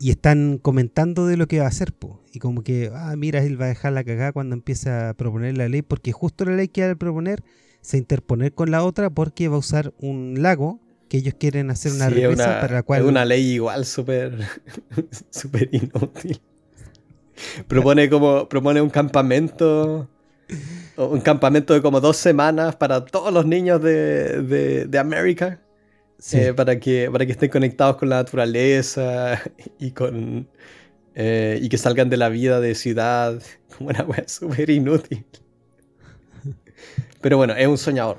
y 0.00 0.10
están 0.10 0.58
comentando 0.58 1.26
de 1.26 1.36
lo 1.36 1.48
que 1.48 1.58
va 1.58 1.64
a 1.64 1.68
hacer, 1.68 1.92
po. 1.92 2.22
y 2.32 2.38
como 2.38 2.62
que, 2.62 2.90
ah, 2.94 3.14
mira, 3.16 3.42
él 3.42 3.60
va 3.60 3.64
a 3.66 3.68
dejar 3.68 3.92
la 3.92 4.04
cagada 4.04 4.32
cuando 4.32 4.54
empieza 4.54 5.10
a 5.10 5.14
proponer 5.14 5.56
la 5.56 5.68
ley, 5.68 5.82
porque 5.82 6.12
justo 6.12 6.44
la 6.44 6.52
ley 6.52 6.68
que 6.68 6.84
va 6.84 6.92
a 6.92 6.94
proponer 6.94 7.42
se 7.80 7.98
interponer 7.98 8.52
con 8.52 8.70
la 8.70 8.84
otra 8.84 9.10
porque 9.10 9.48
va 9.48 9.56
a 9.56 9.60
usar 9.60 9.94
un 9.98 10.42
lago 10.42 10.80
que 11.08 11.18
ellos 11.18 11.34
quieren 11.38 11.70
hacer 11.70 11.92
una 11.92 12.10
sí, 12.10 12.20
para 12.36 12.74
la 12.74 12.82
cual... 12.82 13.00
Es 13.02 13.06
una 13.06 13.24
ley 13.24 13.52
igual 13.52 13.84
súper 13.84 14.38
súper 15.30 15.68
inútil. 15.72 16.40
Propone 17.66 18.10
como 18.10 18.48
propone 18.48 18.80
un 18.80 18.90
campamento 18.90 20.08
un 20.96 21.20
campamento 21.20 21.74
de 21.74 21.82
como 21.82 22.00
dos 22.00 22.16
semanas 22.16 22.76
para 22.76 23.04
todos 23.04 23.32
los 23.32 23.46
niños 23.46 23.80
de, 23.82 24.86
de, 24.86 24.98
América 24.98 25.60
eh, 26.32 26.52
para, 26.54 26.80
que, 26.80 27.08
para 27.12 27.26
que 27.26 27.32
estén 27.32 27.50
conectados 27.50 27.96
con 27.96 28.08
la 28.08 28.16
naturaleza 28.16 29.40
y 29.78 29.92
con 29.92 30.48
eh, 31.14 31.58
y 31.60 31.68
que 31.68 31.78
salgan 31.78 32.10
de 32.10 32.16
la 32.16 32.28
vida 32.28 32.60
de 32.60 32.74
ciudad 32.74 33.40
como 33.76 33.90
una 33.90 34.04
wea 34.04 34.26
súper 34.26 34.70
inútil. 34.70 35.24
Pero 37.20 37.36
bueno, 37.36 37.54
es 37.54 37.66
un 37.66 37.78
soñador. 37.78 38.18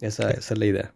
esa 0.00 0.30
es 0.30 0.58
la 0.58 0.66
idea. 0.66 0.94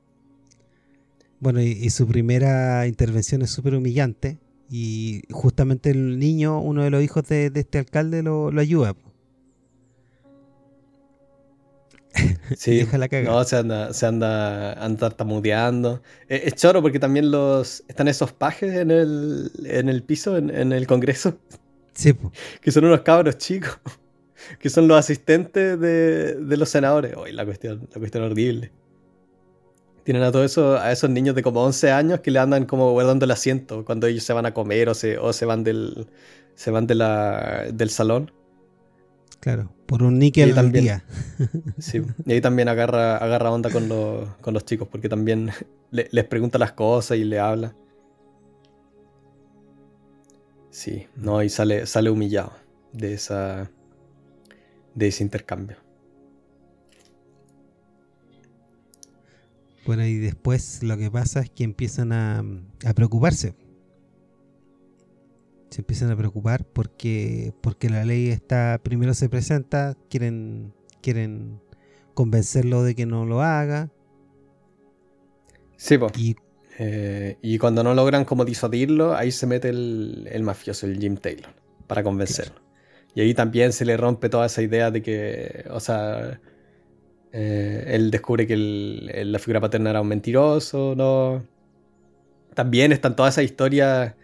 Bueno, 1.41 1.61
y, 1.62 1.89
su 1.91 2.07
primera 2.07 2.86
intervención 2.86 3.43
es 3.43 3.51
súper 3.51 3.74
humillante. 3.74 4.39
Y 4.70 5.22
justamente 5.30 5.91
el 5.91 6.18
niño, 6.18 6.61
uno 6.61 6.82
de 6.82 6.91
los 6.91 7.03
hijos 7.03 7.26
de, 7.28 7.51
este 7.55 7.78
alcalde, 7.78 8.22
lo, 8.22 8.51
ayuda. 8.59 8.95
Sí, 12.57 12.84
no, 13.24 13.45
se 13.45 13.57
anda, 13.57 13.93
se 13.93 14.07
anda, 14.07 14.72
anda 14.72 14.99
tartamudeando. 14.99 16.03
Es, 16.26 16.45
es, 16.45 16.55
choro 16.55 16.82
porque 16.82 16.99
también 16.99 17.30
los 17.30 17.84
están 17.86 18.09
esos 18.09 18.32
pajes 18.32 18.74
en 18.74 18.91
el, 18.91 19.53
en 19.64 19.89
el 19.89 20.03
piso, 20.03 20.36
en, 20.36 20.72
el 20.72 20.86
Congreso. 20.86 21.39
Sí. 21.93 22.14
Que 22.61 22.72
son 22.72 22.86
unos 22.86 23.03
cabros 23.03 23.39
chicos. 23.39 23.78
Que 24.59 24.70
son 24.70 24.89
los 24.89 24.99
asistentes 24.99 25.78
de, 25.78 26.34
de 26.34 26.57
los 26.57 26.68
senadores. 26.68 27.14
Hoy 27.16 27.32
la 27.32 27.45
cuestión, 27.45 27.89
la 27.93 27.99
cuestión 27.99 28.24
horrible. 28.24 28.72
Tienen 30.09 30.23
a 30.23 30.33
todos 30.33 30.47
eso, 30.51 30.79
a 30.79 30.91
esos 30.91 31.11
niños 31.11 31.35
de 31.35 31.43
como 31.43 31.63
11 31.63 31.91
años 31.91 32.21
que 32.21 32.31
le 32.31 32.39
andan 32.39 32.65
como 32.65 32.93
guardando 32.93 33.27
el 33.27 33.31
asiento 33.31 33.85
cuando 33.85 34.07
ellos 34.07 34.25
se 34.25 34.33
van 34.33 34.47
a 34.47 34.55
comer 34.55 34.89
o 34.89 34.95
se, 34.95 35.19
o 35.19 35.35
se 35.35 35.45
van 35.45 35.65
del 35.65 36.09
se 36.55 36.71
van 36.71 36.87
de 36.87 36.95
la, 36.95 37.67
del 37.71 37.91
salón. 37.91 38.33
Claro, 39.39 39.71
por 39.85 40.03
un 40.03 40.19
níquel 40.19 40.59
al 40.59 40.73
día. 40.73 41.05
Sí, 41.79 42.01
y 42.25 42.33
ahí 42.33 42.41
también 42.41 42.71
agarra, 42.71 43.19
agarra 43.19 43.51
onda 43.51 43.69
con 43.69 43.87
los, 43.91 44.27
con 44.41 44.55
los 44.55 44.65
chicos 44.65 44.89
porque 44.91 45.11
también 45.11 45.51
les 45.91 46.25
pregunta 46.25 46.57
las 46.57 46.73
cosas 46.73 47.19
y 47.19 47.25
le 47.25 47.39
habla. 47.39 47.75
Sí, 50.71 51.07
no, 51.17 51.43
y 51.43 51.51
sale, 51.51 51.85
sale 51.85 52.09
humillado 52.09 52.53
de, 52.95 53.13
esa, 53.13 53.71
de 54.95 55.09
ese 55.09 55.23
intercambio. 55.23 55.77
Bueno, 59.89 60.05
y 60.05 60.18
después 60.18 60.82
lo 60.82 60.99
que 60.99 61.11
pasa 61.11 61.41
es 61.41 61.49
que 61.49 61.64
empiezan 61.64 62.12
a, 62.12 62.45
a 62.84 62.93
preocuparse. 62.93 63.55
Se 65.70 65.80
empiezan 65.80 66.11
a 66.11 66.16
preocupar 66.16 66.66
porque, 66.66 67.55
porque 67.62 67.89
la 67.89 68.05
ley 68.05 68.28
está, 68.28 68.78
primero 68.82 69.14
se 69.14 69.30
presenta, 69.30 69.97
quieren, 70.11 70.74
quieren 71.01 71.62
convencerlo 72.12 72.82
de 72.82 72.95
que 72.95 73.07
no 73.07 73.24
lo 73.24 73.41
haga. 73.41 73.91
Sí, 75.78 75.97
pues. 75.97 76.12
Y, 76.18 76.36
eh, 76.78 77.39
y, 77.41 77.57
cuando 77.57 77.82
no 77.82 77.95
logran 77.95 78.26
como 78.26 78.45
disuadirlo, 78.45 79.16
ahí 79.16 79.32
se 79.32 79.47
mete 79.47 79.70
el, 79.70 80.28
el 80.30 80.43
mafioso, 80.43 80.84
el 80.84 80.99
Jim 80.99 81.16
Taylor, 81.16 81.55
para 81.86 82.03
convencerlo. 82.03 82.61
Y 83.14 83.22
ahí 83.22 83.32
también 83.32 83.72
se 83.72 83.86
le 83.86 83.97
rompe 83.97 84.28
toda 84.28 84.45
esa 84.45 84.61
idea 84.61 84.91
de 84.91 85.01
que, 85.01 85.64
o 85.70 85.80
sea, 85.80 86.43
eh, 87.33 87.85
él 87.89 88.11
descubre 88.11 88.47
que 88.47 88.57
la 88.57 89.39
figura 89.39 89.61
paterna 89.61 89.91
era 89.91 90.01
un 90.01 90.09
mentiroso, 90.09 90.95
¿no? 90.97 91.45
También 92.55 92.93
están 92.93 93.14
todas 93.16 93.35
esas 93.35 93.45
historias 93.45 94.14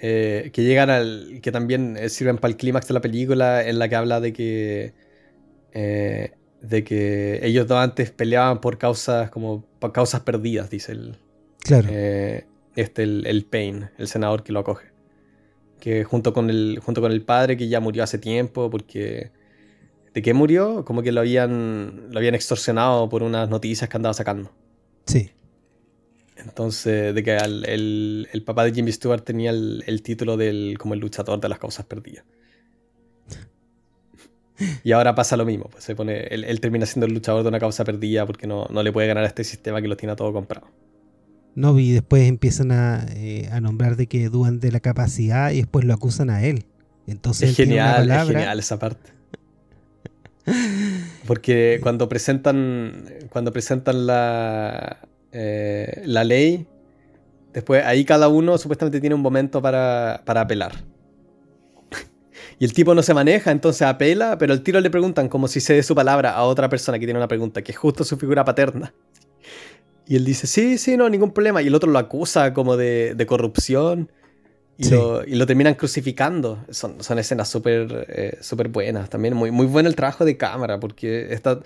eh, 0.00 0.50
que 0.52 0.62
llegan 0.62 0.90
al. 0.90 1.40
que 1.42 1.52
también 1.52 1.96
eh, 1.96 2.08
sirven 2.08 2.38
para 2.38 2.50
el 2.52 2.56
clímax 2.56 2.88
de 2.88 2.94
la 2.94 3.00
película, 3.00 3.66
en 3.66 3.78
la 3.78 3.88
que 3.88 3.96
habla 3.96 4.20
de 4.20 4.32
que. 4.32 4.94
de 5.72 6.84
que 6.84 7.40
ellos 7.42 7.66
dos 7.66 7.78
antes 7.78 8.10
peleaban 8.10 8.60
por 8.60 8.78
causas 8.78 9.30
como 9.30 9.64
por 9.78 9.92
causas 9.92 10.20
perdidas, 10.22 10.70
dice 10.70 10.92
el. 10.92 11.16
Claro. 11.60 11.88
este, 12.76 13.02
el, 13.02 13.26
el 13.26 13.44
Payne, 13.44 13.90
el 13.98 14.08
senador 14.08 14.42
que 14.42 14.52
lo 14.52 14.60
acoge. 14.60 14.86
Que 15.80 16.02
junto 16.04 16.32
con 16.32 16.50
el, 16.50 16.80
junto 16.82 17.00
con 17.00 17.12
el 17.12 17.22
padre, 17.22 17.56
que 17.56 17.68
ya 17.68 17.78
murió 17.78 18.02
hace 18.02 18.18
tiempo, 18.18 18.70
porque 18.70 19.30
¿De 20.14 20.22
qué 20.22 20.34
murió? 20.34 20.84
Como 20.84 21.02
que 21.02 21.12
lo 21.12 21.20
habían, 21.20 22.08
lo 22.10 22.18
habían 22.18 22.34
extorsionado 22.34 23.08
por 23.08 23.22
unas 23.22 23.48
noticias 23.48 23.88
que 23.88 23.96
andaba 23.96 24.14
sacando. 24.14 24.50
Sí. 25.06 25.30
Entonces, 26.36 27.14
de 27.14 27.22
que 27.22 27.36
el, 27.36 28.42
papá 28.44 28.64
de 28.64 28.72
Jimmy 28.72 28.92
Stewart 28.92 29.22
tenía 29.22 29.50
el, 29.50 30.02
título 30.02 30.36
del 30.36 30.76
como 30.78 30.94
el 30.94 31.00
luchador 31.00 31.40
de 31.40 31.48
las 31.48 31.58
causas 31.58 31.84
perdidas. 31.86 32.24
Y 34.82 34.90
ahora 34.92 35.14
pasa 35.14 35.36
lo 35.36 35.44
mismo, 35.44 35.66
pues 35.70 35.84
se 35.84 35.94
pone, 35.94 36.22
él, 36.28 36.60
termina 36.60 36.84
siendo 36.84 37.06
el 37.06 37.14
luchador 37.14 37.44
de 37.44 37.48
una 37.48 37.60
causa 37.60 37.84
perdida 37.84 38.26
porque 38.26 38.48
no, 38.48 38.66
le 38.68 38.92
puede 38.92 39.06
ganar 39.06 39.22
a 39.22 39.28
este 39.28 39.44
sistema 39.44 39.80
que 39.80 39.88
lo 39.88 39.96
tiene 39.96 40.16
todo 40.16 40.32
comprado. 40.32 40.68
No, 41.54 41.78
y 41.78 41.92
después 41.92 42.28
empiezan 42.28 42.72
a, 42.72 43.06
eh, 43.10 43.48
a 43.52 43.60
nombrar 43.60 43.96
de 43.96 44.06
que 44.06 44.28
dudan 44.28 44.58
de 44.58 44.72
la 44.72 44.80
capacidad 44.80 45.50
y 45.50 45.58
después 45.58 45.84
lo 45.84 45.94
acusan 45.94 46.30
a 46.30 46.44
él. 46.44 46.66
Entonces 47.06 47.50
es 47.50 47.56
genial, 47.56 48.10
es 48.10 48.26
genial 48.26 48.58
esa 48.58 48.78
parte. 48.78 49.17
Porque 51.26 51.78
cuando 51.82 52.08
presentan, 52.08 53.04
cuando 53.30 53.52
presentan 53.52 54.06
la, 54.06 54.98
eh, 55.32 56.02
la 56.04 56.24
ley, 56.24 56.66
después 57.52 57.84
ahí 57.84 58.04
cada 58.04 58.28
uno 58.28 58.58
supuestamente 58.58 59.00
tiene 59.00 59.14
un 59.14 59.20
momento 59.20 59.60
para, 59.60 60.22
para 60.24 60.42
apelar. 60.42 60.72
y 62.58 62.64
el 62.64 62.72
tipo 62.72 62.94
no 62.94 63.02
se 63.02 63.14
maneja, 63.14 63.50
entonces 63.50 63.82
apela, 63.82 64.38
pero 64.38 64.52
el 64.52 64.62
tiro 64.62 64.80
le 64.80 64.90
preguntan 64.90 65.28
como 65.28 65.48
si 65.48 65.60
se 65.60 65.74
dé 65.74 65.82
su 65.82 65.94
palabra 65.94 66.32
a 66.32 66.44
otra 66.44 66.68
persona 66.68 66.98
que 66.98 67.06
tiene 67.06 67.18
una 67.18 67.28
pregunta, 67.28 67.62
que 67.62 67.72
es 67.72 67.78
justo 67.78 68.04
su 68.04 68.16
figura 68.16 68.44
paterna. 68.44 68.94
Y 70.06 70.16
él 70.16 70.24
dice, 70.24 70.46
sí, 70.46 70.78
sí, 70.78 70.96
no, 70.96 71.10
ningún 71.10 71.32
problema. 71.32 71.60
Y 71.60 71.66
el 71.66 71.74
otro 71.74 71.90
lo 71.90 71.98
acusa 71.98 72.54
como 72.54 72.78
de, 72.78 73.14
de 73.14 73.26
corrupción. 73.26 74.10
Y, 74.78 75.34
lo, 75.34 75.46
terminan 75.46 75.74
crucificando. 75.74 76.64
Son, 76.70 77.02
son 77.02 77.18
escenas 77.18 77.48
súper 77.48 78.06
eh, 78.08 78.68
buenas. 78.70 79.10
También 79.10 79.34
muy, 79.34 79.50
muy 79.50 79.66
bueno 79.66 79.88
el 79.88 79.96
trabajo 79.96 80.24
de 80.24 80.36
cámara, 80.36 80.78
porque 80.78 81.32
está, 81.32 81.60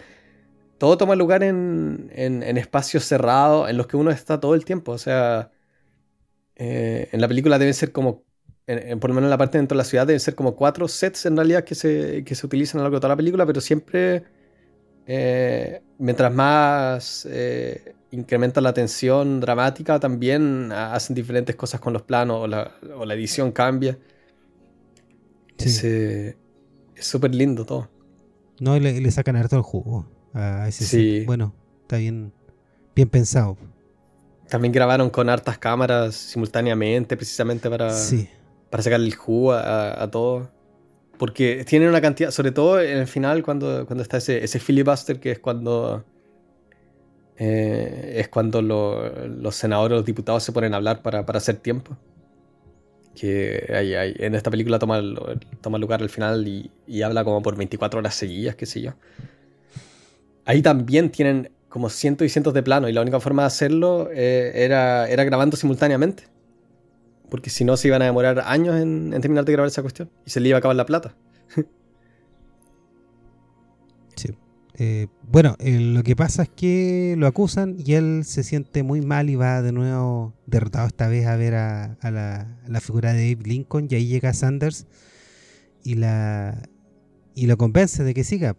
todo 0.79 0.97
toma 0.97 1.15
lugar 1.15 1.43
en, 1.43 2.11
en, 2.15 2.57
espacios 2.57 3.05
cerrados 3.05 3.69
en 3.69 3.77
los 3.77 3.87
que 3.87 3.99
uno 3.99 4.11
está 4.11 4.41
todo 4.41 4.55
el 4.55 4.65
tiempo. 4.65 4.93
O 4.93 4.99
sea, 4.99 5.51
eh, 6.57 7.11
en 7.13 7.21
la 7.21 7.29
película 7.29 7.59
deben 7.59 7.75
ser 7.75 7.93
como, 7.93 8.25
por 8.67 9.11
lo 9.11 9.15
menos 9.15 9.25
en 9.25 9.31
la 9.31 9.39
parte 9.39 9.59
dentro 9.59 9.77
de 9.77 9.79
la 9.79 9.85
ciudad, 9.85 10.07
deben 10.07 10.21
ser 10.21 10.35
como 10.35 10.57
cuatro 10.57 10.89
sets 10.89 11.27
en 11.27 11.37
realidad 11.37 11.65
que 11.65 11.75
se, 11.75 12.25
que 12.25 12.35
se 12.35 12.47
utilizan 12.47 12.79
a 12.79 12.81
lo 12.81 12.85
largo 12.85 12.97
de 12.97 13.01
toda 13.01 13.11
la 13.11 13.17
película, 13.17 13.45
pero 13.45 13.61
siempre, 13.61 14.25
eh, 15.07 15.83
mientras 15.99 16.33
más 16.33 17.29
incrementa 18.13 18.61
la 18.61 18.73
tensión 18.73 19.41
dramática, 19.41 19.99
también 19.99 20.71
hacen 20.71 21.15
diferentes 21.17 21.57
cosas 21.57 21.81
con 21.81 21.93
los 21.93 22.03
planos 22.03 22.43
o 22.43 22.47
la, 22.47 23.15
edición 23.15 23.51
cambia. 23.51 23.99
es 25.59 25.97
súper 27.01 27.35
lindo 27.35 27.65
todo. 27.65 27.91
No, 28.61 28.79
le, 28.79 29.01
le 29.01 29.11
sacan 29.11 29.35
harto 29.35 29.57
el 29.57 29.63
jugo 29.63 30.07
a 30.35 30.69
ese 30.69 30.85
sí. 30.85 31.25
Bueno, 31.27 31.55
está 31.83 31.97
bien, 31.97 32.33
bien 32.95 33.09
pensado. 33.09 33.57
También 34.49 34.73
grabaron 34.73 35.09
con 35.09 35.31
hartas 35.31 35.59
cámaras 35.59 36.15
simultáneamente, 36.15 37.17
precisamente 37.17 37.71
para, 37.71 37.95
para 38.71 38.83
sacar 38.83 39.01
el 39.01 39.15
jugo 39.15 39.55
a, 39.55 40.07
todo. 40.11 40.51
Porque 41.19 41.65
tienen 41.65 41.89
una 41.89 42.03
cantidad, 42.03 42.31
sobre 42.31 42.53
todo 42.53 42.81
en 42.81 42.99
el 42.99 43.07
final, 43.07 43.43
cuando, 43.43 43.87
cuando 43.87 44.03
está 44.03 44.19
ese, 44.19 44.45
ese 44.45 44.59
filibuster, 44.61 45.19
que 45.19 45.31
es 45.31 45.39
cuando 45.39 46.05
eh, 47.39 48.15
es 48.19 48.29
cuando 48.29 48.63
los 48.63 49.55
senadores, 49.55 49.97
los 49.97 50.05
diputados 50.05 50.43
se 50.43 50.53
ponen 50.53 50.75
a 50.75 50.77
hablar 50.77 51.03
para, 51.03 51.21
hacer 51.21 51.57
tiempo. 51.57 51.97
Que 53.15 53.71
hay, 53.75 54.15
en 54.19 54.35
esta 54.35 54.51
película 54.51 54.79
toma, 54.79 55.01
toma 55.61 55.79
lugar 55.79 56.01
al 56.03 56.09
final 56.09 56.47
y, 56.49 57.03
habla 57.03 57.25
como 57.25 57.43
por 57.43 57.57
24 57.57 58.01
horas 58.01 58.15
seguidas, 58.15 58.57
qué 58.57 58.67
sé 58.67 58.81
yo. 58.81 58.93
Ahí 60.45 60.63
también 60.63 61.11
tienen 61.11 61.51
como 61.69 61.89
cientos 61.89 62.27
y 62.27 62.29
cientos 62.29 62.53
de 62.55 62.63
planos 62.63 62.91
y 62.91 62.93
la 62.93 63.01
única 63.01 63.21
forma 63.21 63.43
de 63.43 63.47
hacerlo 63.47 64.11
eh, 64.13 64.53
era, 64.55 65.09
era 65.09 65.25
grabando 65.25 65.57
simultáneamente. 65.57 66.25
Porque 67.31 67.49
si 67.49 67.65
no 67.65 67.77
se 67.77 67.89
iban 67.89 68.03
a 68.03 68.07
demorar 68.07 68.43
años 68.45 68.77
en, 68.77 69.15
en 69.15 69.21
terminar 69.23 69.45
de 69.45 69.53
grabar 69.53 69.69
esa 69.69 69.81
cuestión 69.81 70.11
y 70.27 70.31
se 70.31 70.41
le 70.41 70.49
iba 70.49 70.57
a 70.57 70.59
acabar 70.59 70.77
la 70.77 70.87
plata. 70.87 71.15
Eh, 74.79 75.09
bueno, 75.31 75.57
eh, 75.59 75.79
lo 75.79 76.03
que 76.03 76.17
pasa 76.17 76.45
es 76.45 76.49
que 76.49 77.15
lo 77.19 77.27
acusan 77.27 77.77
y 77.79 77.93
él 77.93 78.23
se 78.25 78.43
siente 78.43 78.83
muy 78.83 79.03
mal 79.03 79.29
y 79.29 79.37
va 79.37 79.61
de 79.61 79.73
nuevo 79.73 80.33
derrotado 80.47 80.87
esta 80.87 81.09
vez 81.09 81.27
a 81.27 81.37
ver 81.37 81.55
a, 81.55 81.99
la, 82.03 82.81
figura 82.81 83.13
de 83.13 83.33
Abe 83.33 83.45
Lincoln 83.45 83.87
y 83.91 83.97
ahí 83.97 84.07
llega 84.07 84.33
Sanders 84.33 84.87
y 85.85 85.95
la 85.95 86.63
y 87.35 87.47
lo 87.47 87.57
convence 87.57 88.03
de 88.03 88.15
que 88.15 88.25
siga. 88.25 88.57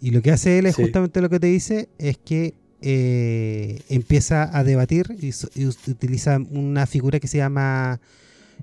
Y 0.00 0.10
lo 0.10 0.22
que 0.22 0.32
hace 0.32 0.58
él 0.58 0.66
es 0.66 0.74
justamente 0.74 1.20
lo 1.20 1.30
que 1.30 1.38
te 1.38 1.46
dice, 1.46 1.88
es 1.98 2.18
que 2.18 2.54
eh, 2.80 3.80
empieza 3.88 4.56
a 4.56 4.64
debatir 4.64 5.16
y, 5.20 5.32
utiliza 5.90 6.38
una 6.50 6.86
figura 6.86 7.20
que 7.20 7.28
se 7.28 7.38
llama 7.38 8.00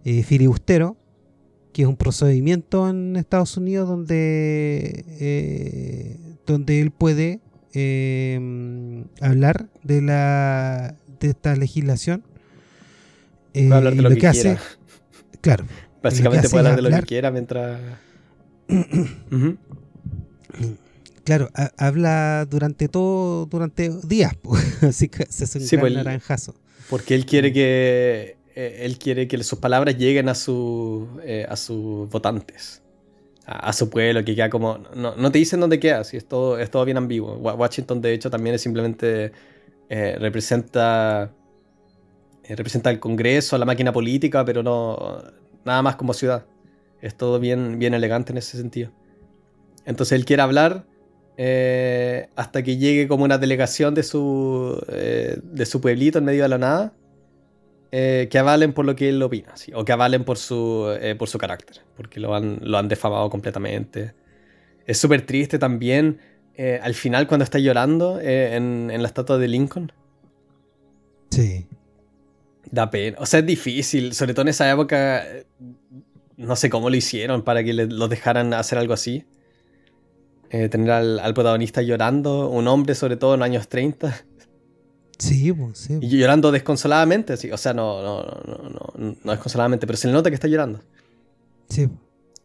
filibustero, 0.04 0.98
que 1.80 1.84
es 1.84 1.88
un 1.88 1.96
procedimiento 1.96 2.90
en 2.90 3.16
Estados 3.16 3.56
Unidos 3.56 3.88
donde, 3.88 5.06
eh, 5.22 6.18
donde 6.46 6.82
él 6.82 6.92
puede 6.92 7.40
eh, 7.74 9.06
hablar 9.22 9.70
de 9.84 10.02
la 10.02 10.98
de 11.22 11.30
esta 11.30 11.56
legislación. 11.56 12.26
puede 13.54 13.74
hablar 13.74 13.94
de 13.94 14.00
eh, 14.00 14.02
lo, 14.02 14.16
que, 14.18 14.28
hace, 14.28 14.58
claro. 15.40 15.64
Básicamente 16.04 16.50
puede 16.50 16.68
hablar 16.68 16.84
de 16.84 16.90
lo 16.90 17.00
que 17.00 17.06
quiera 17.06 17.32
mientras. 17.32 17.80
Claro, 21.24 21.50
habla 21.78 22.48
durante 22.50 22.88
todo, 22.90 23.46
durante 23.46 23.92
días, 24.04 24.34
así 24.82 25.08
que 25.08 25.28
se 25.30 25.44
hace 25.44 25.60
un 25.60 25.80
pues, 25.80 25.94
naranjazo. 25.94 26.56
Porque 26.90 27.14
él 27.14 27.28
quiere 27.28 27.54
que 27.54 28.39
eh, 28.62 28.86
él 28.86 29.00
quiere 29.00 29.26
que 29.30 29.42
sus 29.42 29.58
palabras 29.58 29.98
lleguen 29.98 30.28
a, 30.28 30.34
eh, 31.24 31.46
a 31.48 31.56
sus 31.56 32.10
votantes, 32.10 32.82
a, 33.46 33.72
su 33.72 33.90
pueblo, 33.90 34.26
que 34.26 34.36
queda 34.36 34.50
como... 34.50 34.80
No, 34.96 35.32
te 35.32 35.40
dicen 35.40 35.62
dónde 35.62 35.80
queda, 35.80 36.04
si 36.04 36.18
es 36.18 36.28
todo, 36.28 36.60
es 36.60 36.70
todo 36.70 36.84
bien 36.84 36.98
ambiguo. 36.98 37.38
Washington, 37.38 38.02
de 38.02 38.12
hecho, 38.14 38.30
también 38.30 38.56
es 38.56 38.62
simplemente... 38.62 39.32
Eh, 39.88 40.18
representa... 40.20 41.32
representa 42.50 42.90
el 42.90 43.00
Congreso, 43.00 43.58
la 43.58 43.64
máquina 43.64 43.94
política, 43.94 44.44
pero 44.44 44.62
no... 44.62 45.24
Nada 45.64 45.82
más 45.82 45.96
como 45.96 46.14
ciudad. 46.14 46.46
Es 47.02 47.16
todo 47.16 47.40
bien, 47.40 47.80
bien 47.80 47.94
elegante 47.94 48.34
en 48.34 48.40
ese 48.40 48.58
sentido. 48.58 48.92
Entonces 49.86 50.20
él 50.20 50.26
quiere 50.26 50.42
hablar 50.42 50.86
hasta 52.36 52.62
que 52.62 52.76
llegue 52.76 53.08
como 53.08 53.24
una 53.24 53.38
delegación 53.38 53.96
de 53.96 54.04
su, 54.04 54.78
de 54.86 55.66
su 55.66 55.80
pueblito 55.80 56.20
en 56.20 56.26
medio 56.26 56.44
de 56.44 56.50
la 56.50 56.58
nada 56.58 56.94
eh, 57.92 58.28
que 58.30 58.38
avalen 58.38 58.74
por 58.74 58.86
lo 58.86 58.96
que 58.96 59.10
él 59.10 59.22
opina, 59.22 59.54
o 59.74 59.86
que 59.86 59.92
avalen 59.92 60.24
por 60.24 60.38
su, 60.38 60.96
eh, 61.02 61.16
por 61.16 61.28
su 61.28 61.38
carácter, 61.38 61.82
porque 61.96 62.20
lo 62.20 62.36
han, 62.36 62.60
lo 62.62 62.78
han 62.78 62.88
defamado 62.88 63.30
completamente. 63.30 64.14
Es 64.86 64.98
súper 64.98 65.26
triste 65.26 65.60
también 65.60 66.20
eh, 66.62 66.78
al 66.84 66.94
final 66.94 67.26
cuando 67.26 67.46
está 67.46 67.58
llorando 67.58 68.20
en, 68.20 68.92
en, 68.92 69.02
la 69.02 69.08
estatua 69.08 69.38
de 69.38 69.48
Lincoln. 69.48 69.94
Sí. 71.30 71.66
Da 72.70 72.92
pena. 72.92 73.18
O 73.22 73.26
sea, 73.26 73.40
es 73.40 73.46
difícil. 73.46 74.14
Sobre 74.14 74.34
todo 74.34 74.42
en 74.42 74.50
esa 74.50 74.70
época. 74.70 75.24
No 76.36 76.58
sé 76.58 76.70
cómo 76.70 76.90
lo 76.90 76.98
hicieron 76.98 77.44
para 77.44 77.64
que 77.64 77.74
los 77.74 78.10
dejaran 78.10 78.54
hacer 78.54 78.78
algo 78.78 78.94
así. 78.94 79.24
Eh, 80.50 80.68
tener 80.68 80.92
al, 80.92 81.34
protagonista 81.34 81.82
llorando, 81.82 82.50
un 82.50 82.68
hombre 82.68 82.94
sobre 82.94 83.16
todo 83.16 83.36
en 83.36 83.40
los 83.40 83.46
años 83.46 83.70
30. 83.70 84.26
Sí, 85.20 85.54
sí. 85.74 86.00
Y 86.02 86.18
llorando 86.18 86.52
desconsoladamente, 86.52 87.36
sí. 87.36 87.52
O 87.52 87.58
sea, 87.58 87.74
no, 87.74 88.02
no, 88.02 88.24
no, 88.24 88.70
no, 88.70 89.16
no 89.22 89.32
desconsoladamente, 89.32 89.86
pero 89.86 89.98
se 89.98 90.08
le 90.08 90.14
nota 90.14 90.30
que 90.30 90.36
está 90.36 90.48
llorando. 90.48 90.82
Sí. 91.70 91.90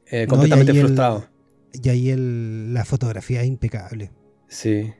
Eh, 0.06 0.26
completamente 0.26 0.74
frustrado. 0.74 1.24
y 1.72 1.88
ahí 1.88 2.10
el, 2.10 2.74
la 2.74 2.84
fotografía 2.84 3.42
es 3.42 3.48
impecable. 3.48 4.10
Sí. 4.48 4.92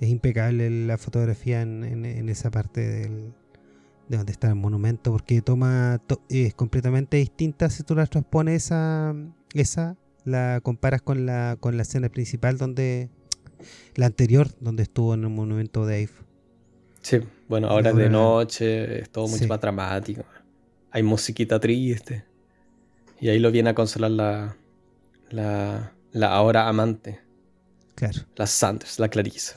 Es 0.00 0.08
impecable 0.08 0.70
la 0.86 0.96
fotografía 0.96 1.60
en, 1.60 2.28
esa 2.28 2.50
parte 2.50 2.80
del, 2.80 3.34
de 4.08 4.16
donde 4.16 4.32
está 4.32 4.48
el 4.48 4.54
monumento, 4.54 5.12
porque 5.12 5.42
toma 5.42 6.00
es 6.28 6.54
completamente 6.54 7.18
distinta 7.18 7.68
si 7.68 7.82
tú 7.82 7.94
la 7.94 8.06
transpones 8.06 8.64
esa, 8.64 9.14
esa 9.52 9.96
la 10.24 10.60
comparas 10.62 11.02
con 11.02 11.26
la, 11.26 11.56
con 11.60 11.76
la 11.76 11.82
escena 11.82 12.08
principal 12.08 12.56
donde 12.56 13.10
la 13.94 14.06
anterior, 14.06 14.48
donde 14.60 14.82
estuvo 14.82 15.14
en 15.14 15.24
el 15.24 15.30
monumento 15.30 15.86
de 15.86 16.06
Dave. 16.06 16.18
Sí, 17.02 17.20
bueno, 17.48 17.68
ahora 17.68 17.90
es 17.90 17.96
de 17.96 18.10
noche, 18.10 19.00
es 19.00 19.10
todo 19.10 19.26
mucho 19.28 19.46
más 19.46 19.60
dramático. 19.60 20.24
Hay 20.90 21.02
musiquita 21.02 21.58
triste. 21.58 22.24
Y 23.20 23.28
ahí 23.28 23.38
lo 23.38 23.50
viene 23.50 23.70
a 23.70 23.74
consolar 23.74 24.10
la, 24.10 24.56
la, 25.30 25.92
la 26.12 26.32
ahora 26.32 26.68
amante. 26.68 27.20
Claro. 27.94 28.20
La 28.36 28.46
Sanders, 28.46 28.98
la 28.98 29.08
Clarissa. 29.08 29.56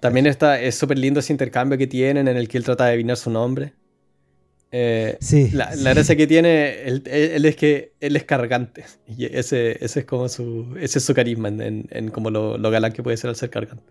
También 0.00 0.26
está, 0.26 0.60
es 0.60 0.74
súper 0.74 0.98
lindo 0.98 1.20
ese 1.20 1.32
intercambio 1.32 1.78
que 1.78 1.86
tienen 1.86 2.28
en 2.28 2.36
el 2.36 2.48
que 2.48 2.58
él 2.58 2.64
trata 2.64 2.84
de 2.84 2.90
adivinar 2.90 3.16
su 3.16 3.30
nombre. 3.30 3.74
Eh, 4.76 5.18
sí, 5.20 5.50
la, 5.52 5.72
gracia 5.76 6.16
que 6.16 6.26
tiene 6.26 6.82
él, 6.82 7.44
es 7.44 7.54
que 7.54 7.92
él 8.00 8.16
es 8.16 8.24
cargante. 8.24 8.84
Y 9.06 9.26
ese, 9.26 9.78
ese 9.84 10.00
es 10.00 10.04
como 10.04 10.28
su. 10.28 10.74
Ese 10.80 10.98
es 10.98 11.04
su 11.04 11.14
carisma 11.14 11.46
en, 11.46 11.86
en, 11.88 12.08
como 12.10 12.28
lo, 12.28 12.58
lo, 12.58 12.70
galán 12.72 12.90
que 12.90 13.00
puede 13.00 13.16
ser 13.16 13.30
al 13.30 13.36
ser 13.36 13.50
cargante. 13.50 13.84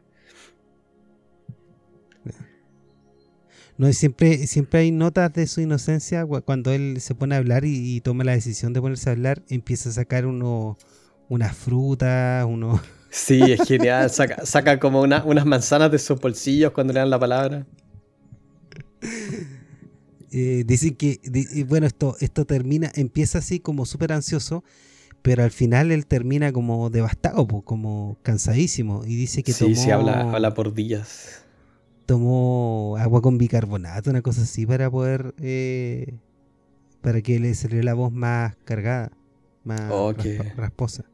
No, 3.77 3.93
siempre, 3.93 4.45
siempre 4.45 4.81
hay 4.81 4.91
notas 4.91 5.31
de 5.31 5.47
su 5.47 5.61
inocencia 5.61 6.25
cuando 6.25 6.73
él 6.73 6.99
se 6.99 7.15
pone 7.15 7.35
a 7.35 7.37
hablar 7.37 7.63
y, 7.63 8.01
toma 8.01 8.25
la 8.25 8.33
decisión 8.33 8.73
de 8.73 8.81
ponerse 8.81 9.09
a 9.09 9.13
hablar, 9.13 9.41
empieza 9.47 9.87
a 9.87 9.93
sacar 9.93 10.25
uno, 10.25 10.77
unas 11.29 11.55
frutas, 11.55 12.45
uno 12.45 12.81
Sí, 13.09 13.41
es 13.41 13.65
genial. 13.65 14.09
Saca, 14.09 14.79
como 14.79 15.01
unas 15.01 15.45
manzanas 15.45 15.89
de 15.91 15.99
sus 15.99 16.19
bolsillos 16.19 16.73
cuando 16.73 16.91
le 16.91 16.99
dan 16.99 17.09
la 17.09 17.19
palabra. 17.19 17.65
Eh, 20.33 20.63
dicen 20.65 20.95
que, 20.95 21.19
bueno, 21.67 21.85
esto, 21.85 22.15
esto 22.19 22.45
termina, 22.45 22.91
empieza 22.95 23.37
así 23.39 23.59
como 23.59 23.85
súper 23.85 24.13
ansioso, 24.13 24.63
pero 25.21 25.43
al 25.43 25.51
final 25.51 25.91
él 25.91 26.05
termina 26.07 26.51
como 26.51 26.89
devastado, 26.89 27.47
como 27.47 28.17
cansadísimo. 28.23 29.03
Y 29.05 29.15
dice 29.15 29.43
que 29.43 29.53
sí, 29.53 29.75
Sí, 29.75 29.91
habla, 29.91 30.21
habla 30.21 30.53
por 30.53 30.73
días. 30.73 31.45
Tomó 32.05 32.97
agua 32.99 33.21
con 33.21 33.37
bicarbonato, 33.37 34.09
una 34.09 34.21
cosa 34.21 34.41
así, 34.41 34.65
para 34.65 34.91
poder. 34.91 35.33
Eh, 35.39 36.19
para 37.01 37.21
que 37.21 37.39
le 37.39 37.53
saliera 37.53 37.83
la 37.83 37.93
voz 37.93 38.11
más 38.11 38.55
cargada, 38.65 39.11
más 39.63 39.81
oh, 39.91 40.13
rasposa. 40.57 41.05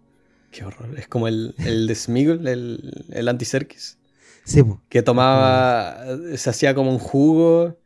Qué 0.51 0.65
horror. 0.65 0.97
Es 0.97 1.07
como 1.07 1.27
el, 1.27 1.55
el 1.59 1.87
de 1.87 1.95
Smigol, 1.95 2.47
el, 2.47 3.05
el 3.11 3.27
anti-Serkis. 3.27 3.97
Sí, 4.45 4.63
Que 4.89 5.03
tomaba. 5.03 5.97
Se 6.35 6.49
hacía 6.49 6.73
como 6.73 6.91
un 6.91 6.99
jugo. 6.99 7.77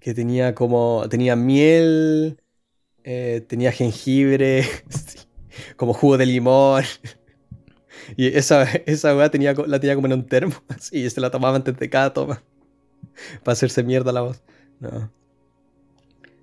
Que 0.00 0.14
tenía 0.14 0.54
como. 0.54 1.06
Tenía 1.08 1.36
miel. 1.36 2.40
Eh, 3.04 3.44
tenía 3.46 3.72
jengibre. 3.72 4.64
como 5.76 5.92
jugo 5.94 6.18
de 6.18 6.26
limón. 6.26 6.84
Y 8.16 8.28
esa, 8.28 8.62
esa 8.62 9.14
weá 9.14 9.30
tenía, 9.30 9.54
la 9.66 9.80
tenía 9.80 9.94
como 9.94 10.06
en 10.06 10.14
un 10.14 10.26
termo. 10.26 10.54
y 10.92 11.08
se 11.08 11.20
la 11.20 11.30
tomaba 11.30 11.56
antes 11.56 11.76
de 11.76 11.90
cada 11.90 12.12
toma. 12.12 12.42
Para 13.42 13.52
hacerse 13.52 13.82
mierda 13.82 14.12
la 14.12 14.22
voz. 14.22 14.42
No. 14.80 15.12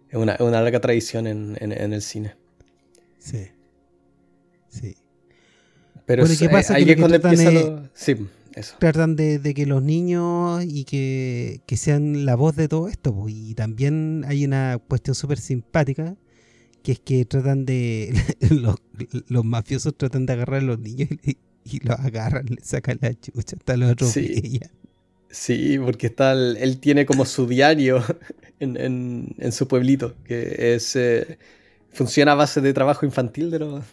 Es 0.09 0.15
una, 0.15 0.37
una 0.39 0.61
larga 0.61 0.79
tradición 0.79 1.27
en, 1.27 1.57
en, 1.59 1.71
en 1.71 1.93
el 1.93 2.01
cine. 2.01 2.35
Sí. 3.17 3.47
Sí. 4.69 4.95
Pero 6.05 6.25
¿qué 6.37 6.49
pasa? 6.49 6.75
que, 6.75 6.95
cuando 6.95 7.15
empieza 7.15 7.89
Sí, 7.93 8.15
eso. 8.55 8.75
Tratan 8.79 9.15
de, 9.15 9.53
que 9.53 9.65
los 9.65 9.83
niños 9.83 10.63
y 10.65 10.85
que, 10.85 11.61
sean 11.75 12.25
la 12.25 12.35
voz 12.35 12.55
de 12.55 12.67
todo 12.67 12.87
esto. 12.87 13.25
Y 13.27 13.53
también 13.53 14.23
hay 14.27 14.45
una 14.45 14.79
cuestión 14.87 15.15
súper 15.15 15.39
simpática, 15.39 16.15
que 16.83 16.93
es 16.93 16.99
que 16.99 17.25
tratan 17.25 17.65
de... 17.65 18.13
los, 19.29 19.45
mafiosos 19.45 19.95
tratan 19.95 20.25
de 20.25 20.33
agarrar 20.33 20.61
a 20.61 20.65
los 20.65 20.79
niños 20.79 21.09
y, 21.63 21.85
los 21.85 21.99
agarran, 21.99 22.45
le 22.45 22.61
sacan 22.63 22.99
la 23.01 23.13
chucha 23.19 23.55
hasta 23.57 23.75
los 23.75 23.91
otros 23.91 24.11
sí. 24.11 24.59
Sí, 25.29 25.77
porque 25.79 26.07
está 26.07 26.33
él 26.33 26.79
tiene 26.79 27.05
como 27.05 27.25
su 27.25 27.47
diario 27.47 28.03
en, 28.59 29.51
su 29.51 29.67
pueblito, 29.67 30.15
que 30.23 30.75
es... 30.75 30.95
Eh, 30.95 31.37
funciona 31.91 32.33
a 32.33 32.35
base 32.35 32.59
de 32.59 32.73
trabajo 32.73 33.05
infantil 33.05 33.49
de 33.49 33.59
los, 33.59 33.85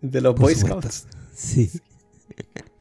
de 0.00 0.20
los 0.22 0.34
Boy 0.34 0.54
Scouts. 0.54 1.06
Sí. 1.34 1.70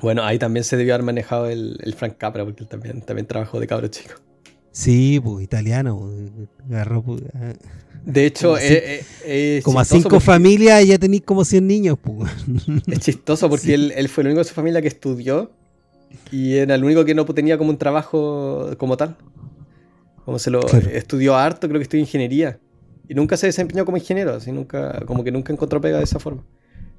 Bueno, 0.00 0.24
ahí 0.24 0.38
también 0.38 0.64
se 0.64 0.76
debió 0.76 0.94
haber 0.94 1.04
manejado 1.04 1.46
el, 1.48 1.94
Frank 1.96 2.16
Capra, 2.18 2.44
porque 2.44 2.62
él 2.62 2.68
también, 2.68 3.02
también 3.02 3.26
trabajó 3.26 3.60
de 3.60 3.66
cabro 3.68 3.86
chico. 3.88 4.14
Sí, 4.72 5.20
pues 5.22 5.44
italiano. 5.44 5.98
Pues, 5.98 6.48
agarró, 6.68 7.02
pues, 7.02 7.22
ah. 7.34 7.52
de 8.04 8.26
hecho, 8.26 8.56
como 9.62 9.78
a 9.78 9.84
cinco 9.84 10.18
familias 10.18 10.84
ya 10.84 10.98
tenéis 10.98 11.22
como 11.22 11.44
100 11.44 11.66
niños. 11.66 11.98
Pues. 12.02 12.30
Es 12.88 12.98
chistoso 13.00 13.48
porque 13.48 13.74
él, 13.74 13.92
él, 13.94 14.08
fue 14.08 14.22
el 14.22 14.28
único 14.28 14.38
de 14.40 14.44
su 14.44 14.54
familia 14.54 14.82
que 14.82 14.88
estudió 14.88 15.52
y 16.30 16.54
era 16.54 16.74
el 16.74 16.84
único 16.84 17.04
que 17.04 17.14
no 17.14 17.24
tenía 17.26 17.58
como 17.58 17.70
un 17.70 17.78
trabajo 17.78 18.70
como 18.78 18.96
tal. 18.96 19.16
Como 20.24 20.38
se 20.38 20.50
lo 20.50 20.60
estudió 20.92 21.36
harto, 21.36 21.68
creo 21.68 21.78
que 21.78 21.84
estudió 21.84 22.00
ingeniería. 22.00 22.58
Y 23.08 23.14
nunca 23.14 23.36
se 23.36 23.46
desempeñó 23.46 23.84
como 23.84 23.96
ingeniero, 23.96 24.34
así 24.34 24.52
nunca, 24.52 25.04
como 25.06 25.24
que 25.24 25.32
nunca 25.32 25.52
encontró 25.52 25.80
pega 25.80 25.98
de 25.98 26.04
esa 26.04 26.18
forma. 26.18 26.44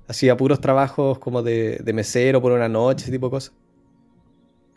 Hacía 0.07 0.35
puros 0.35 0.59
trabajos 0.59 1.19
como 1.19 1.41
de, 1.43 1.81
mesero 1.93 2.41
por 2.41 2.51
una 2.51 2.67
noche, 2.67 3.03
ese 3.03 3.11
tipo 3.11 3.27
de 3.27 3.31
cosas. 3.31 3.53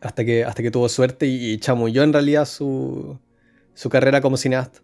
Hasta 0.00 0.24
que, 0.24 0.44
hasta 0.44 0.62
que 0.62 0.70
tuvo 0.70 0.88
suerte 0.88 1.26
y, 1.26 1.58
chamulló 1.58 2.02
en 2.02 2.12
realidad 2.12 2.44
su, 2.44 3.18
su 3.74 3.88
carrera 3.88 4.20
como 4.20 4.36
cineasta. 4.36 4.80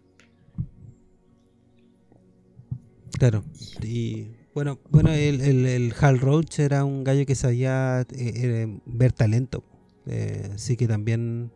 Claro. 3.17 3.43
Y 3.81 4.27
bueno, 4.53 4.79
bueno 4.89 5.11
el, 5.11 5.41
el, 5.41 5.93
Hal 5.99 6.19
Roach 6.19 6.59
era 6.59 6.83
un 6.83 7.03
gallo 7.03 7.25
que 7.25 7.35
sabía 7.35 8.01
eh, 8.01 8.05
eh, 8.11 8.79
ver 8.85 9.13
talento. 9.13 9.63
Eh, 10.05 10.51
así 10.55 10.75
que 10.75 10.87
también 10.87 11.51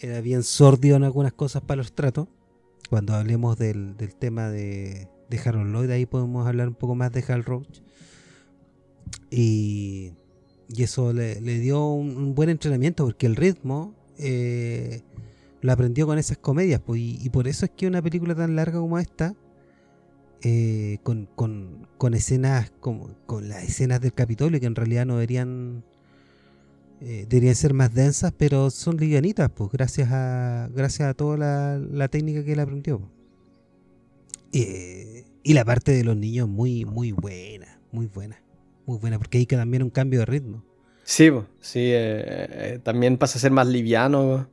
era 0.00 0.20
bien 0.20 0.42
sordio 0.42 0.96
en 0.96 1.04
algunas 1.04 1.32
cosas 1.32 1.62
para 1.62 1.76
los 1.76 1.92
tratos 1.92 2.26
cuando 2.90 3.14
hablemos 3.14 3.56
del, 3.56 3.94
tema 4.18 4.50
de, 4.50 5.08
de 5.30 5.40
Harold 5.42 5.72
Lloyd, 5.72 5.90
ahí 5.90 6.06
podemos 6.06 6.46
hablar 6.46 6.68
un 6.68 6.74
poco 6.74 6.94
más 6.94 7.12
de 7.12 7.24
Hal 7.26 7.44
Roach. 7.44 7.80
Y, 9.30 10.12
eso 10.76 11.12
le, 11.12 11.40
dio 11.40 11.88
un, 11.88 12.34
buen 12.34 12.48
entrenamiento, 12.48 13.04
porque 13.04 13.26
el 13.26 13.36
ritmo 13.36 13.94
eh, 14.18 15.02
lo 15.60 15.72
aprendió 15.72 16.06
con 16.06 16.18
esas 16.18 16.38
comedias. 16.38 16.80
Pues, 16.80 17.00
y, 17.00 17.28
por 17.30 17.48
eso 17.48 17.64
es 17.64 17.70
que 17.70 17.86
una 17.86 18.02
película 18.02 18.34
tan 18.34 18.56
larga 18.56 18.78
como 18.78 18.98
esta, 18.98 19.34
eh, 20.42 20.98
con, 21.02 21.28
con, 21.36 22.14
escenas, 22.14 22.72
como, 22.80 23.10
con 23.26 23.48
las 23.48 23.64
escenas 23.64 24.00
del 24.00 24.12
Capitolio, 24.12 24.60
que 24.60 24.66
en 24.66 24.74
realidad 24.74 25.06
no 25.06 25.14
deberían 25.14 25.84
eh, 27.02 27.24
deberían 27.26 27.54
ser 27.54 27.72
más 27.72 27.94
densas, 27.94 28.32
pero 28.36 28.70
son 28.70 28.98
livianitas, 28.98 29.50
pues, 29.50 29.70
gracias 29.70 30.10
a, 30.12 30.68
gracias 30.74 31.08
a 31.08 31.14
toda 31.14 31.36
la, 31.38 32.08
técnica 32.08 32.44
que 32.44 32.52
él 32.52 32.60
aprendió. 32.60 33.00
Y 35.42 35.54
la 35.54 35.64
parte 35.64 35.92
de 35.92 36.04
los 36.04 36.16
niños 36.16 36.48
muy, 36.48 36.84
muy 36.84 37.12
buena, 37.12 37.80
muy 37.92 38.06
buena, 38.06 38.42
muy 38.86 38.98
buena, 38.98 39.18
porque 39.18 39.38
hay 39.38 39.46
que 39.46 39.56
también 39.56 39.82
un 39.82 39.90
cambio 39.90 40.20
de 40.20 40.26
ritmo. 40.26 40.64
Sí, 41.04 41.30
sí, 41.60 41.90
eh, 41.92 42.78
también 42.82 43.18
pasa 43.18 43.38
a 43.38 43.40
ser 43.40 43.50
más 43.50 43.66
liviano. 43.66 44.48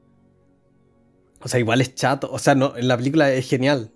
O 1.41 1.47
sea, 1.47 1.59
igual 1.59 1.81
es 1.81 1.93
chato. 1.93 2.31
O 2.31 2.39
sea, 2.39 2.55
no, 2.55 2.75
en 2.75 2.87
la 2.87 2.97
película 2.97 3.31
es 3.31 3.47
genial. 3.47 3.91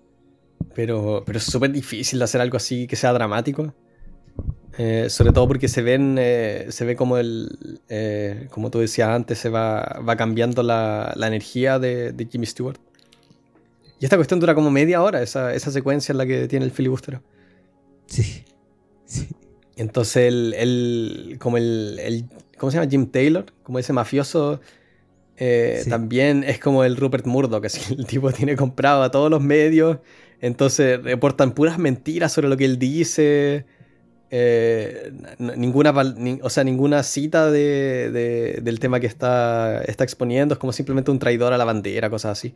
Pero, 0.76 1.24
pero 1.26 1.40
es 1.40 1.44
súper 1.44 1.72
difícil 1.72 2.22
hacer 2.22 2.40
algo 2.40 2.58
así 2.58 2.86
que 2.88 2.96
sea 2.96 3.14
dramático. 3.14 3.74
Eh, 4.78 5.10
sobre 5.10 5.34
todo 5.34 5.48
porque 5.48 5.68
se 5.68 5.82
ven, 5.82 6.16
eh, 6.18 6.68
se 6.70 6.86
ve 6.86 6.96
como 6.96 7.18
el, 7.18 7.80
eh, 7.90 8.48
como 8.52 8.72
tú 8.72 8.80
decías 8.80 9.10
antes, 9.10 9.38
se 9.38 9.50
va, 9.50 10.00
va 10.08 10.16
cambiando 10.16 10.64
la, 10.64 11.14
la 11.16 11.28
energía 11.28 11.78
de, 11.78 12.14
de, 12.14 12.26
Jimmy 12.26 12.46
Stewart. 12.46 12.78
Y 14.02 14.06
esta 14.06 14.18
cuestión 14.18 14.42
dura 14.42 14.54
como 14.54 14.70
media 14.70 15.02
hora, 15.02 15.22
esa, 15.22 15.54
esa 15.54 15.72
secuencia 15.72 16.12
en 16.12 16.18
la 16.18 16.26
que 16.26 16.50
tiene 16.50 16.66
el 16.66 16.72
filibustero. 16.72 17.22
Sí, 18.08 18.44
sí. 19.06 19.30
Entonces 19.78 20.28
el, 20.28 20.54
el 20.58 21.38
como 21.40 21.56
el, 21.56 21.98
el, 22.04 22.26
¿cómo 22.58 22.70
se 22.72 22.78
llama? 22.78 22.90
Jim 22.92 23.06
Taylor, 23.06 23.46
como 23.64 23.80
ese 23.80 23.94
mafioso, 23.94 24.60
Eh, 25.44 25.84
también 25.90 26.44
es 26.44 26.60
como 26.60 26.84
el 26.84 26.96
Rupert 26.98 27.26
Murdoch, 27.26 27.64
que 27.64 27.96
el 27.96 28.06
tipo 28.06 28.32
tiene 28.32 28.56
comprado 28.56 29.02
a 29.02 29.10
todos 29.10 29.32
los 29.32 29.42
medios, 29.42 29.98
entonces 30.40 31.02
reportan 31.02 31.54
puras 31.54 31.80
mentiras 31.80 32.32
sobre 32.32 32.48
lo 32.48 32.58
que 32.58 32.66
él 32.66 32.78
dice. 32.78 33.66
Eh, 34.30 35.12
ninguna, 35.40 35.94
o 36.44 36.50
sea, 36.50 36.64
ninguna 36.64 37.02
cita 37.02 37.50
de, 37.50 38.62
del 38.62 38.80
tema 38.80 39.00
que 39.00 39.08
está, 39.08 39.82
está 39.84 40.04
exponiendo, 40.04 40.54
es 40.54 40.60
como 40.60 40.74
simplemente 40.74 41.10
un 41.10 41.18
traidor 41.18 41.54
a 41.54 41.58
la 41.58 41.66
bandera, 41.66 42.12
cosas 42.12 42.38
así. 42.38 42.54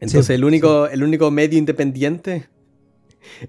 Entonces 0.00 0.30
el, 0.30 0.44
único, 0.44 0.86
el 0.88 1.02
único 1.02 1.30
medio 1.30 1.58
independiente 1.58 2.48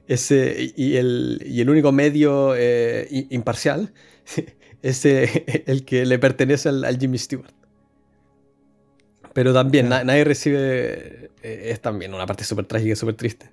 ese, 0.08 0.74
y, 0.76 0.96
el, 0.96 1.43
y 1.46 1.62
el 1.62 1.70
único 1.70 1.91
medio 1.91 2.54
eh, 2.56 3.28
imparcial 3.30 3.93
es 4.82 5.06
el 5.06 5.86
que 5.86 6.06
le 6.06 6.20
pertenece 6.20 6.70
al, 6.70 6.98
Jimmy 7.00 7.18
Stewart. 7.18 7.52
Pero 9.34 9.54
también 9.54 9.89
nadie 9.89 10.24
recibe... 10.24 11.32
Eh, 11.43 11.72
es 11.72 11.82
también 11.82 12.14
una 12.14 12.26
parte 12.26 12.46
súper 12.46 12.66
trágica 12.66 12.93
y 12.93 12.96
súper 12.96 13.16
triste. 13.16 13.52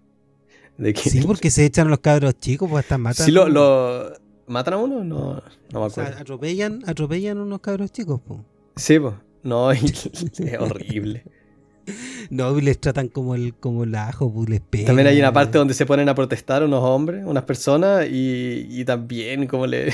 De 0.79 0.95
que, 0.95 1.11
sí, 1.11 1.21
porque 1.23 1.51
se 1.51 1.65
echan 1.65 1.89
los 1.89 1.99
cabros 1.99 2.39
chicos, 2.39 2.71
pues 2.71 2.85
están 2.85 3.01
matando. 3.01 3.25
Sí, 3.25 3.33
lo, 3.33 4.13
¿Matan 4.47 4.75
a 4.75 4.77
uno? 4.79 5.05
No, 5.05 5.43
no 5.73 5.81
me 5.81 5.87
acuerdo. 5.87 6.19
atropellan, 6.19 6.83
atropellan 6.87 7.39
unos 7.39 7.61
cabros 7.61 7.91
chicos, 7.93 8.21
pues. 8.27 8.41
Sí, 8.77 8.99
pues. 8.99 9.15
No, 9.43 9.71
es 9.73 10.11
horrible. 10.59 11.25
No, 12.31 12.59
les 12.59 12.81
tratan 12.81 13.09
como 13.09 13.35
el, 13.35 13.55
como 13.55 13.85
el 13.85 13.95
ajo, 13.95 14.33
pues 14.33 14.49
les 14.49 14.61
pegan. 14.61 14.87
También 14.87 15.09
hay 15.09 15.19
una 15.19 15.33
parte 15.33 15.59
donde 15.59 15.75
se 15.75 15.87
ponen 15.87 16.09
a 16.09 16.15
protestar 16.15 16.63
unos 16.63 16.83
hombres, 16.83 17.25
unas 17.27 17.45
personas, 17.45 18.07
y, 18.11 18.85
también 18.85 19.47
como 19.47 19.67
le, 19.69 19.91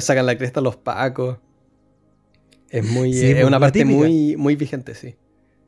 sacan 0.00 0.26
la 0.26 0.38
cresta 0.38 0.60
a 0.60 0.62
los 0.62 0.76
pacos. 0.76 1.38
Es 2.70 2.84
muy, 2.84 3.10
es 3.12 3.34
pues, 3.34 3.44
una 3.44 3.60
parte 3.60 3.84
muy, 3.84 4.36
muy 4.36 4.56
vigente, 4.56 4.94
sí. 4.94 5.16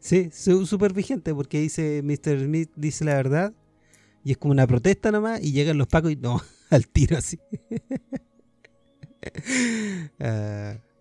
Sí, 0.00 0.30
súper 0.32 0.92
vigente, 0.92 1.34
porque 1.34 1.60
dice 1.60 2.02
Mr. 2.02 2.40
Smith, 2.40 2.70
dice 2.76 3.04
la 3.04 3.14
verdad, 3.14 3.52
y 4.22 4.32
es 4.32 4.38
como 4.38 4.52
una 4.52 4.66
protesta 4.66 5.10
nomás, 5.10 5.42
y 5.42 5.52
llegan 5.52 5.78
los 5.78 5.86
pacos 5.86 6.12
y 6.12 6.16
no, 6.16 6.40
al 6.70 6.88
tiro 6.88 7.16
así. 7.16 7.38
uh, 10.20 10.78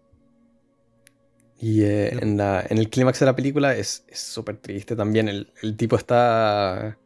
y 1.63 1.81
eh, 1.85 2.09
en, 2.21 2.41
el 2.77 2.89
clímax 2.89 3.21
de 3.21 3.25
la 3.25 3.37
película 3.37 3.73
es 3.73 4.03
súper 4.11 4.57
triste 4.57 4.97
también. 4.97 5.29
El, 5.29 5.77
tipo 5.77 5.95
está. 5.95 6.99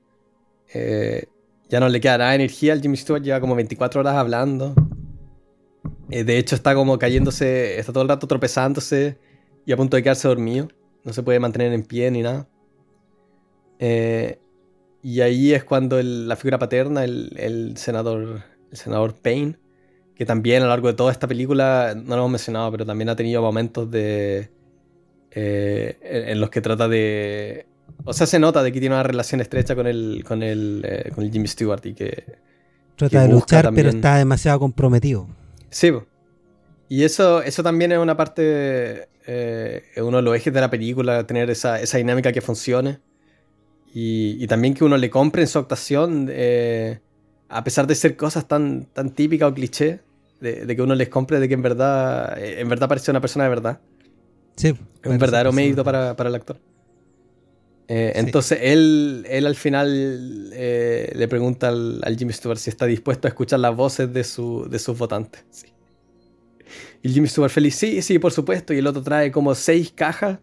Eh, 0.73 1.27
ya 1.69 1.79
no 1.79 1.87
le 1.89 2.01
queda 2.01 2.17
nada 2.17 2.31
de 2.31 2.37
energía. 2.37 2.73
El 2.73 2.81
Jimmy 2.81 2.97
Stewart 2.97 3.21
lleva 3.21 3.39
como 3.39 3.53
24 3.53 4.01
horas 4.01 4.15
hablando. 4.15 4.73
Eh, 6.09 6.23
de 6.23 6.39
hecho, 6.39 6.55
está 6.55 6.73
como 6.73 6.97
cayéndose. 6.97 7.77
Está 7.77 7.93
todo 7.93 8.01
el 8.01 8.09
rato 8.09 8.25
tropezándose 8.25 9.19
y 9.63 9.73
a 9.73 9.77
punto 9.77 9.95
de 9.95 10.01
quedarse 10.01 10.27
dormido. 10.27 10.69
No 11.03 11.13
se 11.13 11.21
puede 11.21 11.39
mantener 11.39 11.71
en 11.71 11.83
pie 11.83 12.09
ni 12.09 12.23
nada. 12.23 12.49
y 13.79 15.21
ahí 15.21 15.53
es 15.53 15.65
cuando 15.65 16.01
la 16.01 16.35
figura 16.35 16.57
paterna, 16.57 17.03
el, 17.03 17.75
senador, 17.77 18.43
el 18.71 18.77
senador 18.77 19.13
Payne, 19.21 19.59
que 20.17 20.25
también 20.25 20.63
a 20.63 20.65
lo 20.65 20.69
largo 20.71 20.87
de 20.87 20.95
toda 20.95 21.11
esta 21.11 21.27
película, 21.27 21.93
no 21.95 22.15
lo 22.15 22.23
hemos 22.23 22.31
mencionado, 22.31 22.71
pero 22.71 22.85
también 22.87 23.07
ha 23.09 23.15
tenido 23.15 23.39
momentos 23.41 23.89
de... 23.91 24.49
Eh, 25.29 26.25
en 26.29 26.41
los 26.41 26.49
que 26.49 26.59
trata 26.59 26.87
de... 26.87 27.67
O 28.03 28.13
sea, 28.13 28.25
se 28.25 28.39
nota 28.39 28.63
de 28.63 28.71
que 28.71 28.79
tiene 28.79 28.95
una 28.95 29.03
relación 29.03 29.41
estrecha 29.41 29.75
con 29.75 29.85
el, 29.85 30.23
con 30.27 30.41
el, 30.41 30.81
eh, 30.83 31.11
con 31.13 31.23
el 31.23 31.31
Jimmy 31.31 31.47
Stewart 31.47 31.85
y 31.85 31.93
que... 31.93 32.35
Trata 32.95 33.21
de 33.21 33.27
luchar, 33.27 33.71
pero 33.75 33.89
está 33.89 34.17
demasiado 34.17 34.59
comprometido. 34.59 35.27
Sí, 35.69 35.91
y 36.89 37.03
eso, 37.03 37.43
eso 37.43 37.61
también 37.61 37.91
es 37.91 37.99
una 37.99 38.17
parte, 38.17 39.09
eh, 39.27 39.83
uno 39.97 40.17
de 40.17 40.23
los 40.23 40.35
ejes 40.35 40.51
de 40.51 40.61
la 40.61 40.71
película, 40.71 41.27
tener 41.27 41.51
esa, 41.51 41.79
esa 41.79 41.99
dinámica 41.99 42.31
que 42.31 42.41
funcione. 42.41 42.97
Y, 43.93 44.43
y, 44.43 44.47
también 44.47 44.73
que 44.73 44.83
uno 44.83 44.97
le 44.97 45.11
compre 45.11 45.43
en 45.43 45.47
su 45.47 45.59
actuación, 45.59 46.27
a 47.49 47.63
pesar 47.63 47.85
de 47.85 47.93
ser 47.93 48.17
cosas 48.17 48.47
tan, 48.47 48.85
tan 48.85 49.11
típicas 49.11 49.51
o 49.51 49.53
cliché, 49.53 50.06
de, 50.39 50.75
que 50.75 50.81
uno 50.81 50.95
les 50.95 51.09
compre 51.09 51.39
de 51.39 51.47
que 51.47 51.53
en 51.53 51.61
verdad, 51.61 52.37
eh, 52.37 52.61
en 52.61 52.69
verdad 52.69 52.87
parece 52.87 53.11
una 53.11 53.21
persona 53.21 53.45
de 53.45 53.49
verdad. 53.49 53.79
Sí. 54.55 54.67
Es 55.03 55.11
un 55.11 55.17
verdadero 55.17 55.51
mérito 55.51 55.83
para, 55.83 56.15
el 56.17 56.35
actor. 56.35 56.59
Eh, 57.87 58.13
entonces 58.15 58.59
él, 58.61 59.25
él 59.29 59.45
al 59.45 59.55
final 59.55 60.51
eh, 60.53 61.11
le 61.15 61.27
pregunta 61.27 61.69
al, 61.69 62.15
Jimmy 62.17 62.33
Stewart 62.33 62.57
si 62.57 62.69
está 62.69 62.85
dispuesto 62.85 63.27
a 63.27 63.29
escuchar 63.29 63.59
las 63.59 63.75
voces 63.75 64.11
de, 64.11 64.23
su, 64.23 64.67
de 64.69 64.79
sus 64.79 64.97
votantes. 64.97 65.43
Y 67.01 67.07
el 67.07 67.13
Jimmy 67.13 67.27
Stewart 67.27 67.51
feliz, 67.51 67.75
sí, 67.75 68.01
sí, 68.01 68.19
por 68.19 68.31
supuesto. 68.31 68.73
Y 68.73 68.79
el 68.79 68.87
otro 68.87 69.01
trae 69.01 69.31
como 69.31 69.55
seis 69.55 69.91
cajas 69.95 70.39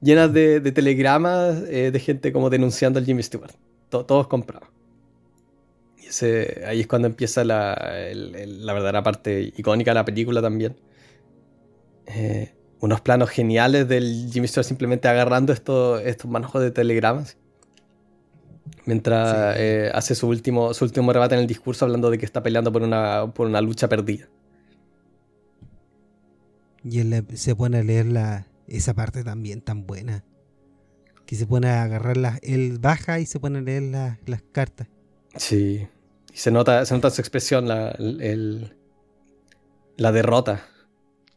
llenas 0.00 0.32
de, 0.32 0.60
telegramas 0.72 1.62
de 1.62 2.00
gente 2.00 2.32
como 2.32 2.50
denunciando 2.50 2.98
al 2.98 3.04
Jimmy 3.04 3.22
Stewart. 3.22 3.52
todos 3.90 4.26
comprados 4.26 4.68
ahí 6.66 6.80
es 6.80 6.86
cuando 6.86 7.08
empieza 7.08 7.44
la, 7.44 7.74
verdadera 7.74 9.02
parte 9.02 9.52
icónica 9.56 9.90
de 9.92 9.94
la 9.94 10.04
película 10.04 10.42
también. 10.42 10.76
Eh, 12.06 12.54
unos 12.80 13.00
planos 13.00 13.30
geniales 13.30 13.88
del 13.88 14.28
Jimmy 14.32 14.48
Stewart 14.48 14.66
simplemente 14.66 15.08
agarrando 15.08 15.52
estos, 15.52 16.02
estos 16.02 16.30
manojos 16.30 16.62
de 16.62 16.70
telegramas. 16.70 17.36
Mientras 18.86 19.56
eh, 19.58 19.90
hace 19.94 20.14
su 20.14 20.28
último, 20.28 20.72
su 20.74 20.84
último 20.84 21.12
rebate 21.12 21.34
en 21.34 21.42
el 21.42 21.46
discurso 21.46 21.84
hablando 21.84 22.10
de 22.10 22.18
que 22.18 22.24
está 22.24 22.42
peleando 22.42 22.72
por 22.72 22.82
una, 22.82 23.30
por 23.34 23.46
una 23.46 23.60
lucha 23.60 23.88
perdida. 23.88 24.28
Y 26.82 27.00
él 27.00 27.26
se 27.34 27.54
pone 27.54 27.78
a 27.78 27.82
leer 27.82 28.06
la, 28.06 28.46
esa 28.66 28.94
parte 28.94 29.22
también 29.22 29.60
tan 29.60 29.86
buena. 29.86 30.24
Que 31.26 31.36
se 31.36 31.46
pone 31.46 31.68
a 31.68 31.82
agarrar 31.82 32.16
las. 32.16 32.40
Él 32.42 32.78
baja 32.80 33.20
y 33.20 33.26
se 33.26 33.38
pone 33.38 33.58
a 33.58 33.62
leer 33.62 33.82
las 33.82 34.42
cartas. 34.52 34.88
Sí. 35.36 35.86
Y 36.32 36.36
se 36.36 36.50
nota, 36.50 36.84
se 36.86 36.94
nota 36.94 37.10
su 37.10 37.20
expresión, 37.20 37.68
la, 37.68 37.90
el, 37.90 38.74
la 39.96 40.12
derrota. 40.12 40.66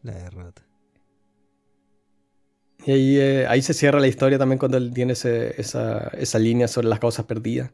La 0.04 0.14
derrota. 0.14 0.64
Y 2.86 2.92
ahí, 2.92 3.18
eh, 3.18 3.46
ahí 3.48 3.62
se 3.62 3.74
cierra 3.74 4.00
la 4.00 4.08
historia 4.08 4.38
también 4.38 4.60
cuando 4.60 4.78
él 4.78 4.94
tiene 4.94 5.14
esa, 5.14 6.10
esa, 6.18 6.40
línea 6.40 6.68
sobre 6.68 6.90
las 6.90 7.00
causas 7.00 7.26
perdidas. 7.26 7.72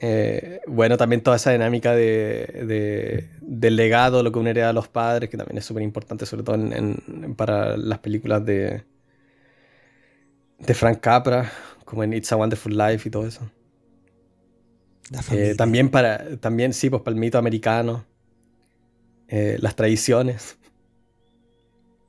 Eh, 0.00 0.60
bueno, 0.66 0.98
también 0.98 1.22
toda 1.22 1.36
esa 1.36 1.52
dinámica 1.52 1.94
de, 1.94 3.30
del 3.40 3.76
legado, 3.76 4.22
lo 4.22 4.32
que 4.32 4.38
uno 4.38 4.50
hereda 4.50 4.70
a 4.70 4.72
los 4.74 4.88
padres, 4.88 5.30
que 5.30 5.38
también 5.38 5.56
es 5.58 5.64
súper 5.64 5.82
importante, 5.82 6.26
sobre 6.26 6.42
todo 6.42 6.56
en, 6.56 7.34
para 7.36 7.76
las 7.78 8.00
películas 8.00 8.44
de, 8.44 8.84
de 10.58 10.74
Frank 10.74 11.00
Capra, 11.00 11.50
como 11.86 12.04
en 12.04 12.12
It's 12.12 12.32
a 12.32 12.36
Wonderful 12.36 12.76
Life 12.76 13.08
y 13.08 13.10
todo 13.10 13.26
eso. 13.26 13.48
Eh, 15.30 15.54
también 15.56 15.90
para, 15.90 16.36
también 16.38 16.72
sí, 16.72 16.90
pues 16.90 17.02
para 17.02 17.14
el 17.14 17.20
mito 17.20 17.38
americano, 17.38 18.04
eh, 19.28 19.56
las 19.60 19.76
tradiciones. 19.76 20.58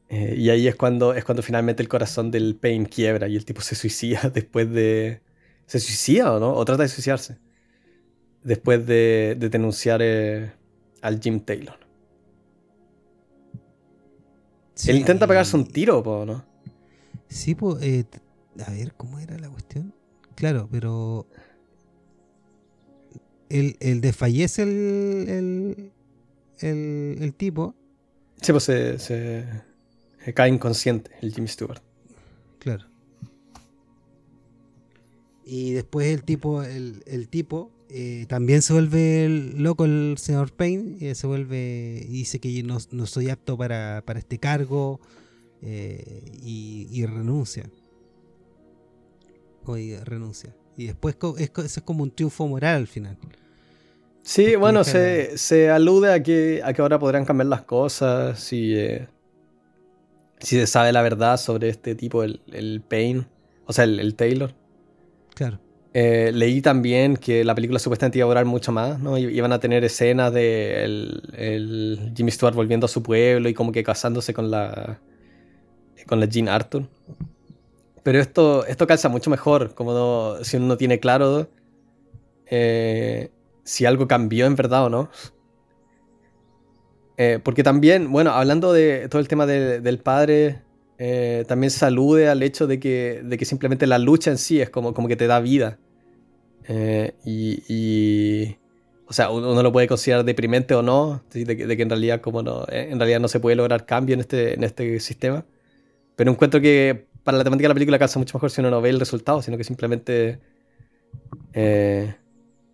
Eh, 0.07 0.35
y 0.37 0.51
ahí 0.51 0.67
es 0.67 0.75
cuando, 0.75 1.15
es 1.15 1.25
cuando 1.25 1.41
finalmente 1.41 1.81
el 1.81 1.89
corazón 1.89 2.29
del 2.29 2.55
Pain 2.55 2.85
quiebra 2.85 3.27
y 3.27 3.35
el 3.35 3.43
tipo 3.43 3.61
se 3.61 3.73
suicida 3.73 4.29
después 4.33 4.69
de... 4.69 5.19
¿Se 5.65 5.79
suicida 5.79 6.31
o 6.31 6.39
no? 6.39 6.53
¿O 6.53 6.63
trata 6.63 6.83
de 6.83 6.89
suicidarse? 6.89 7.39
Después 8.43 8.85
de, 8.85 9.35
denunciar 9.39 10.03
al 11.01 11.19
Jim 11.19 11.39
Taylor. 11.39 11.79
Él 14.85 14.97
intenta 14.97 15.25
pegarse 15.25 15.57
un 15.57 15.65
tiro, 15.65 16.03
¿no? 16.23 16.45
Sí, 17.27 17.55
pues... 17.55 17.83
a 18.63 18.71
ver, 18.71 18.93
¿cómo 18.93 19.17
era 19.17 19.39
la 19.39 19.49
cuestión? 19.49 19.91
Claro, 20.35 20.69
pero 20.71 21.25
el, 23.49 24.01
desfallece 24.01 24.63
el, 24.63 25.91
el, 26.59 27.17
el, 27.21 27.33
tipo. 27.33 27.75
Sí, 28.41 28.51
pues 28.51 28.63
se, 28.63 28.99
se, 28.99 29.45
cae 30.33 30.49
inconsciente 30.49 31.11
el 31.21 31.33
Jimmy 31.33 31.47
Stewart. 31.47 31.81
Claro. 32.59 32.85
Y 35.45 35.73
después 35.73 36.07
el 36.07 36.23
tipo, 36.23 36.63
el, 36.63 37.27
tipo 37.29 37.71
eh, 37.89 38.25
también 38.27 38.63
se 38.63 38.73
vuelve 38.73 39.29
loco 39.55 39.85
el 39.85 40.15
señor 40.17 40.51
Payne, 40.51 40.97
eh, 41.01 41.13
se 41.13 41.27
vuelve 41.27 42.03
y 42.03 42.11
dice 42.11 42.39
que 42.39 42.63
no, 42.63 42.79
no 42.91 43.05
soy 43.05 43.29
apto 43.29 43.55
para, 43.55 44.01
para 44.05 44.17
este 44.17 44.39
cargo 44.39 44.99
eh, 45.61 46.23
y, 46.41 46.87
y, 46.89 47.05
renuncia. 47.05 47.69
Oiga, 49.65 50.03
renuncia. 50.03 50.55
Y 50.77 50.87
después 50.87 51.15
es, 51.37 51.51
es 51.57 51.81
como 51.83 52.03
un 52.03 52.11
triunfo 52.11 52.47
moral 52.47 52.77
al 52.77 52.87
final. 52.87 53.17
Sí, 54.25 54.55
bueno, 54.55 54.83
se, 54.83 55.37
se, 55.37 55.69
alude 55.69 56.11
a 56.11 56.23
que, 56.23 56.61
a 56.65 56.73
que 56.73 56.81
ahora 56.81 56.97
podrían 56.97 57.25
cambiar 57.25 57.45
las 57.45 57.61
cosas 57.61 58.39
si, 58.39 58.73
eh, 58.75 59.07
si 60.39 60.55
se 60.57 60.65
sabe 60.65 60.91
la 60.91 61.03
verdad 61.03 61.37
sobre 61.37 61.69
este 61.69 61.93
tipo, 61.93 62.23
el, 62.23 62.41
el 62.51 62.81
Payne, 62.81 63.27
o 63.67 63.71
sea, 63.71 63.83
el, 63.83 64.15
Taylor. 64.15 64.51
Claro. 65.35 65.59
Eh, 65.93 66.31
leí 66.33 66.59
también 66.61 67.17
que 67.17 67.43
la 67.43 67.53
película 67.53 67.77
supuestamente 67.77 68.17
iba 68.17 68.25
a 68.25 68.29
durar 68.29 68.45
mucho 68.45 68.71
más, 68.71 68.99
¿no? 68.99 69.15
Iban 69.15 69.53
a 69.53 69.59
tener 69.59 69.83
escenas 69.83 70.33
de 70.33 70.83
el, 70.83 71.21
el 71.37 72.11
Jimmy 72.15 72.31
Stewart 72.31 72.55
volviendo 72.55 72.85
a 72.85 72.89
su 72.89 73.03
pueblo 73.03 73.47
y 73.47 73.53
como 73.53 73.71
que 73.71 73.83
casándose 73.83 74.33
con 74.33 74.49
la 74.49 74.99
con 76.07 76.19
la 76.19 76.25
Jean 76.25 76.49
Arthur. 76.49 76.89
Pero 78.05 78.19
esto, 78.19 78.67
esto 78.67 78.85
calza 78.85 79.09
mucho 79.09 79.31
mejor, 79.31 79.73
como 79.73 80.35
si 80.43 80.57
uno 80.57 80.67
no 80.67 80.77
tiene 80.77 80.99
claro 80.99 81.49
eh, 82.45 83.31
si 83.63 83.87
algo 83.87 84.07
cambió 84.07 84.45
en 84.45 84.55
verdad 84.55 84.85
o 84.85 84.89
no. 84.91 85.09
Eh, 87.17 87.39
porque 87.43 87.63
también, 87.63 88.11
bueno, 88.11 88.29
hablando 88.29 88.73
de 88.73 89.09
todo 89.09 89.19
el 89.19 89.27
tema 89.27 89.47
del 89.47 89.97
padre, 89.97 90.61
eh, 90.99 91.45
también 91.47 91.71
se 91.71 91.83
alude 91.83 92.29
al 92.29 92.43
hecho 92.43 92.67
de 92.67 92.79
que, 92.79 93.23
de 93.23 93.39
que 93.39 93.45
simplemente 93.45 93.87
la 93.87 93.97
lucha 93.97 94.29
en 94.29 94.37
sí 94.37 94.61
es 94.61 94.69
como, 94.69 94.93
como 94.93 95.07
que 95.07 95.15
te 95.15 95.25
da 95.25 95.39
vida. 95.39 95.79
y, 97.25 98.55
o 99.07 99.13
sea, 99.13 99.31
uno, 99.31 99.63
lo 99.63 99.71
puede 99.71 99.87
considerar 99.87 100.23
deprimente 100.23 100.75
o 100.75 100.83
no, 100.83 101.23
de, 101.33 101.57
que 101.57 101.81
en 101.81 101.89
realidad 101.89 102.21
como 102.21 102.43
no, 102.43 102.67
en 102.69 102.99
realidad 102.99 103.19
no 103.19 103.29
se 103.29 103.39
puede 103.39 103.55
lograr 103.55 103.87
cambio 103.87 104.13
en 104.13 104.19
este, 104.19 104.53
en 104.53 104.63
este 104.63 104.99
sistema. 104.99 105.43
Pero 106.15 106.29
encuentro 106.29 106.61
que 106.61 107.14
para 107.25 107.39
la 107.39 107.43
temática 107.43 107.65
de 107.65 107.69
la 107.69 107.73
película 107.73 107.99
calza 107.99 108.19
mucho 108.19 108.37
mejor 108.37 108.51
si 108.51 108.61
uno 108.61 108.69
no 108.69 108.81
ve 108.81 108.89
el 108.91 108.99
resultado, 108.99 109.41
sino 109.41 109.57
que 109.57 109.63
simplemente 109.63 110.39
eh, 111.53 112.13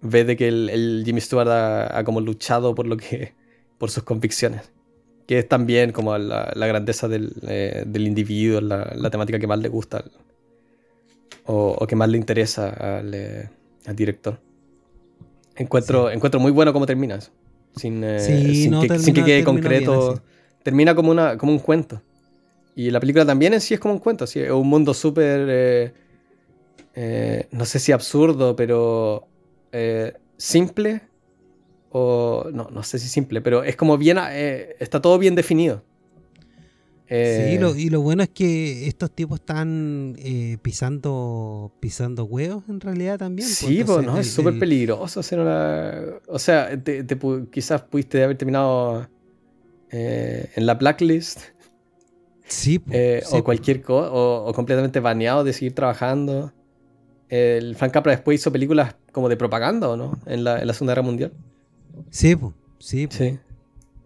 ve 0.02 0.26
de 0.26 0.36
que 0.36 0.50
el, 0.50 1.04
Jimmy 1.06 1.22
Stewart 1.22 1.48
ha, 1.48 2.04
como 2.04 2.20
luchado 2.20 2.76
por 2.76 2.86
lo 2.86 2.98
que 2.98 3.34
por 3.78 3.90
sus 3.90 4.04
convicciones. 4.04 4.70
Que 5.26 5.40
es 5.40 5.48
también 5.48 5.94
como 5.94 6.18
la, 6.18 6.52
grandeza 6.54 7.08
del, 7.08 7.34
eh, 7.48 7.86
individuo, 7.96 8.60
la, 8.60 9.10
temática 9.10 9.40
que 9.40 9.48
más 9.48 9.60
le 9.60 9.70
gusta 9.70 10.04
o, 11.46 11.88
que 11.88 11.96
más 11.96 12.10
le 12.10 12.18
interesa 12.18 12.98
al, 13.00 13.14
eh, 13.14 13.50
director. 13.96 14.38
Encuentro, 15.56 16.12
encuentro 16.12 16.42
muy 16.42 16.52
bueno 16.52 16.74
cómo 16.74 16.86
terminas. 16.86 17.32
Sin, 17.78 18.04
sin, 18.20 18.82
que, 18.82 19.00
sin, 19.00 19.14
que, 19.14 19.24
quede 19.24 19.46
concreto. 19.46 20.22
termina 20.62 20.94
como, 20.94 21.10
una, 21.10 21.38
como 21.38 21.54
un 21.54 21.60
cuento. 21.60 22.02
Y 22.76 22.90
la 22.90 23.00
película 23.00 23.26
también 23.26 23.54
en 23.54 23.62
sí 23.62 23.74
es 23.74 23.80
como 23.80 23.94
un 23.94 24.00
cuento, 24.00 24.26
es 24.26 24.36
un 24.36 24.68
mundo 24.68 24.94
súper, 24.94 25.48
eh, 25.50 25.94
eh, 26.96 27.48
no 27.52 27.66
sé 27.66 27.80
si 27.80 27.92
absurdo, 27.92 28.56
pero 28.56 29.28
eh, 29.72 30.14
simple, 30.38 31.02
o 31.90 32.46
no, 32.54 32.70
no 32.72 32.84
sé 32.84 32.98
si 33.00 33.10
simple, 33.10 33.42
pero 33.42 33.64
es 33.64 33.76
como 33.76 33.98
bien, 33.98 34.18
está 34.80 35.02
todo 35.02 35.20
bien 35.20 35.36
definido. 35.36 35.84
sí, 37.10 37.60
y 37.78 37.90
lo 37.90 38.02
bueno 38.02 38.24
es 38.24 38.30
que 38.30 38.88
estos 38.88 39.12
tipos 39.12 39.42
están 39.42 40.16
pisando 40.62 41.74
pisando 41.82 42.24
huevos 42.24 42.64
en 42.70 42.80
realidad 42.80 43.20
también. 43.20 43.50
Pues, 43.50 43.58
sí, 43.58 43.84
pues, 43.84 44.06
no, 44.06 44.18
es 44.18 44.32
súper 44.32 44.58
peligroso 44.58 45.20
hacer 45.20 45.40
O 45.40 46.40
sea, 46.40 46.70
quizás 47.52 47.82
pudiste 47.82 48.24
haber 48.24 48.38
terminado 48.38 49.10
en 49.90 50.66
la 50.66 50.76
blacklist 50.76 51.42
Sí, 52.52 52.82
eh, 52.92 53.24
o 53.32 53.44
cualquier 53.46 53.82
cosa, 53.82 54.12
o, 54.12 54.52
completamente 54.54 55.00
baneado 55.00 55.46
de 55.46 55.54
seguir 55.54 55.74
trabajando. 55.74 56.52
El 57.30 57.78
Frank 57.78 57.94
Capra 57.94 58.12
después 58.12 58.42
hizo 58.42 58.52
películas 58.52 58.96
como 59.14 59.30
de 59.30 59.38
propaganda, 59.38 59.96
no? 59.96 60.20
En 60.26 60.44
la, 60.44 60.60
Segunda 60.74 60.92
Guerra 60.92 61.02
Mundial. 61.02 61.32
Sí, 62.10 62.36
sí. 62.80 63.08
Sí. 63.10 63.40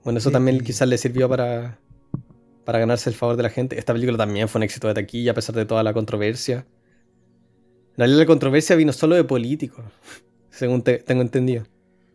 Bueno, 0.03 0.19
eso 0.19 0.29
también 0.29 0.59
quizás 0.59 0.87
le 0.87 0.99
sirvió 0.99 1.27
para, 1.27 1.79
para 2.65 2.77
ganarse 2.77 3.09
el 3.09 3.15
favor 3.15 3.35
de 3.35 3.41
la 3.41 3.49
gente. 3.49 3.79
Esta 3.79 3.93
película 3.93 4.15
también 4.15 4.47
fue 4.47 4.59
un 4.59 4.63
éxito 4.63 4.87
de 4.87 4.93
taquilla, 4.93 5.31
a 5.31 5.33
pesar 5.33 5.55
de 5.55 5.65
toda 5.65 5.81
la 5.81 5.93
controversia. 5.93 6.67
En 7.93 7.97
realidad 7.97 8.19
la 8.19 8.25
controversia 8.27 8.75
vino 8.75 8.93
solo 8.93 9.15
de 9.15 9.23
políticos, 9.23 9.85
según 10.51 10.83
tengo 10.83 11.23
entendido. 11.23 11.65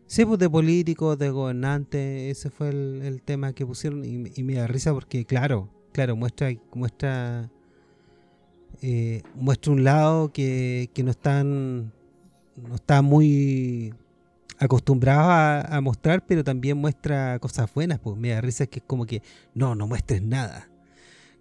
Sí, 0.07 0.23
pues 0.23 0.39
de 0.39 0.49
políticos, 0.49 1.17
de 1.17 1.29
gobernantes, 1.29 2.37
ese 2.37 2.49
fue 2.49 2.69
el, 2.69 3.21
tema 3.25 3.51
que 3.51 3.65
pusieron 3.65 4.05
y, 4.05 4.31
y 4.33 4.43
me 4.43 4.53
da 4.55 4.67
risa 4.67 4.93
porque, 4.93 5.25
claro, 5.25 5.69
claro, 5.91 6.15
muestra, 6.15 6.51
muestra, 6.73 7.49
eh, 8.81 9.21
muestra 9.35 9.71
un 9.71 9.83
lado 9.83 10.31
que, 10.31 10.89
no 11.03 11.11
están, 11.11 11.91
no 12.55 12.75
está 12.75 13.01
muy 13.01 13.93
acostumbrados 14.57 15.65
a, 15.69 15.81
mostrar, 15.81 16.25
pero 16.25 16.43
también 16.43 16.77
muestra 16.77 17.39
cosas 17.39 17.71
buenas, 17.73 17.99
pues 17.99 18.17
me 18.17 18.29
da 18.29 18.41
risa 18.41 18.67
que 18.67 18.79
es 18.79 18.85
como 18.85 19.05
que 19.05 19.21
no, 19.53 19.75
no 19.75 19.87
muestres 19.87 20.21
nada. 20.21 20.67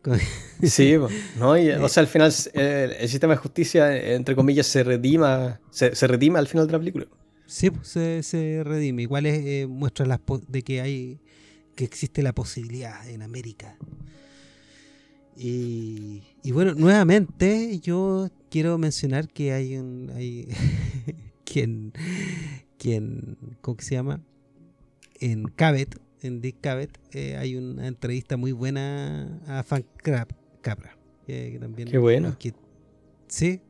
Sí, 0.62 0.94
no, 1.38 1.50
o 1.50 1.88
sea, 1.88 2.00
al 2.02 2.06
final 2.06 2.32
el, 2.54 3.08
sistema 3.08 3.34
de 3.34 3.36
justicia, 3.36 4.14
entre 4.14 4.34
comillas, 4.34 4.66
se 4.66 4.82
redima, 4.82 5.60
se, 5.70 5.94
se 5.94 6.06
redima 6.06 6.38
al 6.38 6.46
final 6.46 6.66
de 6.66 6.72
la 6.72 6.78
película. 6.78 7.06
Sí, 7.46 7.70
pues, 7.70 7.88
se, 7.88 8.22
se 8.22 8.62
redime. 8.64 9.02
Igual 9.02 9.26
es, 9.26 9.44
eh, 9.44 9.66
muestra 9.66 10.06
las 10.06 10.20
de 10.48 10.62
que 10.62 10.80
hay 10.80 11.20
que 11.74 11.84
existe 11.84 12.22
la 12.22 12.32
posibilidad 12.32 13.08
en 13.08 13.22
América 13.22 13.76
y, 15.42 16.52
bueno, 16.52 16.74
nuevamente 16.74 17.78
yo 17.80 18.28
quiero 18.50 18.76
mencionar 18.76 19.28
que 19.28 19.52
hay 19.52 19.76
un... 19.78 20.10
Hay 20.14 20.48
quien, 21.44 21.92
quien, 22.76 23.38
¿cómo 23.62 23.80
se 23.80 23.94
llama? 23.94 24.20
En 25.18 25.44
Cabet, 25.44 25.98
en 26.20 26.42
Dick 26.42 26.60
Cabet, 26.60 26.98
eh, 27.12 27.36
hay 27.36 27.56
una 27.56 27.86
entrevista 27.86 28.36
muy 28.36 28.52
buena 28.52 29.40
a 29.46 29.62
Fan 29.62 29.86
Capra. 29.96 30.96
Que, 31.26 31.56
también, 31.58 31.88
Qué 31.88 31.98
bueno. 31.98 32.36
sí. 33.28 33.62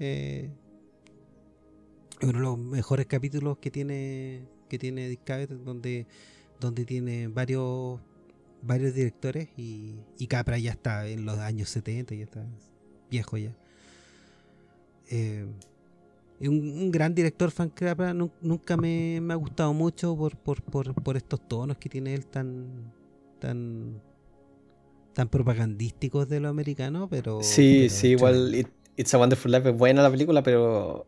Eh, 0.00 0.50
uno 2.20 2.32
de 2.32 2.38
los 2.38 2.58
mejores 2.58 3.06
capítulos 3.06 3.58
que 3.58 3.70
tiene 3.70 4.42
que 4.68 4.78
tiene 4.78 5.08
Dick 5.08 5.24
Cabet, 5.24 5.50
donde, 5.50 6.06
donde 6.60 6.84
tiene 6.84 7.28
varios 7.28 8.00
varios 8.64 8.94
directores 8.94 9.48
y, 9.56 9.96
Capra 10.28 10.58
ya 10.58 10.72
está 10.72 11.06
en 11.06 11.24
los 11.24 11.38
años 11.38 11.68
70, 11.68 12.14
ya 12.14 12.24
está 12.24 12.46
viejo 13.10 13.36
ya. 13.36 13.54
Eh, 15.10 15.46
un, 16.40 16.90
gran 16.90 17.14
director, 17.14 17.50
Frank 17.50 17.74
Capra, 17.74 18.14
nunca 18.14 18.76
me, 18.76 19.20
ha 19.30 19.34
gustado 19.34 19.72
mucho 19.72 20.16
por, 20.16 20.62
por, 20.62 21.16
estos 21.16 21.46
tonos 21.46 21.76
que 21.78 21.88
tiene 21.88 22.14
él 22.14 22.26
tan 22.26 22.92
tan 23.38 24.00
tan 25.12 25.28
propagandísticos 25.28 26.28
de 26.28 26.40
lo 26.40 26.48
americano, 26.48 27.08
pero... 27.08 27.40
Sí, 27.40 27.88
sí, 27.88 28.08
igual 28.08 28.66
It's 28.96 29.14
a 29.14 29.18
Wonderful 29.18 29.50
Life 29.50 29.70
es 29.70 29.76
buena 29.76 30.02
la 30.02 30.10
película, 30.10 30.42
pero, 30.42 31.06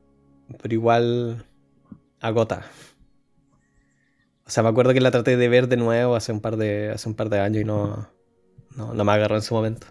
pero 0.61 0.75
igual 0.75 1.45
agota. 2.21 2.65
O 4.47 4.51
sea, 4.51 4.63
me 4.63 4.69
acuerdo 4.69 4.95
que 4.95 5.01
la 5.01 5.11
traté 5.11 5.37
de 5.37 5.49
ver 5.49 5.67
de 5.67 5.77
nuevo 5.77 6.15
hace 6.15 6.31
un 6.31 6.41
par 6.41 6.57
de, 6.57 6.91
hace 6.91 7.09
un 7.09 7.17
par 7.17 7.29
de 7.29 7.41
años 7.41 7.63
y 7.63 7.65
no, 7.65 8.09
no, 8.77 9.05
me 9.05 9.13
agarró 9.13 9.35
en 9.35 9.43
su 9.43 9.55
momento. 9.55 9.89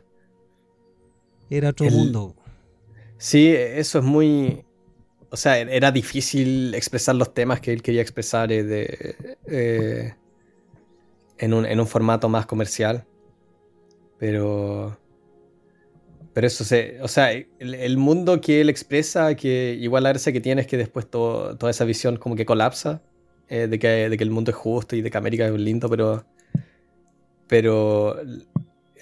Era 1.50 1.70
otro 1.70 1.90
mundo. 1.90 2.36
Sí, 3.18 3.50
eso 3.50 4.00
es 4.00 4.06
muy... 4.06 4.64
O 5.30 5.38
sea, 5.38 5.60
era 5.60 5.92
difícil 5.92 6.74
expresar 6.74 7.16
los 7.16 7.34
temas 7.34 7.60
que 7.60 7.74
él 7.74 7.82
quería 7.82 8.02
expresar 8.02 8.52
eh, 8.54 8.64
de, 8.64 9.38
eh, 9.48 10.16
en, 11.38 11.54
un, 11.54 11.66
en 11.66 11.80
un 11.80 11.88
formato 11.88 12.30
más 12.30 12.46
comercial. 12.46 13.06
Pero... 14.18 14.98
Pero 16.34 16.48
eso 16.48 16.66
se. 16.66 17.02
O 17.02 17.08
sea, 17.08 17.32
el, 17.32 17.98
mundo 17.98 18.42
que 18.42 18.60
él 18.60 18.70
expresa, 18.70 19.36
que 19.36 19.78
igual 19.80 20.04
la 20.04 20.10
gracia 20.10 20.34
que 20.34 20.42
tiene 20.42 20.60
es 20.60 20.68
que 20.68 20.76
después 20.76 21.10
toda 21.10 21.70
esa 21.70 21.86
visión 21.86 22.18
como 22.18 22.36
que 22.36 22.46
colapsa. 22.46 23.02
Eh, 23.48 23.68
de, 23.68 23.78
que, 23.78 23.88
de, 24.10 24.18
que, 24.18 24.24
el 24.24 24.32
mundo 24.32 24.52
es 24.52 24.58
justo 24.58 24.96
y 24.96 25.02
de 25.02 25.12
que 25.12 25.18
América 25.18 25.46
es 25.46 25.54
lindo, 25.54 25.88
pero, 25.88 26.26
pero 27.48 28.16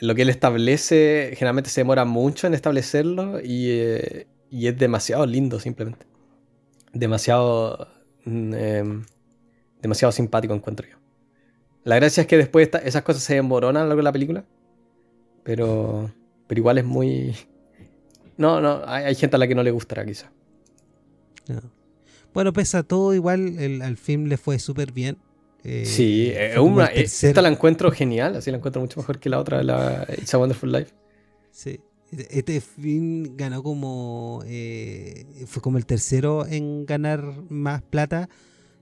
lo 0.01 0.15
que 0.15 0.23
él 0.23 0.29
establece 0.29 1.31
generalmente 1.35 1.69
se 1.69 1.81
demora 1.81 2.03
mucho 2.03 2.45
en 2.45 2.53
establecerlo 2.53 3.39
y, 3.39 3.69
eh, 3.69 4.27
y 4.49 4.67
es 4.67 4.77
demasiado 4.77 5.25
lindo 5.25 5.59
simplemente. 5.59 6.05
Demasiado, 6.91 7.87
mm, 8.25 8.53
em, 8.53 9.05
demasiado 9.81 10.11
simpático 10.11 10.53
encuentro 10.53 10.87
yo. 10.87 10.97
La 11.85 11.95
gracia 11.95 12.21
es 12.21 12.27
que 12.27 12.37
después 12.37 12.69
esas 12.83 13.01
cosas 13.03 13.23
se 13.23 13.35
desmoronan 13.35 13.81
a 13.81 13.85
lo 13.85 13.89
largo 13.89 13.99
de 13.99 14.03
la 14.03 14.11
película, 14.11 14.45
pero, 15.43 16.11
pero 16.47 16.59
igual 16.59 16.77
es 16.77 16.85
muy... 16.85 17.35
No, 18.37 18.61
no, 18.61 18.81
hay, 18.85 19.15
gente 19.15 19.35
a 19.35 19.39
la 19.39 19.47
que 19.47 19.55
no 19.55 19.63
le 19.63 19.71
gustará 19.71 20.05
quizá. 20.05 20.31
Bueno, 22.33 22.51
pese 22.51 22.77
a 22.77 22.83
todo, 22.83 23.13
igual 23.13 23.59
el, 23.59 23.81
al 23.81 23.97
film 23.97 24.25
le 24.25 24.37
fue 24.37 24.59
súper 24.59 24.91
bien. 24.91 25.17
Eh, 25.63 25.85
sí, 25.85 26.29
eh, 26.33 26.59
una, 26.59 26.87
eh, 26.87 27.03
esta 27.03 27.41
la 27.41 27.47
encuentro 27.47 27.89
genial, 27.91 28.35
así 28.35 28.51
la 28.51 28.57
encuentro 28.57 28.81
mucho 28.81 28.99
mejor 28.99 29.19
que 29.19 29.29
la 29.29 29.39
otra, 29.39 29.63
la 29.63 30.05
It's 30.17 30.33
a 30.33 30.37
Wonderful 30.37 30.71
Life. 30.71 30.91
Sí, 31.51 31.79
este, 32.11 32.39
este 32.39 32.61
film 32.61 33.37
ganó 33.37 33.63
como. 33.63 34.43
fue 35.45 35.61
como 35.61 35.77
el 35.77 35.85
tercero 35.85 36.45
en 36.45 36.85
ganar 36.85 37.23
más 37.49 37.81
plata 37.81 38.27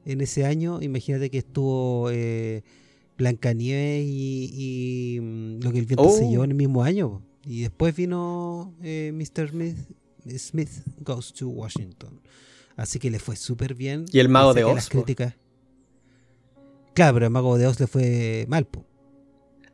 en 0.06 0.22
ese 0.22 0.46
año. 0.46 0.82
Imagínate 0.82 1.30
que 1.30 1.40
estuvo 1.40 2.10
Blancanieves 3.18 4.06
y, 4.08 5.18
y, 5.18 5.20
mm, 5.22 5.60
lo 5.62 5.72
que 5.72 5.80
el 5.80 5.86
viento 5.86 6.10
se 6.10 6.28
llevó 6.28 6.46
en 6.46 6.52
el 6.52 6.58
mismo 6.58 6.84
año. 6.84 7.22
Y 7.46 7.62
después 7.62 7.96
vino 7.96 8.74
Mr. 8.82 9.50
Smith, 9.50 9.78
Smith 10.38 10.70
Goes 11.02 11.34
to 11.34 11.50
Washington. 11.50 12.22
Así 12.82 12.98
que 12.98 13.12
le 13.12 13.20
fue 13.20 13.36
súper 13.36 13.76
bien. 13.76 14.06
¿Y 14.12 14.18
el 14.18 14.28
Mago 14.28 14.56
de 14.56 14.64
Oz? 14.64 14.90
Claro, 14.90 15.06
pero 17.14 17.28
el 17.28 17.32
Mago 17.32 17.60
de 17.60 17.68
Oz 17.68 17.80
le 17.80 17.86
fue 17.86 18.48
mal, 18.50 18.68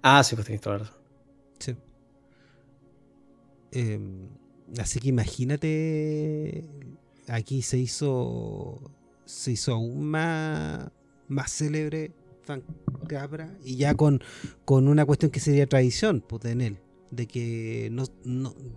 Ah, 0.01 0.21
sí, 0.25 0.35
pues 0.35 0.45
tenés 0.45 0.59
toda 0.59 0.79
la 0.79 0.83
razón. 0.83 0.97
Sí. 1.57 1.75
Em, 3.71 4.27
así 4.77 4.99
que 4.99 5.07
imagínate, 5.07 6.65
aquí 7.27 7.61
se 7.61 7.77
hizo, 7.77 8.77
se 9.23 9.53
hizo 9.53 9.71
aún 9.71 10.03
más, 10.03 10.91
más 11.29 11.49
célebre 11.49 12.11
Frank 12.43 12.65
Capra 13.07 13.57
y 13.63 13.77
ya 13.77 13.95
con, 13.95 14.21
con 14.65 14.89
una 14.89 15.05
cuestión 15.05 15.31
que 15.31 15.39
sería 15.39 15.65
tradición 15.65 16.21
pues, 16.27 16.43
en 16.43 16.59
él, 16.59 16.77
de 17.11 17.25
que, 17.25 17.87
no, 17.89 18.03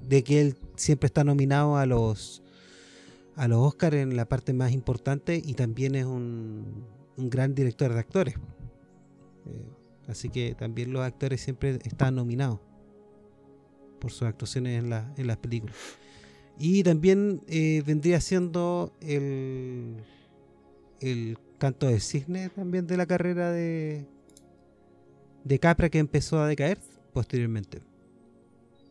de 0.08 0.22
que 0.22 0.40
él 0.40 0.56
siempre 0.76 1.08
está 1.08 1.24
nominado 1.24 1.76
a 1.76 1.84
los 1.84 2.44
a 3.36 3.48
los 3.48 3.58
Oscars 3.58 3.96
en 3.96 4.16
la 4.16 4.28
parte 4.28 4.52
más 4.52 4.72
importante 4.72 5.40
y 5.42 5.54
también 5.54 5.94
es 5.94 6.04
un, 6.04 6.86
un 7.16 7.30
gran 7.30 7.54
director 7.54 7.92
de 7.92 7.98
actores. 7.98 8.34
Eh, 9.46 9.70
así 10.08 10.28
que 10.28 10.54
también 10.54 10.92
los 10.92 11.02
actores 11.02 11.40
siempre 11.40 11.78
están 11.84 12.16
nominados 12.16 12.60
por 14.00 14.10
sus 14.10 14.22
actuaciones 14.22 14.82
en, 14.82 14.90
la, 14.90 15.12
en 15.16 15.26
las 15.26 15.36
películas. 15.36 15.76
Y 16.58 16.82
también 16.82 17.40
eh, 17.48 17.82
vendría 17.86 18.20
siendo 18.20 18.92
el, 19.00 19.96
el 21.00 21.38
canto 21.58 21.86
de 21.86 22.00
cisne 22.00 22.50
también 22.50 22.86
de 22.86 22.96
la 22.96 23.06
carrera 23.06 23.50
de, 23.50 24.06
de 25.44 25.58
Capra 25.58 25.88
que 25.88 25.98
empezó 25.98 26.38
a 26.40 26.48
decaer 26.48 26.78
posteriormente, 27.12 27.80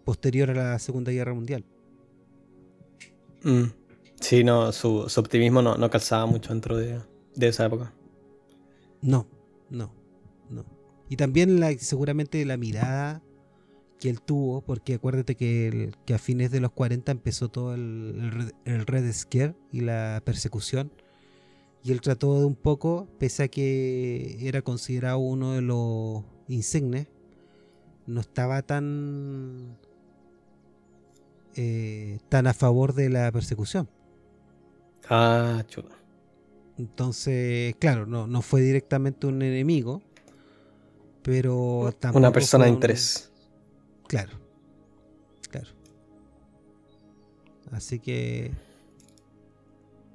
posterior 0.04 0.50
a 0.52 0.54
la 0.54 0.80
Segunda 0.80 1.12
Guerra 1.12 1.34
Mundial. 1.34 1.64
Mm. 3.44 3.79
Sí, 4.20 4.44
no, 4.44 4.72
su, 4.72 5.08
optimismo 5.18 5.62
no, 5.62 5.90
calzaba 5.90 6.26
mucho 6.26 6.54
dentro 6.54 6.78
de, 6.78 7.02
esa 7.40 7.66
época. 7.66 7.94
No, 9.02 9.28
no, 9.70 9.92
no. 10.50 10.66
Y 11.10 11.16
también 11.16 11.60
la, 11.60 11.72
seguramente 11.78 12.44
la 12.46 12.58
mirada 12.58 13.22
que 14.00 14.10
él 14.10 14.22
tuvo, 14.22 14.62
porque 14.62 14.96
acuérdate 14.96 15.36
que, 15.36 15.92
que 16.06 16.14
a 16.14 16.20
fines 16.20 16.52
de 16.52 16.60
los 16.60 16.72
40 16.72 17.12
empezó 17.12 17.50
todo 17.50 17.74
el, 17.74 18.54
el, 18.66 18.86
Red 18.86 19.12
Scare 19.12 19.56
y 19.72 19.82
la 19.82 20.22
persecución. 20.24 20.92
Y 21.84 21.92
él 21.92 22.02
trató 22.02 22.40
de 22.40 22.46
un 22.46 22.56
poco, 22.56 23.08
pese 23.20 23.44
a 23.44 23.48
que 23.48 24.38
era 24.42 24.62
considerado 24.62 25.20
uno 25.20 25.54
de 25.54 25.62
los 25.62 26.24
insignes, 26.48 27.08
no 28.06 28.22
estaba 28.22 28.62
tan, 28.64 29.78
eh, 31.56 32.20
tan 32.28 32.48
a 32.48 32.54
favor 32.54 32.94
de 32.94 33.10
la 33.10 33.32
persecución. 33.32 33.90
Ah, 35.10 35.64
chulo. 35.68 35.90
Entonces, 36.78 37.76
claro, 37.80 38.06
no, 38.06 38.28
no 38.28 38.42
fue 38.42 38.62
directamente 38.62 39.28
un 39.28 39.42
enemigo, 39.42 40.02
pero 41.24 41.94
tampoco. 42.00 42.20
Una 42.20 42.32
persona 42.32 42.66
de 42.66 42.72
interés. 42.72 43.32
Claro, 44.08 44.40
claro. 45.50 45.70
Así 47.72 48.00
que. 48.00 48.52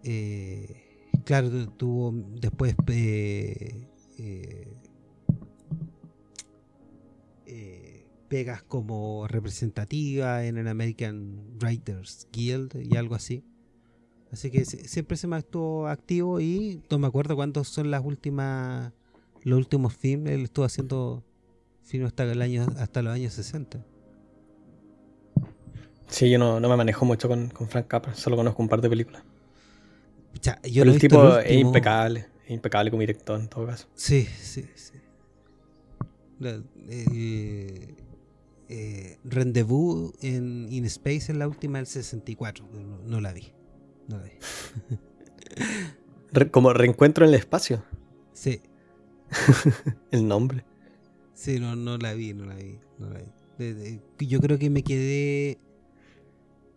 Eh, 0.05 1.11
claro, 1.25 1.69
tuvo 1.71 2.13
después. 2.41 2.75
Eh, 2.89 3.89
eh, 4.19 4.75
pegas 8.29 8.63
como 8.63 9.29
representativa 9.29 10.45
en 10.45 10.57
el 10.57 10.67
American 10.67 11.59
Writers 11.61 12.27
Guild 12.33 12.75
y 12.91 12.97
algo 12.97 13.15
así. 13.15 13.45
Así 14.35 14.51
que 14.51 14.65
siempre 14.65 15.17
se 15.17 15.29
me 15.29 15.39
estuvo 15.39 15.87
activo 15.87 16.41
y 16.41 16.83
no 16.91 16.99
me 16.99 17.07
acuerdo 17.07 17.37
cuántos 17.37 17.69
son 17.69 17.93
las 17.93 18.05
últimas 18.05 18.93
los 19.45 19.57
últimos 19.57 19.95
films. 19.95 20.29
Él 20.29 20.43
estuvo 20.43 20.65
haciendo 20.65 21.23
films 21.85 22.09
hasta 22.09 22.25
el 22.25 22.43
año 22.43 22.67
hasta 22.77 23.01
los 23.01 23.15
años 23.15 23.33
60. 23.33 23.87
Sí, 26.09 26.29
yo 26.31 26.41
no, 26.41 26.59
me 26.59 26.77
manejo 26.77 27.05
mucho 27.05 27.29
con, 27.29 27.53
Frank 27.69 27.87
Capra, 27.87 28.13
solo 28.17 28.35
conozco 28.37 28.61
un 28.61 28.69
par 28.69 28.81
de 28.81 28.91
películas. 28.91 29.23
yo 30.65 30.83
el 30.83 30.99
tipo 30.99 31.39
es 31.39 31.53
impecable, 31.53 32.27
es 32.45 32.51
impecable 32.51 32.91
como 32.91 33.03
director 33.03 33.39
en 33.39 33.47
todo 33.47 33.69
caso. 33.69 33.87
Sí, 33.95 34.27
sí, 34.41 34.67
sí. 34.75 34.95
Eh, 38.69 39.19
Rendezvous 39.23 40.13
en 40.23 40.67
In 40.73 40.87
Space 40.87 41.31
es 41.31 41.37
la 41.37 41.47
última 41.47 41.79
del 41.79 41.87
64, 41.87 42.69
no 43.07 43.21
la 43.21 43.33
vi. 43.33 43.53
Como 46.51 46.73
reencuentro 46.73 47.25
en 47.25 47.31
el 47.31 47.37
espacio. 47.37 47.85
Sí. 48.33 48.61
el 50.11 50.27
nombre. 50.27 50.65
Sí, 51.35 51.59
no, 51.59 51.77
no 51.77 51.99
la 51.99 52.15
vi, 52.15 52.35
no 52.35 52.45
la 52.47 52.55
vi. 52.55 52.79
yo 54.27 54.41
creo 54.41 54.59
que 54.59 54.71
me 54.71 54.83
quedé 54.83 55.59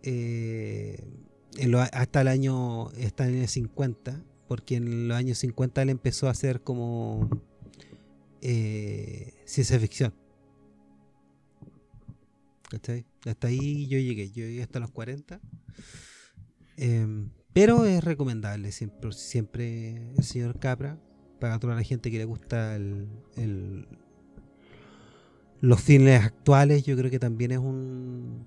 eh, 0.03 1.03
hasta 1.91 2.21
el 2.21 2.27
año 2.27 2.87
hasta 2.89 3.27
el 3.27 3.35
año 3.35 3.47
50, 3.47 4.23
porque 4.47 4.75
en 4.75 5.07
los 5.07 5.17
años 5.17 5.37
50 5.39 5.81
él 5.81 5.89
empezó 5.89 6.27
a 6.27 6.31
hacer 6.31 6.61
como 6.61 7.29
eh, 8.41 9.33
ciencia 9.45 9.79
ficción. 9.79 10.13
Hasta 13.25 13.47
ahí 13.47 13.87
yo 13.87 13.97
llegué, 13.97 14.29
yo 14.29 14.45
llegué 14.45 14.61
hasta 14.61 14.79
los 14.79 14.91
40 14.91 15.39
Em, 16.77 17.31
pero 17.53 17.85
es 17.85 18.03
recomendable 18.03 18.71
siempre, 18.71 19.11
siempre 19.11 20.13
el 20.15 20.23
señor 20.23 20.59
Capra 20.59 20.99
para 21.39 21.59
toda 21.59 21.75
la 21.75 21.83
gente 21.83 22.11
que 22.11 22.19
le 22.19 22.25
gusta 22.25 22.75
el, 22.75 23.87
los 25.59 25.81
filmes 25.81 26.23
actuales. 26.23 26.83
Yo 26.83 26.95
creo 26.95 27.09
que 27.09 27.19
también 27.19 27.51
es 27.51 27.57
un 27.57 28.45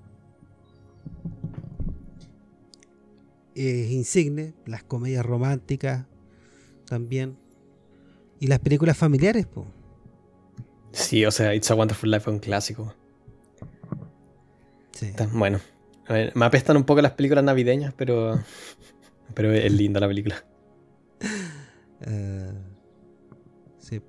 es 3.55 3.91
insigne, 3.91 4.55
las 4.65 4.85
comedias 4.85 5.27
románticas 5.27 6.07
también 6.87 7.37
y 8.39 8.47
las 8.47 8.61
películas 8.61 8.97
familiares. 8.97 9.47
Po. 9.47 9.67
Sí, 10.93 11.25
o 11.25 11.31
sea, 11.31 11.55
It's 11.55 11.71
a 11.71 11.75
Wonderful 11.75 12.11
Life 12.11 12.29
es 12.31 12.35
un 12.35 12.41
clásico. 12.41 12.95
Sí. 14.93 15.13
bueno, 15.33 15.61
me 16.35 16.45
apestan 16.45 16.77
un 16.77 16.85
poco 16.85 17.01
las 17.01 17.13
películas 17.13 17.45
navideñas, 17.45 17.95
pero. 17.97 18.41
Pero 19.35 19.53
es 19.53 19.73
linda 19.73 20.01
la 20.01 20.09
película. 20.09 20.45
Eh, 22.03 22.53
sí. 23.79 24.01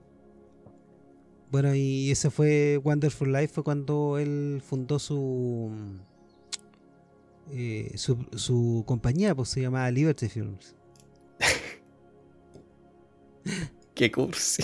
Bueno, 1.51 1.75
y 1.75 2.09
ese 2.09 2.29
fue 2.29 2.79
Wonderful 2.83 3.31
Life, 3.31 3.49
fue 3.49 3.63
cuando 3.63 4.17
él 4.17 4.61
fundó 4.65 4.97
su. 4.97 5.71
Eh, 7.51 7.91
su, 7.95 8.83
compañía, 8.87 9.35
pues 9.35 9.49
se 9.49 9.61
llamaba 9.61 9.91
Liberty 9.91 10.29
Films. 10.29 10.75
Qué 13.93 14.11
cursi. 14.11 14.63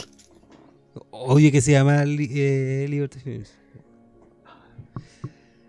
Obvio 1.12 1.52
que 1.52 1.62
se 1.62 1.74
llama 1.74 2.04
eh, 2.04 2.88
Liberty 2.90 3.20
Films. 3.20 3.57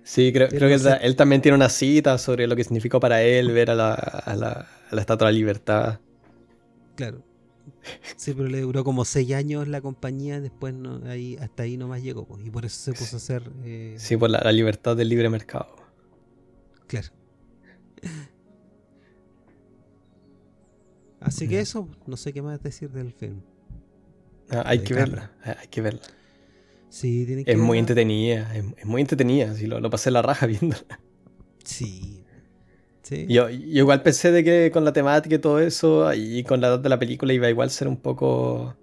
Sí, 0.08 0.32
creo, 0.32 0.48
creo 0.48 0.70
que 0.70 1.06
él, 1.06 1.16
también 1.16 1.42
tiene 1.42 1.54
una 1.54 1.68
cita 1.68 2.16
sobre 2.16 2.46
lo 2.46 2.56
que 2.56 2.64
significó 2.64 2.98
para 2.98 3.22
él 3.22 3.52
ver 3.52 3.70
a 3.70 3.74
la, 3.74 3.92
a 3.92 4.34
la, 4.36 4.66
Estatua 4.90 5.26
de 5.26 5.34
la 5.34 5.38
Libertad. 5.38 6.00
Claro. 6.96 7.22
Sí, 8.16 8.32
pero 8.32 8.48
le 8.48 8.62
duró 8.62 8.84
como 8.84 9.04
seis 9.04 9.30
años 9.34 9.68
la 9.68 9.82
compañía, 9.82 10.40
después 10.40 10.72
no, 10.72 11.02
ahí, 11.10 11.36
hasta 11.36 11.64
ahí 11.64 11.76
nomás 11.76 12.02
llegó, 12.02 12.26
pues, 12.26 12.42
y 12.42 12.48
por 12.48 12.64
eso 12.64 12.80
se 12.80 12.98
puso 12.98 13.16
a 13.16 13.18
hacer... 13.18 13.52
Eh, 13.64 13.96
sí, 13.98 14.16
por 14.16 14.30
la, 14.30 14.50
libertad 14.50 14.96
del 14.96 15.10
libre 15.10 15.28
mercado. 15.28 15.76
Claro. 16.86 17.08
Así 21.20 21.48
que 21.48 21.60
eso, 21.60 21.86
no 22.06 22.16
sé 22.16 22.32
qué 22.32 22.40
más 22.40 22.62
decir 22.62 22.90
del 22.90 23.12
film. 23.12 23.42
Ah, 24.48 24.62
hay 24.64 24.78
que 24.78 24.94
verla, 24.94 25.32
hay 25.44 25.68
que 25.68 25.82
verla. 25.82 26.00
Sí, 26.90 27.44
es 27.46 27.58
muy 27.58 27.78
entretenida, 27.78 28.54
es, 28.54 28.86
muy 28.86 29.02
entretenida, 29.02 29.54
si 29.54 29.66
lo, 29.66 29.90
pasé 29.90 30.10
la 30.10 30.22
raja 30.22 30.46
viéndola. 30.46 31.00
Sí. 31.64 32.24
sí. 33.02 33.26
Yo, 33.28 33.50
igual 33.50 34.02
pensé 34.02 34.32
de 34.32 34.42
que 34.42 34.70
con 34.72 34.84
la 34.84 34.92
temática 34.92 35.34
y 35.34 35.38
todo 35.38 35.60
eso, 35.60 36.12
y 36.14 36.42
con 36.44 36.60
la 36.60 36.68
edad 36.68 36.78
de 36.78 36.88
la 36.88 36.98
película 36.98 37.32
iba 37.32 37.46
a 37.46 37.50
igual 37.50 37.70
ser 37.70 37.88
un 37.88 37.96
poco 37.96 38.74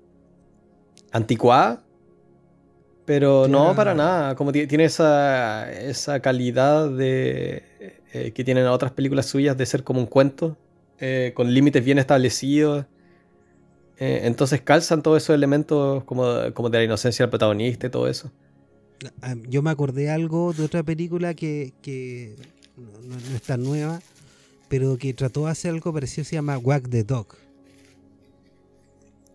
anticuada, 1.12 1.84
pero 3.06 3.47
no 3.47 3.76
para 3.76 3.93
nada, 3.93 4.36
como 4.36 4.51
tiene 4.51 4.86
esa, 4.86 5.72
esa 5.72 6.20
calidad 6.20 6.89
de 6.89 7.64
eh, 8.14 8.32
que 8.34 8.43
tienen 8.43 8.66
otras 8.68 8.91
películas 8.91 9.26
suyas 9.26 9.58
de 9.58 9.66
ser 9.66 9.84
como 9.84 9.99
un 9.99 10.08
cuento, 10.08 10.58
eh, 10.99 11.34
con 11.36 11.53
límites 11.53 11.84
bien 11.84 11.99
establecidos 11.99 12.86
eh, 13.98 14.22
entonces 14.24 14.62
calzan 14.62 15.02
todos 15.02 15.24
esos 15.24 15.36
elementos 15.36 16.04
como, 16.04 16.26
de 16.26 16.78
la 16.78 16.84
inocencia 16.84 17.24
del 17.24 17.30
protagonista 17.30 17.88
y 17.88 17.89
todo 17.89 18.08
eso. 18.08 18.32
Ah, 19.22 19.36
yo 19.48 19.62
me 19.62 19.70
acordé 19.70 20.10
algo 20.10 20.54
de 20.54 20.64
otra 20.64 20.84
película 20.84 21.34
que, 21.34 22.36
no, 22.78 23.36
es 23.36 23.41
tan 23.41 23.64
nueva, 23.64 24.02
pero 24.68 24.98
que 24.98 25.14
trató 25.14 25.46
de 25.46 25.52
hacer 25.52 25.72
algo 25.72 25.93
parecido, 25.93 26.26
se 26.26 26.36
llama 26.36 26.58
Wag 26.58 26.89
the 26.89 27.04
Dog. 27.04 27.28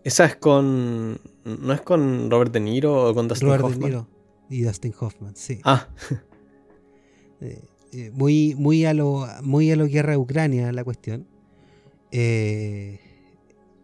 Esa 0.03 0.25
es 0.25 0.35
con. 0.35 1.19
¿No 1.45 1.73
es 1.73 1.81
con 1.81 2.29
Robert 2.31 2.51
De 2.51 2.59
Niro 2.59 3.09
o 3.09 3.13
con 3.13 3.27
Dustin 3.27 3.47
Robert 3.47 3.69
De 3.69 3.85
Niro 3.85 4.07
y 4.51 4.63
Dustin 4.63 4.93
Hoffman, 4.99 5.35
sí. 5.35 5.59
Ah. 5.63 5.87
Eh, 7.43 7.59
eh, 7.91 8.11
muy, 8.13 8.53
muy, 8.53 8.85
a 8.85 8.93
lo, 8.93 9.25
muy 9.41 9.71
a 9.71 9.75
lo 9.75 9.87
guerra 9.87 10.11
de 10.11 10.17
Ucrania 10.17 10.71
la 10.71 10.83
cuestión. 10.83 11.25
Eh, 12.11 12.99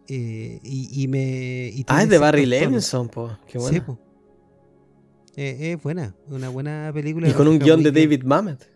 eh, 0.08 0.60
y, 0.62 1.06
me. 1.08 1.84
ah, 1.88 2.02
es 2.02 2.08
de 2.08 2.18
Barry 2.18 2.46
Levinson, 2.46 3.08
po. 3.08 3.36
Qué 3.46 3.58
buena. 3.58 3.84
Sí, 3.86 3.94
es 5.36 5.82
buena, 5.82 6.14
una 6.28 6.48
buena 6.48 6.90
película. 6.94 7.28
Y 7.28 7.32
con 7.32 7.46
un 7.46 7.58
guion 7.58 7.82
de 7.82 7.92
David 7.92 8.24
Mamet. 8.24 8.68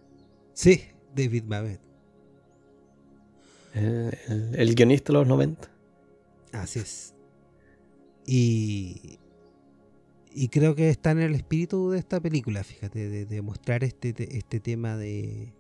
Sí, 0.53 0.83
David 1.15 1.45
Mamet. 1.45 1.81
El, 3.75 4.75
guionista 4.75 5.13
de 5.13 5.19
los 5.19 5.27
90. 5.27 5.69
Así 6.53 6.81
es. 6.81 7.15
Y, 8.27 9.19
y 10.35 10.49
creo 10.49 10.75
que 10.75 10.91
está 10.91 11.13
en 11.13 11.21
el 11.21 11.35
espíritu 11.35 11.91
de 11.91 11.99
esta 11.99 12.21
película, 12.21 12.63
fíjate, 12.63 13.25
de, 13.25 13.43
mostrar 13.43 13.83
este, 13.83 14.15
este 14.37 14.61
tema 14.61 14.97
de, 14.97 15.55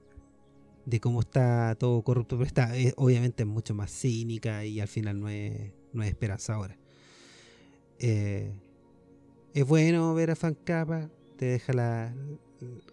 de 0.84 1.00
cómo 1.00 1.20
está 1.20 1.76
todo 1.78 2.02
corrupto, 2.02 2.36
pero 2.36 2.46
está 2.46 2.72
obviamente 2.96 3.44
mucho 3.44 3.74
más 3.74 3.90
cínica 3.90 4.64
y 4.64 4.80
al 4.80 4.88
final 4.88 5.20
no 5.20 5.28
es, 5.28 5.72
no 5.92 6.02
es 6.02 6.08
esperanzadora. 6.08 6.76
Eh, 7.98 8.50
es 9.54 9.64
bueno 9.64 10.12
ver 10.14 10.30
a 10.30 10.36
Fancapa, 10.36 11.08
te 11.36 11.46
deja 11.46 11.72
la, 11.72 12.14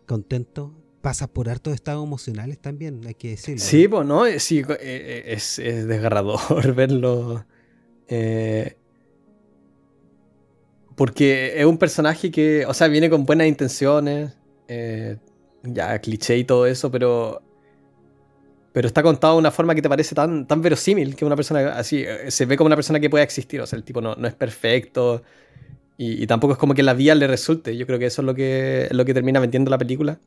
contento. 0.06 0.74
Pasas 1.02 1.30
por 1.30 1.50
hartos 1.50 1.74
estados 1.74 2.06
emocionales 2.06 2.60
también, 2.60 3.02
hay 3.08 3.14
que 3.16 3.30
decirlo. 3.30 3.64
Sí, 3.64 3.88
pues 3.88 4.06
no, 4.06 4.26
sí, 4.38 4.60
eh, 4.60 4.66
eh, 4.82 5.24
es, 5.28 5.58
es 5.58 5.88
desgarrador 5.88 6.76
verlo. 6.76 7.46
porque 10.96 11.54
es 11.60 11.66
un 11.66 11.78
personaje 11.78 12.30
que, 12.30 12.66
o 12.66 12.74
sea, 12.74 12.90
viene 12.90 13.10
con 13.10 13.26
buenas 13.26 13.48
intenciones, 13.48 14.34
ya 15.64 16.00
cliché 16.00 16.38
y 16.38 16.44
todo 16.44 16.66
eso, 16.68 16.92
pero 16.92 17.42
pero 18.72 18.88
está 18.88 19.02
contado 19.02 19.34
de 19.34 19.40
una 19.40 19.52
forma 19.52 19.76
que 19.76 19.82
te 19.82 19.90
parece 19.90 20.16
tan, 20.16 20.46
tan 20.48 20.62
verosímil 20.62 21.16
que 21.16 21.26
una 21.26 21.36
persona 21.36 21.74
así 21.74 22.04
eh, 22.06 22.30
se 22.30 22.46
ve 22.46 22.56
como 22.58 22.68
una 22.68 22.76
persona 22.76 23.00
que 23.00 23.10
pueda 23.10 23.24
existir. 23.24 23.62
O 23.62 23.68
sea, 23.68 23.78
el 23.78 23.84
tipo 23.84 24.02
no, 24.02 24.16
no 24.16 24.28
es 24.28 24.36
perfecto 24.36 25.24
y, 26.02 26.28
tampoco 26.28 26.54
es 26.54 26.60
como 26.60 26.74
que 26.74 26.82
la 26.82 26.94
vía 26.94 27.14
le 27.14 27.28
resulte. 27.28 27.76
Yo 27.76 27.86
creo 27.86 28.00
que 28.00 28.06
eso 28.06 28.22
es 28.22 28.26
lo 28.26 28.34
que, 28.34 28.88
lo 28.92 29.04
que 29.04 29.14
termina 29.14 29.42
vendiendo 29.42 29.70
la 29.70 29.78
película. 29.78 30.18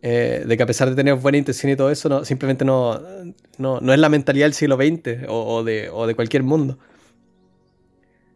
Eh, 0.00 0.44
de 0.46 0.56
que 0.56 0.62
a 0.62 0.66
pesar 0.66 0.88
de 0.88 0.96
tener 0.96 1.16
buena 1.16 1.36
intención 1.36 1.70
y 1.70 1.76
todo 1.76 1.90
eso, 1.90 2.08
no, 2.08 2.24
simplemente 2.24 2.64
no, 2.64 2.98
no, 3.58 3.78
no 3.82 3.92
es 3.92 3.98
la 3.98 4.08
mentalidad 4.08 4.46
del 4.46 4.54
siglo 4.54 4.76
XX 4.76 5.26
o, 5.28 5.62
de, 5.62 5.90
o 5.90 6.06
de, 6.06 6.14
cualquier 6.14 6.44
mundo. 6.44 6.78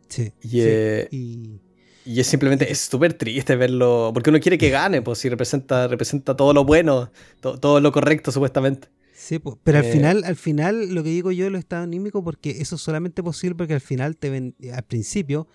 Sí. 0.09 0.33
Y, 0.43 0.61
eh, 0.61 1.09
y... 1.11 1.61
es 2.05 2.27
simplemente, 2.27 2.71
es 2.71 2.81
súper 2.81 3.15
triste 3.15 3.57
verlo, 3.57 4.11
porque 4.13 4.29
uno 4.29 4.39
quiere 4.39 4.59
que 4.59 4.69
gane, 4.69 5.01
pues 5.01 5.21
si 5.21 5.31
representa, 5.31 5.89
representa 5.89 6.37
todo 6.37 6.53
lo 6.53 6.67
bueno, 6.67 7.11
todo 7.41 7.81
lo 7.81 7.91
correcto 7.91 8.31
supuestamente. 8.31 8.89
Sí, 9.25 9.41
pero 9.63 9.79
al 9.79 9.87
eh, 9.87 9.91
final, 9.91 10.23
al 10.25 10.37
final 10.37 10.95
lo 10.95 11.03
que 11.03 11.09
digo 11.09 11.33
yo 11.33 11.49
lo 11.49 11.57
estado 11.57 11.83
anímico 11.83 12.23
porque 12.23 12.51
eso 12.61 12.77
es 12.77 12.83
solamente 12.83 13.23
posible 13.23 13.55
porque 13.55 13.73
al 13.73 13.81
final 13.81 14.19
te 14.19 14.29
ven, 14.29 14.55
al 14.71 14.83
principio 14.83 15.49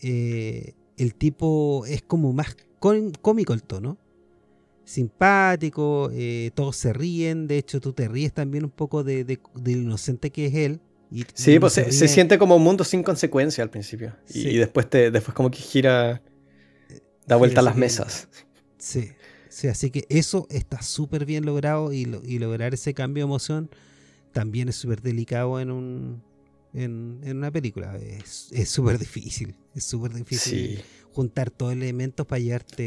eh, 0.00 0.74
el 0.96 1.14
tipo 1.14 1.86
es 1.86 2.02
como 2.02 2.32
más 2.32 2.56
cómico 2.80 3.52
el 3.52 3.62
tono, 3.62 3.98
simpático, 4.84 6.10
eh, 6.12 6.50
todos 6.56 6.76
se 6.76 6.92
ríen, 6.92 7.46
de 7.46 7.58
hecho 7.58 7.80
tú 7.80 7.92
te 7.92 8.08
ríes 8.08 8.32
también 8.32 8.64
un 8.64 8.72
poco 8.72 9.04
de, 9.04 9.22
de, 9.22 9.38
inocente 9.70 10.30
que 10.30 10.46
es 10.46 10.54
él. 10.54 10.80
Y, 11.08 11.24
sí, 11.34 11.60
pues 11.60 11.74
se, 11.74 12.08
siente 12.08 12.36
como 12.36 12.56
un 12.56 12.64
mundo 12.64 12.82
sin 12.82 13.04
consecuencia 13.04 13.62
al 13.62 13.70
principio. 13.70 14.16
Y, 14.28 14.56
después 14.56 14.90
te 14.90 15.12
después 15.12 15.36
como 15.36 15.52
que 15.52 15.58
gira, 15.58 16.20
da 17.28 17.36
vuelta 17.36 17.60
a 17.60 17.62
las 17.62 17.76
mesas. 17.76 18.28
Sí, 18.76 19.10
así 19.70 19.90
que 19.90 20.06
eso 20.08 20.46
está 20.50 20.82
súper 20.82 21.24
bien 21.24 21.44
logrado 21.44 21.92
y, 21.92 22.04
lograr 22.04 22.74
ese 22.74 22.94
cambio 22.94 23.22
de 23.22 23.28
emoción 23.28 23.70
también 24.32 24.68
es 24.68 24.76
súper 24.76 25.02
delicado 25.02 25.60
en 25.60 25.70
un 25.70 26.22
en, 26.74 27.20
una 27.24 27.50
película. 27.50 27.96
Es 27.96 28.68
súper 28.68 28.98
difícil, 28.98 29.54
es 29.74 29.84
súper 29.84 30.12
difícil 30.12 30.82
juntar 31.12 31.50
todos 31.50 31.74
los 31.74 31.82
elementos 31.82 32.26
para 32.26 32.40
llevarte 32.40 32.76